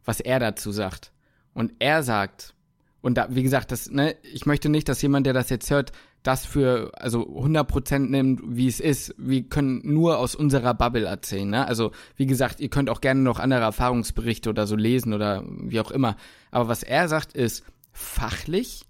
was 0.04 0.20
er 0.20 0.38
dazu 0.38 0.70
sagt. 0.70 1.10
Und 1.52 1.72
er 1.80 2.04
sagt, 2.04 2.54
und 3.00 3.18
da, 3.18 3.26
wie 3.30 3.42
gesagt, 3.42 3.72
das, 3.72 3.90
ne, 3.90 4.14
ich 4.22 4.46
möchte 4.46 4.68
nicht, 4.68 4.88
dass 4.88 5.02
jemand, 5.02 5.26
der 5.26 5.32
das 5.32 5.50
jetzt 5.50 5.68
hört, 5.72 5.90
das 6.22 6.46
für, 6.46 6.92
also 6.94 7.22
100% 7.22 7.98
nimmt, 7.98 8.40
wie 8.44 8.68
es 8.68 8.78
ist. 8.78 9.16
Wir 9.18 9.42
können 9.42 9.80
nur 9.82 10.18
aus 10.18 10.36
unserer 10.36 10.74
Bubble 10.74 11.06
erzählen, 11.06 11.50
ne? 11.50 11.66
Also, 11.66 11.90
wie 12.14 12.26
gesagt, 12.26 12.60
ihr 12.60 12.68
könnt 12.68 12.88
auch 12.88 13.00
gerne 13.00 13.20
noch 13.20 13.40
andere 13.40 13.62
Erfahrungsberichte 13.62 14.48
oder 14.48 14.68
so 14.68 14.76
lesen 14.76 15.12
oder 15.12 15.42
wie 15.46 15.80
auch 15.80 15.90
immer. 15.90 16.16
Aber 16.52 16.68
was 16.68 16.84
er 16.84 17.08
sagt 17.08 17.32
ist, 17.32 17.64
fachlich 17.92 18.87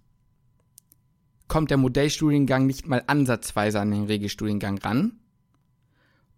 kommt 1.49 1.71
der 1.71 1.79
Modellstudiengang 1.79 2.67
nicht 2.67 2.87
mal 2.87 3.03
ansatzweise 3.07 3.81
an 3.81 3.91
den 3.91 4.05
Regelstudiengang 4.05 4.79
ran. 4.79 5.13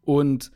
Und 0.02 0.50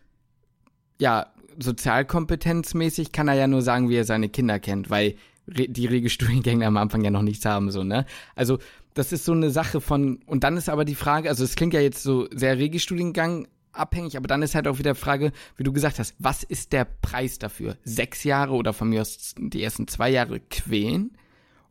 ja, 1.01 1.27
sozialkompetenzmäßig 1.59 3.13
kann 3.13 3.29
er 3.29 3.35
ja 3.35 3.47
nur 3.47 3.63
sagen, 3.63 3.89
wie 3.89 3.97
er 3.97 4.05
seine 4.05 4.29
Kinder 4.29 4.59
kennt, 4.59 4.91
weil 4.91 5.17
die 5.47 5.87
Regelstudiengänge 5.87 6.67
am 6.67 6.77
Anfang 6.77 7.05
ja 7.05 7.11
noch 7.11 7.23
nichts 7.23 7.45
haben, 7.45 7.71
so, 7.71 7.85
ne? 7.85 8.07
Also, 8.35 8.59
das 8.95 9.13
ist 9.13 9.25
so 9.25 9.33
eine 9.33 9.51
Sache 9.51 9.81
von, 9.81 10.21
und 10.27 10.45
dann 10.45 10.57
ist 10.57 10.69
aber 10.69 10.85
die 10.85 10.95
Frage, 10.95 11.29
also 11.29 11.45
es 11.45 11.57
klingt 11.57 11.75
ja 11.75 11.81
jetzt 11.81 12.03
so 12.03 12.29
sehr 12.31 12.59
Regelstudiengang 12.59 13.49
abhängig, 13.73 14.17
aber 14.17 14.29
dann 14.29 14.43
ist 14.43 14.55
halt 14.55 14.69
auch 14.69 14.79
wieder 14.79 14.95
die 14.95 15.01
Frage, 15.01 15.33
wie 15.57 15.65
du 15.65 15.73
gesagt 15.73 15.99
hast, 15.99 16.15
was 16.19 16.45
ist 16.45 16.73
der 16.73 16.85
Preis 16.85 17.39
dafür? 17.39 17.77
Sechs 17.85 18.25
Jahre 18.25 18.55
oder 18.55 18.73
von 18.73 18.89
mir 18.89 19.01
aus 19.03 19.35
die 19.37 19.63
ersten 19.63 19.89
zwei 19.89 20.11
Jahre 20.11 20.41
quälen 20.41 21.17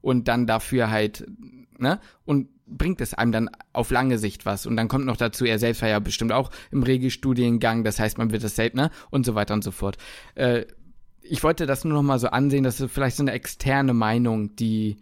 und 0.02 0.28
dann 0.28 0.46
dafür 0.46 0.92
halt, 0.92 1.26
ne? 1.80 2.00
Und 2.26 2.50
bringt 2.66 3.02
es 3.02 3.14
einem 3.14 3.32
dann 3.32 3.50
auf 3.74 3.92
lange 3.92 4.18
Sicht 4.18 4.46
was. 4.46 4.66
Und 4.66 4.78
dann 4.78 4.88
kommt 4.88 5.06
noch 5.06 5.18
dazu, 5.18 5.46
er 5.46 5.60
selbst 5.60 5.82
war 5.82 5.90
ja 5.90 6.00
bestimmt 6.00 6.32
auch 6.32 6.52
im 6.72 6.84
Regelstudiengang, 6.84 7.84
das 7.84 8.00
heißt, 8.00 8.18
man 8.18 8.32
wird 8.32 8.44
das 8.44 8.56
selbst, 8.56 8.76
ne? 8.76 8.90
Und 9.10 9.26
so 9.26 9.36
weiter 9.36 9.54
und 9.54 9.64
so 9.64 9.72
fort. 9.72 9.98
Äh, 10.36 10.66
ich 11.22 11.44
wollte 11.44 11.66
das 11.66 11.86
nur 11.86 11.94
noch 11.94 12.04
mal 12.04 12.20
so 12.20 12.28
ansehen, 12.28 12.64
dass 12.64 12.84
vielleicht 12.84 13.18
so 13.18 13.24
eine 13.24 13.32
externe 13.32 13.94
Meinung, 13.94 14.56
die 14.56 14.98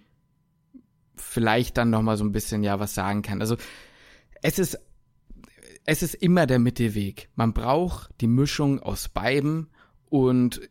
vielleicht 1.16 1.78
dann 1.78 1.89
noch 1.89 2.01
mal 2.01 2.18
so 2.18 2.24
ein 2.24 2.32
bisschen 2.32 2.64
ja 2.64 2.80
was 2.80 2.93
sagen 2.93 3.22
kann. 3.22 3.41
Also 3.41 3.57
es 4.41 4.59
ist 4.59 4.80
es 5.86 6.03
ist 6.03 6.14
immer 6.16 6.45
der 6.45 6.59
Mittelweg. 6.59 7.30
Man 7.36 7.53
braucht 7.53 8.12
die 8.22 8.28
Mischung 8.28 8.80
aus 8.80 9.09
beiden 9.09 9.68
und 10.09 10.62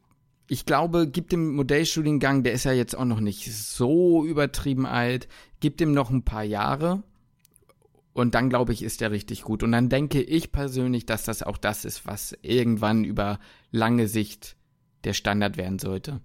ich 0.50 0.66
glaube, 0.66 1.08
gibt 1.08 1.30
dem 1.30 1.54
Modellstudiengang, 1.54 2.42
der 2.42 2.54
ist 2.54 2.64
ja 2.64 2.72
jetzt 2.72 2.96
auch 2.96 3.04
noch 3.04 3.20
nicht 3.20 3.54
so 3.54 4.24
übertrieben 4.24 4.84
alt, 4.84 5.28
gibt 5.60 5.80
ihm 5.80 5.92
noch 5.92 6.10
ein 6.10 6.24
paar 6.24 6.42
Jahre 6.42 7.04
und 8.14 8.34
dann 8.34 8.50
glaube 8.50 8.72
ich, 8.72 8.82
ist 8.82 9.00
der 9.00 9.12
richtig 9.12 9.42
gut. 9.42 9.62
Und 9.62 9.70
dann 9.70 9.88
denke 9.88 10.20
ich 10.20 10.50
persönlich, 10.50 11.06
dass 11.06 11.22
das 11.22 11.44
auch 11.44 11.56
das 11.56 11.84
ist, 11.84 12.04
was 12.04 12.36
irgendwann 12.42 13.04
über 13.04 13.38
lange 13.70 14.08
Sicht 14.08 14.56
der 15.04 15.12
Standard 15.12 15.56
werden 15.56 15.78
sollte. 15.78 16.20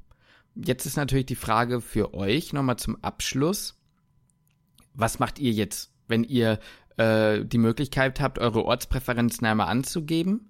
Jetzt 0.56 0.88
ist 0.88 0.98
natürlich 0.98 1.28
die 1.28 1.36
Frage 1.36 1.80
für 1.80 2.16
euch 2.16 2.52
nochmal 2.52 2.78
zum 2.78 2.98
Abschluss. 3.04 3.78
Was 4.96 5.20
macht 5.20 5.38
ihr 5.38 5.52
jetzt, 5.52 5.94
wenn 6.08 6.24
ihr 6.24 6.60
äh, 6.98 7.46
die 7.46 7.60
Möglichkeit 7.60 8.20
habt, 8.20 8.40
eure 8.40 8.66
Ortspräferenzen 8.66 9.46
einmal 9.46 9.68
anzugeben? 9.68 10.50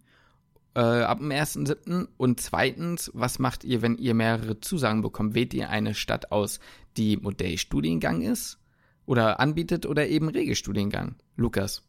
Äh, 0.76 0.80
ab 0.80 1.20
dem 1.20 1.30
1.7. 1.30 2.08
Und 2.18 2.42
zweitens, 2.42 3.10
was 3.14 3.40
macht 3.40 3.64
ihr, 3.64 3.82
wenn 3.82 3.98
ihr 3.98 4.14
mehrere 4.14 4.60
Zusagen 4.60 5.02
bekommt? 5.02 5.34
Wählt 5.34 5.54
ihr 5.54 5.70
eine 5.70 5.94
Stadt 5.94 6.32
aus, 6.32 6.60
die 6.98 7.18
Modellstudiengang 7.18 8.22
ist? 8.22 8.60
Oder 9.06 9.40
anbietet 9.40 9.86
oder 9.86 10.08
eben 10.08 10.28
Regelstudiengang? 10.28 11.16
Lukas. 11.38 11.84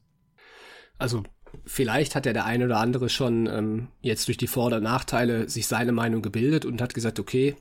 Also 0.99 1.25
vielleicht 1.65 2.15
hat 2.15 2.27
ja 2.27 2.33
der 2.33 2.45
eine 2.45 2.67
oder 2.67 2.79
andere 2.79 3.09
schon 3.09 3.47
ähm, 3.47 3.89
jetzt 4.03 4.29
durch 4.29 4.37
die 4.37 4.47
Vor- 4.47 4.67
oder 4.67 4.81
Nachteile 4.81 5.49
sich 5.49 5.67
seine 5.67 5.93
Meinung 5.93 6.23
gebildet 6.23 6.65
und 6.65 6.81
hat 6.81 6.95
gesagt, 6.95 7.19
okay, 7.19 7.57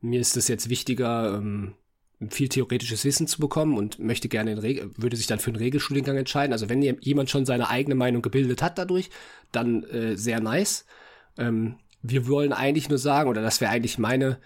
mir 0.00 0.20
ist 0.20 0.36
es 0.36 0.48
jetzt 0.48 0.68
wichtiger, 0.68 1.36
ähm, 1.36 1.74
viel 2.30 2.48
theoretisches 2.48 3.04
Wissen 3.04 3.26
zu 3.26 3.40
bekommen 3.40 3.76
und 3.76 3.98
möchte 3.98 4.28
gerne 4.28 4.52
in 4.52 4.58
Reg 4.58 4.88
würde 4.96 5.16
sich 5.16 5.26
dann 5.26 5.38
für 5.38 5.50
einen 5.50 5.56
Regelstudiengang 5.56 6.16
entscheiden. 6.16 6.52
Also 6.52 6.68
wenn 6.68 6.82
jemand 6.82 7.30
schon 7.30 7.44
seine 7.44 7.68
eigene 7.68 7.94
Meinung 7.94 8.22
gebildet 8.22 8.62
hat 8.62 8.78
dadurch, 8.78 9.10
dann 9.52 9.84
äh, 9.84 10.16
sehr 10.16 10.40
nice. 10.40 10.86
Ähm, 11.36 11.76
wir 12.02 12.26
wollen 12.26 12.52
eigentlich 12.52 12.88
nur 12.88 12.98
sagen, 12.98 13.28
oder 13.28 13.42
das 13.42 13.60
wäre 13.60 13.70
eigentlich 13.70 13.98
meine, 13.98 14.38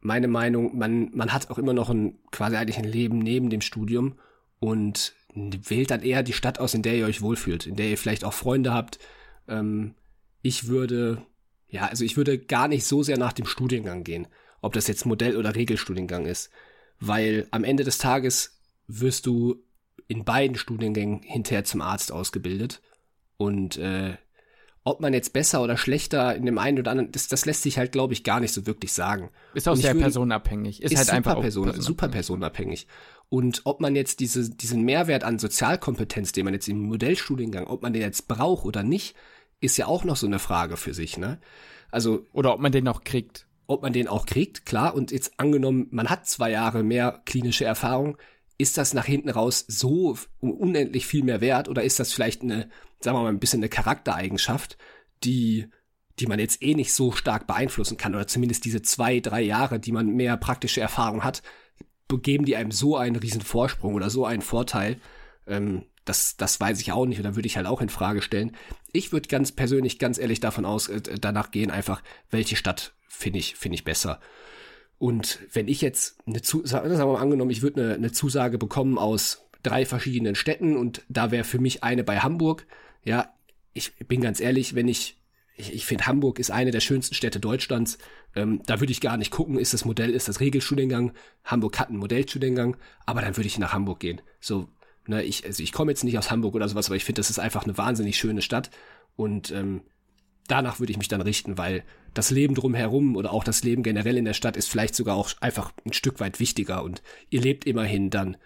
meine 0.00 0.26
Meinung, 0.26 0.76
man, 0.76 1.10
man 1.14 1.32
hat 1.32 1.50
auch 1.50 1.58
immer 1.58 1.72
noch 1.72 1.90
ein, 1.90 2.18
quasi 2.32 2.56
eigentlich 2.56 2.78
ein 2.78 2.84
Leben 2.84 3.18
neben 3.20 3.48
dem 3.50 3.60
Studium 3.60 4.18
und 4.58 5.14
wählt 5.34 5.92
dann 5.92 6.02
eher 6.02 6.24
die 6.24 6.32
Stadt 6.32 6.58
aus, 6.58 6.74
in 6.74 6.82
der 6.82 6.96
ihr 6.96 7.06
euch 7.06 7.22
wohlfühlt, 7.22 7.66
in 7.66 7.76
der 7.76 7.88
ihr 7.88 7.98
vielleicht 7.98 8.24
auch 8.24 8.32
Freunde 8.32 8.72
habt. 8.72 8.98
Ähm, 9.46 9.94
ich 10.42 10.66
würde, 10.66 11.22
ja, 11.68 11.86
also 11.86 12.04
ich 12.04 12.16
würde 12.16 12.38
gar 12.38 12.66
nicht 12.66 12.84
so 12.84 13.04
sehr 13.04 13.18
nach 13.18 13.32
dem 13.32 13.46
Studiengang 13.46 14.02
gehen, 14.02 14.26
ob 14.60 14.72
das 14.72 14.88
jetzt 14.88 15.06
Modell- 15.06 15.36
oder 15.36 15.54
Regelstudiengang 15.54 16.26
ist, 16.26 16.50
weil 17.00 17.46
am 17.50 17.64
Ende 17.64 17.84
des 17.84 17.98
Tages 17.98 18.60
wirst 18.86 19.26
du 19.26 19.62
in 20.06 20.24
beiden 20.24 20.56
Studiengängen 20.56 21.22
hinterher 21.22 21.64
zum 21.64 21.80
Arzt 21.80 22.12
ausgebildet 22.12 22.80
und 23.36 23.76
äh, 23.76 24.16
ob 24.84 25.00
man 25.00 25.12
jetzt 25.12 25.34
besser 25.34 25.62
oder 25.62 25.76
schlechter 25.76 26.34
in 26.34 26.46
dem 26.46 26.56
einen 26.56 26.78
oder 26.78 26.92
anderen, 26.92 27.12
das, 27.12 27.28
das 27.28 27.44
lässt 27.44 27.62
sich 27.62 27.76
halt, 27.76 27.92
glaube 27.92 28.14
ich, 28.14 28.24
gar 28.24 28.40
nicht 28.40 28.54
so 28.54 28.66
wirklich 28.66 28.92
sagen. 28.92 29.30
Ist 29.52 29.68
auch 29.68 29.76
sehr 29.76 29.92
würde, 29.92 30.04
personenabhängig. 30.04 30.82
Ist, 30.82 30.92
ist 30.92 30.98
halt 30.98 31.10
einfach 31.10 31.38
Person, 31.38 31.64
personenabhängig. 31.64 31.86
super 31.86 32.08
personenabhängig. 32.08 32.86
Und 33.28 33.60
ob 33.64 33.80
man 33.80 33.94
jetzt 33.94 34.20
diese, 34.20 34.48
diesen 34.48 34.82
Mehrwert 34.82 35.24
an 35.24 35.38
Sozialkompetenz, 35.38 36.32
den 36.32 36.46
man 36.46 36.54
jetzt 36.54 36.68
im 36.68 36.80
Modellstudiengang, 36.80 37.66
ob 37.66 37.82
man 37.82 37.92
den 37.92 38.00
jetzt 38.00 38.28
braucht 38.28 38.64
oder 38.64 38.82
nicht, 38.82 39.14
ist 39.60 39.76
ja 39.76 39.86
auch 39.86 40.04
noch 40.04 40.16
so 40.16 40.26
eine 40.26 40.38
Frage 40.38 40.78
für 40.78 40.94
sich, 40.94 41.18
ne? 41.18 41.38
Also. 41.90 42.26
Oder 42.32 42.54
ob 42.54 42.60
man 42.60 42.72
den 42.72 42.88
auch 42.88 43.04
kriegt. 43.04 43.46
Ob 43.68 43.82
man 43.82 43.92
den 43.92 44.08
auch 44.08 44.26
kriegt, 44.26 44.66
klar. 44.66 44.94
Und 44.94 45.12
jetzt 45.12 45.38
angenommen, 45.38 45.86
man 45.90 46.10
hat 46.10 46.26
zwei 46.26 46.50
Jahre 46.50 46.82
mehr 46.82 47.22
klinische 47.24 47.64
Erfahrung, 47.64 48.16
ist 48.56 48.76
das 48.76 48.92
nach 48.92 49.04
hinten 49.04 49.30
raus 49.30 49.64
so 49.68 50.18
unendlich 50.40 51.06
viel 51.06 51.22
mehr 51.22 51.40
wert 51.40 51.68
oder 51.68 51.84
ist 51.84 52.00
das 52.00 52.12
vielleicht 52.12 52.42
eine, 52.42 52.68
sagen 52.98 53.16
wir 53.16 53.22
mal, 53.22 53.28
ein 53.28 53.38
bisschen 53.38 53.60
eine 53.60 53.68
Charaktereigenschaft, 53.68 54.76
die, 55.22 55.68
die 56.18 56.26
man 56.26 56.40
jetzt 56.40 56.60
eh 56.60 56.74
nicht 56.74 56.92
so 56.92 57.12
stark 57.12 57.46
beeinflussen 57.46 57.96
kann 57.96 58.16
oder 58.16 58.26
zumindest 58.26 58.64
diese 58.64 58.82
zwei, 58.82 59.20
drei 59.20 59.42
Jahre, 59.42 59.78
die 59.78 59.92
man 59.92 60.08
mehr 60.08 60.36
praktische 60.36 60.80
Erfahrung 60.80 61.22
hat, 61.22 61.42
geben 62.16 62.46
die 62.46 62.56
einem 62.56 62.70
so 62.70 62.96
einen 62.96 63.16
riesen 63.16 63.42
Vorsprung 63.42 63.94
oder 63.94 64.10
so 64.10 64.24
einen 64.24 64.42
Vorteil. 64.42 64.96
Ähm, 65.46 65.84
das, 66.08 66.36
das 66.36 66.60
weiß 66.60 66.80
ich 66.80 66.92
auch 66.92 67.06
nicht 67.06 67.24
da 67.24 67.36
würde 67.36 67.46
ich 67.46 67.56
halt 67.56 67.66
auch 67.66 67.80
in 67.80 67.88
Frage 67.88 68.22
stellen. 68.22 68.52
Ich 68.92 69.12
würde 69.12 69.28
ganz 69.28 69.52
persönlich, 69.52 69.98
ganz 69.98 70.18
ehrlich 70.18 70.40
davon 70.40 70.64
aus, 70.64 70.88
äh, 70.88 71.00
danach 71.20 71.50
gehen 71.50 71.70
einfach, 71.70 72.02
welche 72.30 72.56
Stadt 72.56 72.94
finde 73.08 73.38
ich, 73.38 73.56
finde 73.56 73.74
ich 73.76 73.84
besser. 73.84 74.20
Und 74.98 75.40
wenn 75.52 75.68
ich 75.68 75.80
jetzt 75.80 76.18
eine 76.26 76.42
Zusage, 76.42 76.88
sagen 76.88 77.10
wir 77.10 77.14
mal 77.14 77.22
angenommen, 77.22 77.50
ich 77.50 77.62
würde 77.62 77.82
eine, 77.82 77.94
eine 77.94 78.12
Zusage 78.12 78.58
bekommen 78.58 78.98
aus 78.98 79.44
drei 79.62 79.84
verschiedenen 79.86 80.34
Städten 80.34 80.76
und 80.76 81.02
da 81.08 81.30
wäre 81.30 81.44
für 81.44 81.58
mich 81.58 81.84
eine 81.84 82.04
bei 82.04 82.18
Hamburg. 82.18 82.66
Ja, 83.04 83.32
ich 83.74 83.94
bin 84.06 84.20
ganz 84.20 84.40
ehrlich, 84.40 84.74
wenn 84.74 84.88
ich 84.88 85.18
ich, 85.58 85.74
ich 85.74 85.86
finde, 85.86 86.06
Hamburg 86.06 86.38
ist 86.38 86.50
eine 86.50 86.70
der 86.70 86.80
schönsten 86.80 87.14
Städte 87.14 87.40
Deutschlands. 87.40 87.98
Ähm, 88.36 88.62
da 88.64 88.80
würde 88.80 88.92
ich 88.92 89.00
gar 89.00 89.16
nicht 89.16 89.32
gucken, 89.32 89.58
ist 89.58 89.74
das 89.74 89.84
Modell, 89.84 90.10
ist 90.10 90.28
das 90.28 90.40
Regelstudiengang. 90.40 91.12
Hamburg 91.44 91.78
hat 91.80 91.88
einen 91.88 91.98
Modellstudiengang, 91.98 92.76
aber 93.06 93.22
dann 93.22 93.36
würde 93.36 93.48
ich 93.48 93.58
nach 93.58 93.72
Hamburg 93.72 94.00
gehen. 94.00 94.20
So, 94.40 94.68
ne, 95.08 95.22
ich, 95.22 95.44
also 95.44 95.62
ich 95.62 95.72
komme 95.72 95.90
jetzt 95.90 96.04
nicht 96.04 96.18
aus 96.18 96.30
Hamburg 96.30 96.54
oder 96.54 96.68
sowas, 96.68 96.86
aber 96.86 96.96
ich 96.96 97.04
finde, 97.04 97.20
das 97.20 97.30
ist 97.30 97.38
einfach 97.38 97.64
eine 97.64 97.76
wahnsinnig 97.76 98.16
schöne 98.16 98.42
Stadt. 98.42 98.70
Und 99.16 99.50
ähm, 99.50 99.82
danach 100.46 100.78
würde 100.78 100.92
ich 100.92 100.98
mich 100.98 101.08
dann 101.08 101.20
richten, 101.20 101.58
weil 101.58 101.84
das 102.14 102.30
Leben 102.30 102.54
drumherum 102.54 103.16
oder 103.16 103.32
auch 103.32 103.44
das 103.44 103.64
Leben 103.64 103.82
generell 103.82 104.16
in 104.16 104.24
der 104.24 104.34
Stadt 104.34 104.56
ist 104.56 104.68
vielleicht 104.68 104.94
sogar 104.94 105.16
auch 105.16 105.30
einfach 105.40 105.72
ein 105.84 105.92
Stück 105.92 106.20
weit 106.20 106.40
wichtiger. 106.40 106.82
Und 106.82 107.02
ihr 107.30 107.40
lebt 107.40 107.64
immerhin 107.64 108.10
dann 108.10 108.36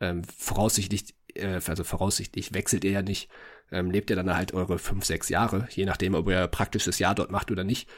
ähm, 0.00 0.22
voraussichtlich, 0.24 1.14
äh, 1.34 1.60
also 1.66 1.84
voraussichtlich 1.84 2.54
wechselt 2.54 2.84
ihr 2.84 2.92
ja 2.92 3.02
nicht 3.02 3.28
ähm, 3.72 3.90
lebt 3.90 4.10
ihr 4.10 4.16
dann 4.16 4.34
halt 4.34 4.54
eure 4.54 4.78
fünf, 4.78 5.04
sechs 5.04 5.28
Jahre, 5.28 5.66
je 5.70 5.86
nachdem, 5.86 6.14
ob 6.14 6.28
ihr 6.28 6.46
praktisches 6.46 6.98
Jahr 6.98 7.14
dort 7.14 7.32
macht 7.32 7.50
oder 7.50 7.64
nicht. 7.64 7.88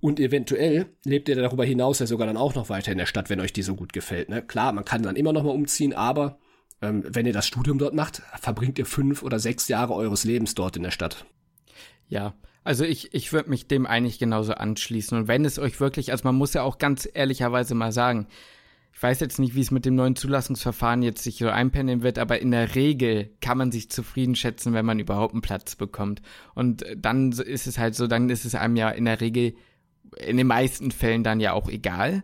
Und 0.00 0.20
eventuell 0.20 0.86
lebt 1.04 1.28
ihr 1.28 1.36
darüber 1.36 1.64
hinaus 1.64 2.00
ja 2.00 2.06
sogar 2.06 2.26
dann 2.26 2.36
auch 2.36 2.54
noch 2.54 2.68
weiter 2.68 2.92
in 2.92 2.98
der 2.98 3.06
Stadt, 3.06 3.30
wenn 3.30 3.40
euch 3.40 3.54
die 3.54 3.62
so 3.62 3.74
gut 3.74 3.94
gefällt. 3.94 4.28
Ne? 4.28 4.42
Klar, 4.42 4.72
man 4.72 4.84
kann 4.84 5.02
dann 5.02 5.16
immer 5.16 5.32
noch 5.32 5.44
mal 5.44 5.50
umziehen, 5.50 5.94
aber 5.94 6.38
ähm, 6.84 7.04
wenn 7.06 7.26
ihr 7.26 7.32
das 7.32 7.46
Studium 7.46 7.78
dort 7.78 7.94
macht, 7.94 8.22
verbringt 8.40 8.78
ihr 8.78 8.86
fünf 8.86 9.22
oder 9.22 9.38
sechs 9.38 9.68
Jahre 9.68 9.94
eures 9.94 10.24
Lebens 10.24 10.54
dort 10.54 10.76
in 10.76 10.82
der 10.82 10.90
Stadt. 10.90 11.24
Ja, 12.08 12.34
also 12.62 12.84
ich, 12.84 13.12
ich 13.12 13.32
würde 13.32 13.50
mich 13.50 13.66
dem 13.66 13.86
eigentlich 13.86 14.18
genauso 14.18 14.54
anschließen. 14.54 15.16
Und 15.16 15.28
wenn 15.28 15.44
es 15.44 15.58
euch 15.58 15.80
wirklich, 15.80 16.12
also 16.12 16.24
man 16.24 16.34
muss 16.34 16.54
ja 16.54 16.62
auch 16.62 16.78
ganz 16.78 17.08
ehrlicherweise 17.12 17.74
mal 17.74 17.92
sagen, 17.92 18.26
ich 18.94 19.02
weiß 19.02 19.20
jetzt 19.20 19.40
nicht, 19.40 19.54
wie 19.56 19.60
es 19.60 19.72
mit 19.72 19.84
dem 19.84 19.96
neuen 19.96 20.14
Zulassungsverfahren 20.14 21.02
jetzt 21.02 21.24
sich 21.24 21.38
so 21.38 21.48
einpendeln 21.48 22.02
wird, 22.02 22.18
aber 22.18 22.40
in 22.40 22.52
der 22.52 22.76
Regel 22.76 23.30
kann 23.40 23.58
man 23.58 23.72
sich 23.72 23.90
zufrieden 23.90 24.36
schätzen, 24.36 24.72
wenn 24.72 24.86
man 24.86 25.00
überhaupt 25.00 25.34
einen 25.34 25.42
Platz 25.42 25.74
bekommt. 25.74 26.22
Und 26.54 26.84
dann 26.96 27.32
ist 27.32 27.66
es 27.66 27.76
halt 27.76 27.96
so, 27.96 28.06
dann 28.06 28.30
ist 28.30 28.44
es 28.44 28.54
einem 28.54 28.76
ja 28.76 28.90
in 28.90 29.04
der 29.04 29.20
Regel 29.20 29.54
in 30.16 30.36
den 30.36 30.46
meisten 30.46 30.92
Fällen 30.92 31.24
dann 31.24 31.40
ja 31.40 31.52
auch 31.52 31.68
egal. 31.68 32.22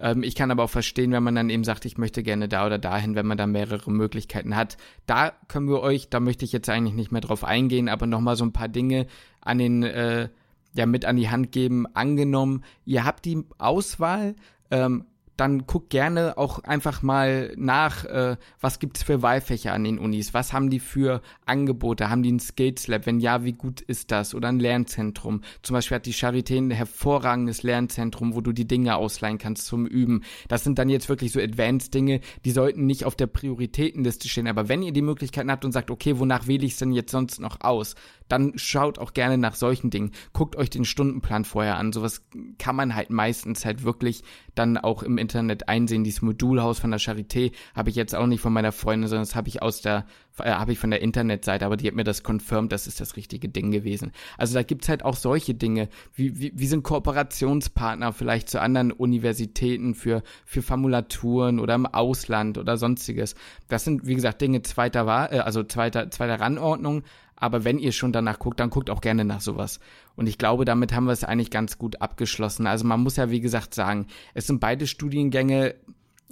Ähm, 0.00 0.22
ich 0.22 0.34
kann 0.34 0.50
aber 0.50 0.64
auch 0.64 0.70
verstehen, 0.70 1.12
wenn 1.12 1.22
man 1.22 1.34
dann 1.34 1.50
eben 1.50 1.64
sagt, 1.64 1.84
ich 1.84 1.98
möchte 1.98 2.22
gerne 2.22 2.48
da 2.48 2.66
oder 2.66 2.78
dahin, 2.78 3.14
wenn 3.14 3.26
man 3.26 3.38
da 3.38 3.46
mehrere 3.46 3.90
Möglichkeiten 3.90 4.56
hat. 4.56 4.76
Da 5.06 5.32
können 5.48 5.68
wir 5.68 5.80
euch, 5.80 6.08
da 6.08 6.20
möchte 6.20 6.44
ich 6.44 6.52
jetzt 6.52 6.68
eigentlich 6.68 6.94
nicht 6.94 7.12
mehr 7.12 7.20
drauf 7.20 7.44
eingehen, 7.44 7.88
aber 7.88 8.06
nochmal 8.06 8.36
so 8.36 8.44
ein 8.44 8.52
paar 8.52 8.68
Dinge 8.68 9.06
an 9.40 9.58
den, 9.58 9.82
äh, 9.82 10.28
ja, 10.74 10.86
mit 10.86 11.04
an 11.04 11.16
die 11.16 11.30
Hand 11.30 11.52
geben. 11.52 11.86
Angenommen, 11.94 12.64
ihr 12.84 13.04
habt 13.04 13.24
die 13.24 13.44
Auswahl, 13.58 14.36
ähm, 14.70 15.04
dann 15.38 15.66
guck 15.66 15.88
gerne 15.88 16.36
auch 16.36 16.58
einfach 16.64 17.02
mal 17.02 17.54
nach, 17.56 18.04
äh, 18.04 18.36
was 18.60 18.80
gibt's 18.80 19.04
für 19.04 19.22
Wahlfächer 19.22 19.72
an 19.72 19.84
den 19.84 19.98
Unis, 19.98 20.34
was 20.34 20.52
haben 20.52 20.68
die 20.68 20.80
für 20.80 21.22
Angebote, 21.46 22.10
haben 22.10 22.24
die 22.24 22.32
ein 22.32 22.40
Skills 22.40 22.88
Lab, 22.88 23.06
wenn 23.06 23.20
ja, 23.20 23.44
wie 23.44 23.52
gut 23.52 23.80
ist 23.80 24.10
das? 24.10 24.34
Oder 24.34 24.48
ein 24.48 24.58
Lernzentrum. 24.58 25.42
Zum 25.62 25.74
Beispiel 25.74 25.94
hat 25.94 26.06
die 26.06 26.12
Charité 26.12 26.58
ein 26.58 26.72
hervorragendes 26.72 27.62
Lernzentrum, 27.62 28.34
wo 28.34 28.40
du 28.40 28.52
die 28.52 28.66
Dinge 28.66 28.96
ausleihen 28.96 29.38
kannst 29.38 29.66
zum 29.66 29.86
Üben. 29.86 30.24
Das 30.48 30.64
sind 30.64 30.78
dann 30.78 30.88
jetzt 30.88 31.08
wirklich 31.08 31.30
so 31.30 31.40
Advanced 31.40 31.94
Dinge, 31.94 32.20
die 32.44 32.50
sollten 32.50 32.86
nicht 32.86 33.04
auf 33.04 33.14
der 33.14 33.28
Prioritätenliste 33.28 34.28
stehen, 34.28 34.48
aber 34.48 34.68
wenn 34.68 34.82
ihr 34.82 34.92
die 34.92 35.02
Möglichkeiten 35.02 35.52
habt 35.52 35.64
und 35.64 35.72
sagt, 35.72 35.92
okay, 35.92 36.18
wonach 36.18 36.48
wähle 36.48 36.66
ich 36.66 36.76
denn 36.76 36.90
jetzt 36.90 37.12
sonst 37.12 37.38
noch 37.40 37.60
aus, 37.60 37.94
dann 38.28 38.52
schaut 38.56 38.98
auch 38.98 39.14
gerne 39.14 39.38
nach 39.38 39.54
solchen 39.54 39.90
Dingen. 39.90 40.12
Guckt 40.32 40.56
euch 40.56 40.70
den 40.70 40.84
Stundenplan 40.84 41.44
vorher 41.44 41.76
an. 41.76 41.92
Sowas 41.92 42.22
kann 42.58 42.76
man 42.76 42.94
halt 42.94 43.10
meistens 43.10 43.64
halt 43.64 43.84
wirklich 43.84 44.22
dann 44.54 44.76
auch 44.76 45.02
im 45.02 45.18
Internet 45.18 45.68
einsehen. 45.68 46.04
Dieses 46.04 46.22
Modulhaus 46.22 46.78
von 46.78 46.90
der 46.90 47.00
Charité 47.00 47.52
habe 47.74 47.90
ich 47.90 47.96
jetzt 47.96 48.14
auch 48.14 48.26
nicht 48.26 48.40
von 48.40 48.52
meiner 48.52 48.72
Freundin, 48.72 49.08
sondern 49.08 49.26
das 49.26 49.36
habe 49.36 49.48
ich 49.48 49.62
aus 49.62 49.80
der, 49.80 50.04
äh, 50.38 50.50
habe 50.50 50.72
ich 50.72 50.78
von 50.78 50.90
der 50.90 51.00
Internetseite, 51.00 51.64
aber 51.64 51.76
die 51.76 51.86
hat 51.86 51.94
mir 51.94 52.04
das 52.04 52.22
confirmed, 52.26 52.72
das 52.72 52.86
ist 52.86 53.00
das 53.00 53.16
richtige 53.16 53.48
Ding 53.48 53.70
gewesen. 53.70 54.12
Also 54.36 54.54
da 54.54 54.62
gibt's 54.62 54.88
halt 54.88 55.04
auch 55.04 55.16
solche 55.16 55.54
Dinge. 55.54 55.88
Wie, 56.14 56.38
wie, 56.38 56.52
wie 56.54 56.66
sind 56.66 56.82
Kooperationspartner 56.82 58.12
vielleicht 58.12 58.50
zu 58.50 58.60
anderen 58.60 58.92
Universitäten 58.92 59.94
für, 59.94 60.22
für 60.44 60.62
Formulaturen 60.62 61.60
oder 61.60 61.74
im 61.74 61.86
Ausland 61.86 62.58
oder 62.58 62.76
sonstiges. 62.76 63.34
Das 63.68 63.84
sind, 63.84 64.06
wie 64.06 64.14
gesagt, 64.14 64.40
Dinge 64.40 64.62
zweiter, 64.62 65.32
äh, 65.32 65.38
also 65.38 65.62
zweiter, 65.62 66.10
zweiter 66.10 66.40
Rangordnung 66.40 67.04
aber 67.40 67.64
wenn 67.64 67.78
ihr 67.78 67.92
schon 67.92 68.12
danach 68.12 68.38
guckt, 68.38 68.60
dann 68.60 68.70
guckt 68.70 68.90
auch 68.90 69.00
gerne 69.00 69.24
nach 69.24 69.40
sowas. 69.40 69.80
Und 70.16 70.28
ich 70.28 70.38
glaube, 70.38 70.64
damit 70.64 70.94
haben 70.94 71.04
wir 71.04 71.12
es 71.12 71.24
eigentlich 71.24 71.50
ganz 71.50 71.78
gut 71.78 72.00
abgeschlossen. 72.00 72.66
Also 72.66 72.86
man 72.86 73.00
muss 73.00 73.16
ja, 73.16 73.30
wie 73.30 73.40
gesagt, 73.40 73.74
sagen, 73.74 74.06
es 74.34 74.46
sind 74.46 74.60
beide 74.60 74.86
Studiengänge 74.86 75.74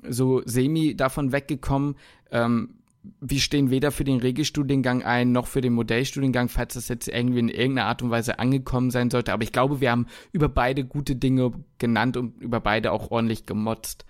so 0.08 0.42
semi 0.44 0.96
davon 0.96 1.32
weggekommen. 1.32 1.96
Ähm, 2.30 2.70
wir 3.20 3.38
stehen 3.38 3.70
weder 3.70 3.92
für 3.92 4.02
den 4.02 4.18
Regelstudiengang 4.18 5.04
ein, 5.04 5.30
noch 5.30 5.46
für 5.46 5.60
den 5.60 5.74
Modellstudiengang, 5.74 6.48
falls 6.48 6.74
das 6.74 6.88
jetzt 6.88 7.06
irgendwie 7.06 7.38
in 7.38 7.48
irgendeiner 7.48 7.86
Art 7.86 8.02
und 8.02 8.10
Weise 8.10 8.40
angekommen 8.40 8.90
sein 8.90 9.10
sollte. 9.10 9.32
Aber 9.32 9.44
ich 9.44 9.52
glaube, 9.52 9.80
wir 9.80 9.92
haben 9.92 10.06
über 10.32 10.48
beide 10.48 10.84
gute 10.84 11.14
Dinge 11.14 11.52
genannt 11.78 12.16
und 12.16 12.40
über 12.42 12.58
beide 12.58 12.90
auch 12.90 13.12
ordentlich 13.12 13.46
gemotzt 13.46 14.04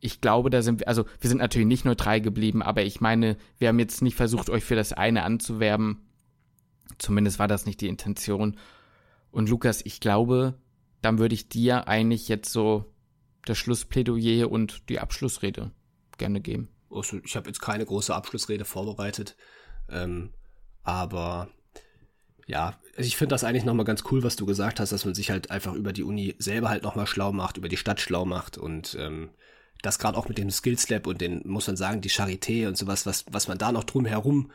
ich 0.00 0.20
glaube, 0.20 0.50
da 0.50 0.62
sind 0.62 0.80
wir, 0.80 0.88
also 0.88 1.04
wir 1.20 1.28
sind 1.28 1.38
natürlich 1.38 1.68
nicht 1.68 1.84
neutral 1.84 2.20
geblieben, 2.20 2.62
aber 2.62 2.82
ich 2.82 3.00
meine, 3.00 3.36
wir 3.58 3.68
haben 3.68 3.78
jetzt 3.78 4.02
nicht 4.02 4.16
versucht, 4.16 4.50
euch 4.50 4.64
für 4.64 4.74
das 4.76 4.92
eine 4.92 5.22
anzuwerben. 5.22 5.98
Zumindest 6.98 7.38
war 7.38 7.48
das 7.48 7.66
nicht 7.66 7.80
die 7.80 7.88
Intention. 7.88 8.58
Und 9.30 9.48
Lukas, 9.48 9.80
ich 9.84 10.00
glaube, 10.00 10.58
dann 11.02 11.18
würde 11.18 11.34
ich 11.34 11.48
dir 11.48 11.88
eigentlich 11.88 12.28
jetzt 12.28 12.52
so 12.52 12.92
das 13.44 13.58
Schlussplädoyer 13.58 14.50
und 14.50 14.88
die 14.88 15.00
Abschlussrede 15.00 15.70
gerne 16.18 16.40
geben. 16.40 16.68
Also 16.90 17.18
ich 17.24 17.36
habe 17.36 17.48
jetzt 17.48 17.60
keine 17.60 17.86
große 17.86 18.14
Abschlussrede 18.14 18.64
vorbereitet, 18.64 19.36
ähm, 19.88 20.32
aber 20.82 21.48
ja, 22.46 22.78
also 22.96 23.06
ich 23.06 23.16
finde 23.16 23.34
das 23.34 23.44
eigentlich 23.44 23.64
nochmal 23.64 23.86
ganz 23.86 24.02
cool, 24.10 24.24
was 24.24 24.36
du 24.36 24.44
gesagt 24.44 24.80
hast, 24.80 24.90
dass 24.90 25.04
man 25.04 25.14
sich 25.14 25.30
halt 25.30 25.50
einfach 25.50 25.74
über 25.74 25.92
die 25.92 26.02
Uni 26.02 26.34
selber 26.38 26.68
halt 26.68 26.82
nochmal 26.82 27.06
schlau 27.06 27.32
macht, 27.32 27.56
über 27.56 27.68
die 27.68 27.76
Stadt 27.76 28.00
schlau 28.00 28.24
macht 28.24 28.58
und 28.58 28.96
ähm, 28.98 29.30
das 29.82 29.98
gerade 29.98 30.18
auch 30.18 30.28
mit 30.28 30.36
dem 30.36 30.50
Skills 30.50 30.88
Lab 30.88 31.06
und 31.06 31.20
den, 31.20 31.42
muss 31.46 31.66
man 31.66 31.76
sagen, 31.76 32.00
die 32.00 32.10
Charité 32.10 32.66
und 32.66 32.76
sowas, 32.76 33.06
was, 33.06 33.24
was 33.30 33.48
man 33.48 33.56
da 33.56 33.72
noch 33.72 33.84
drumherum 33.84 34.50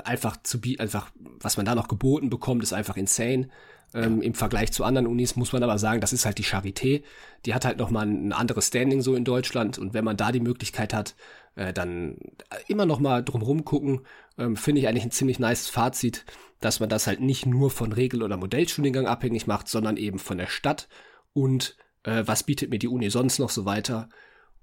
einfach 0.00 0.42
zu 0.42 0.60
bieten, 0.60 0.80
einfach, 0.80 1.10
was 1.40 1.56
man 1.56 1.66
da 1.66 1.74
noch 1.74 1.88
geboten 1.88 2.30
bekommt, 2.30 2.62
ist 2.62 2.72
einfach 2.72 2.96
insane. 2.96 3.48
Ähm, 3.94 4.20
Im 4.20 4.34
Vergleich 4.34 4.70
zu 4.72 4.84
anderen 4.84 5.06
Unis 5.06 5.36
muss 5.36 5.52
man 5.52 5.62
aber 5.62 5.78
sagen, 5.78 6.00
das 6.00 6.12
ist 6.12 6.26
halt 6.26 6.38
die 6.38 6.44
Charité. 6.44 7.02
Die 7.46 7.54
hat 7.54 7.64
halt 7.64 7.78
nochmal 7.78 8.06
ein 8.06 8.32
anderes 8.32 8.66
Standing 8.66 9.00
so 9.00 9.14
in 9.14 9.24
Deutschland. 9.24 9.78
Und 9.78 9.94
wenn 9.94 10.04
man 10.04 10.18
da 10.18 10.30
die 10.30 10.40
Möglichkeit 10.40 10.92
hat, 10.92 11.14
äh, 11.54 11.72
dann 11.72 12.18
immer 12.66 12.84
noch 12.84 13.00
mal 13.00 13.24
drumherum 13.24 13.64
gucken, 13.64 14.00
ähm, 14.36 14.56
finde 14.56 14.80
ich 14.80 14.88
eigentlich 14.88 15.04
ein 15.04 15.10
ziemlich 15.10 15.38
nice 15.38 15.68
Fazit, 15.68 16.26
dass 16.60 16.80
man 16.80 16.88
das 16.88 17.06
halt 17.06 17.20
nicht 17.20 17.46
nur 17.46 17.70
von 17.70 17.92
Regel- 17.92 18.22
oder 18.22 18.36
Modellstudiengang 18.36 19.06
abhängig 19.06 19.46
macht, 19.46 19.68
sondern 19.68 19.96
eben 19.96 20.18
von 20.18 20.38
der 20.38 20.48
Stadt 20.48 20.88
und 21.32 21.76
äh, 22.02 22.22
was 22.26 22.42
bietet 22.42 22.70
mir 22.70 22.78
die 22.78 22.88
Uni 22.88 23.10
sonst 23.10 23.38
noch 23.38 23.50
so 23.50 23.64
weiter. 23.64 24.08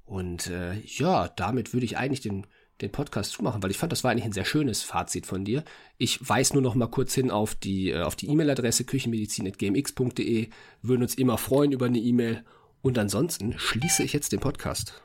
Und 0.05 0.47
äh, 0.47 0.79
ja, 0.81 1.29
damit 1.29 1.73
würde 1.73 1.85
ich 1.85 1.97
eigentlich 1.97 2.21
den, 2.21 2.45
den 2.81 2.91
Podcast 2.91 3.31
zumachen, 3.31 3.63
weil 3.63 3.71
ich 3.71 3.77
fand, 3.77 3.91
das 3.91 4.03
war 4.03 4.11
eigentlich 4.11 4.25
ein 4.25 4.33
sehr 4.33 4.45
schönes 4.45 4.83
Fazit 4.83 5.25
von 5.25 5.45
dir. 5.45 5.63
Ich 5.97 6.27
weise 6.27 6.53
nur 6.53 6.61
noch 6.61 6.75
mal 6.75 6.87
kurz 6.87 7.13
hin 7.13 7.31
auf 7.31 7.55
die 7.55 7.91
äh, 7.91 8.01
auf 8.01 8.15
die 8.15 8.27
E-Mail-Adresse 8.27 8.83
küchenmedizin.gmx.de. 8.83 10.49
Würden 10.81 11.01
uns 11.01 11.15
immer 11.15 11.37
freuen 11.37 11.71
über 11.71 11.85
eine 11.85 11.99
E-Mail. 11.99 12.43
Und 12.81 12.97
ansonsten 12.97 13.57
schließe 13.57 14.03
ich 14.03 14.13
jetzt 14.13 14.31
den 14.31 14.39
Podcast. 14.39 15.04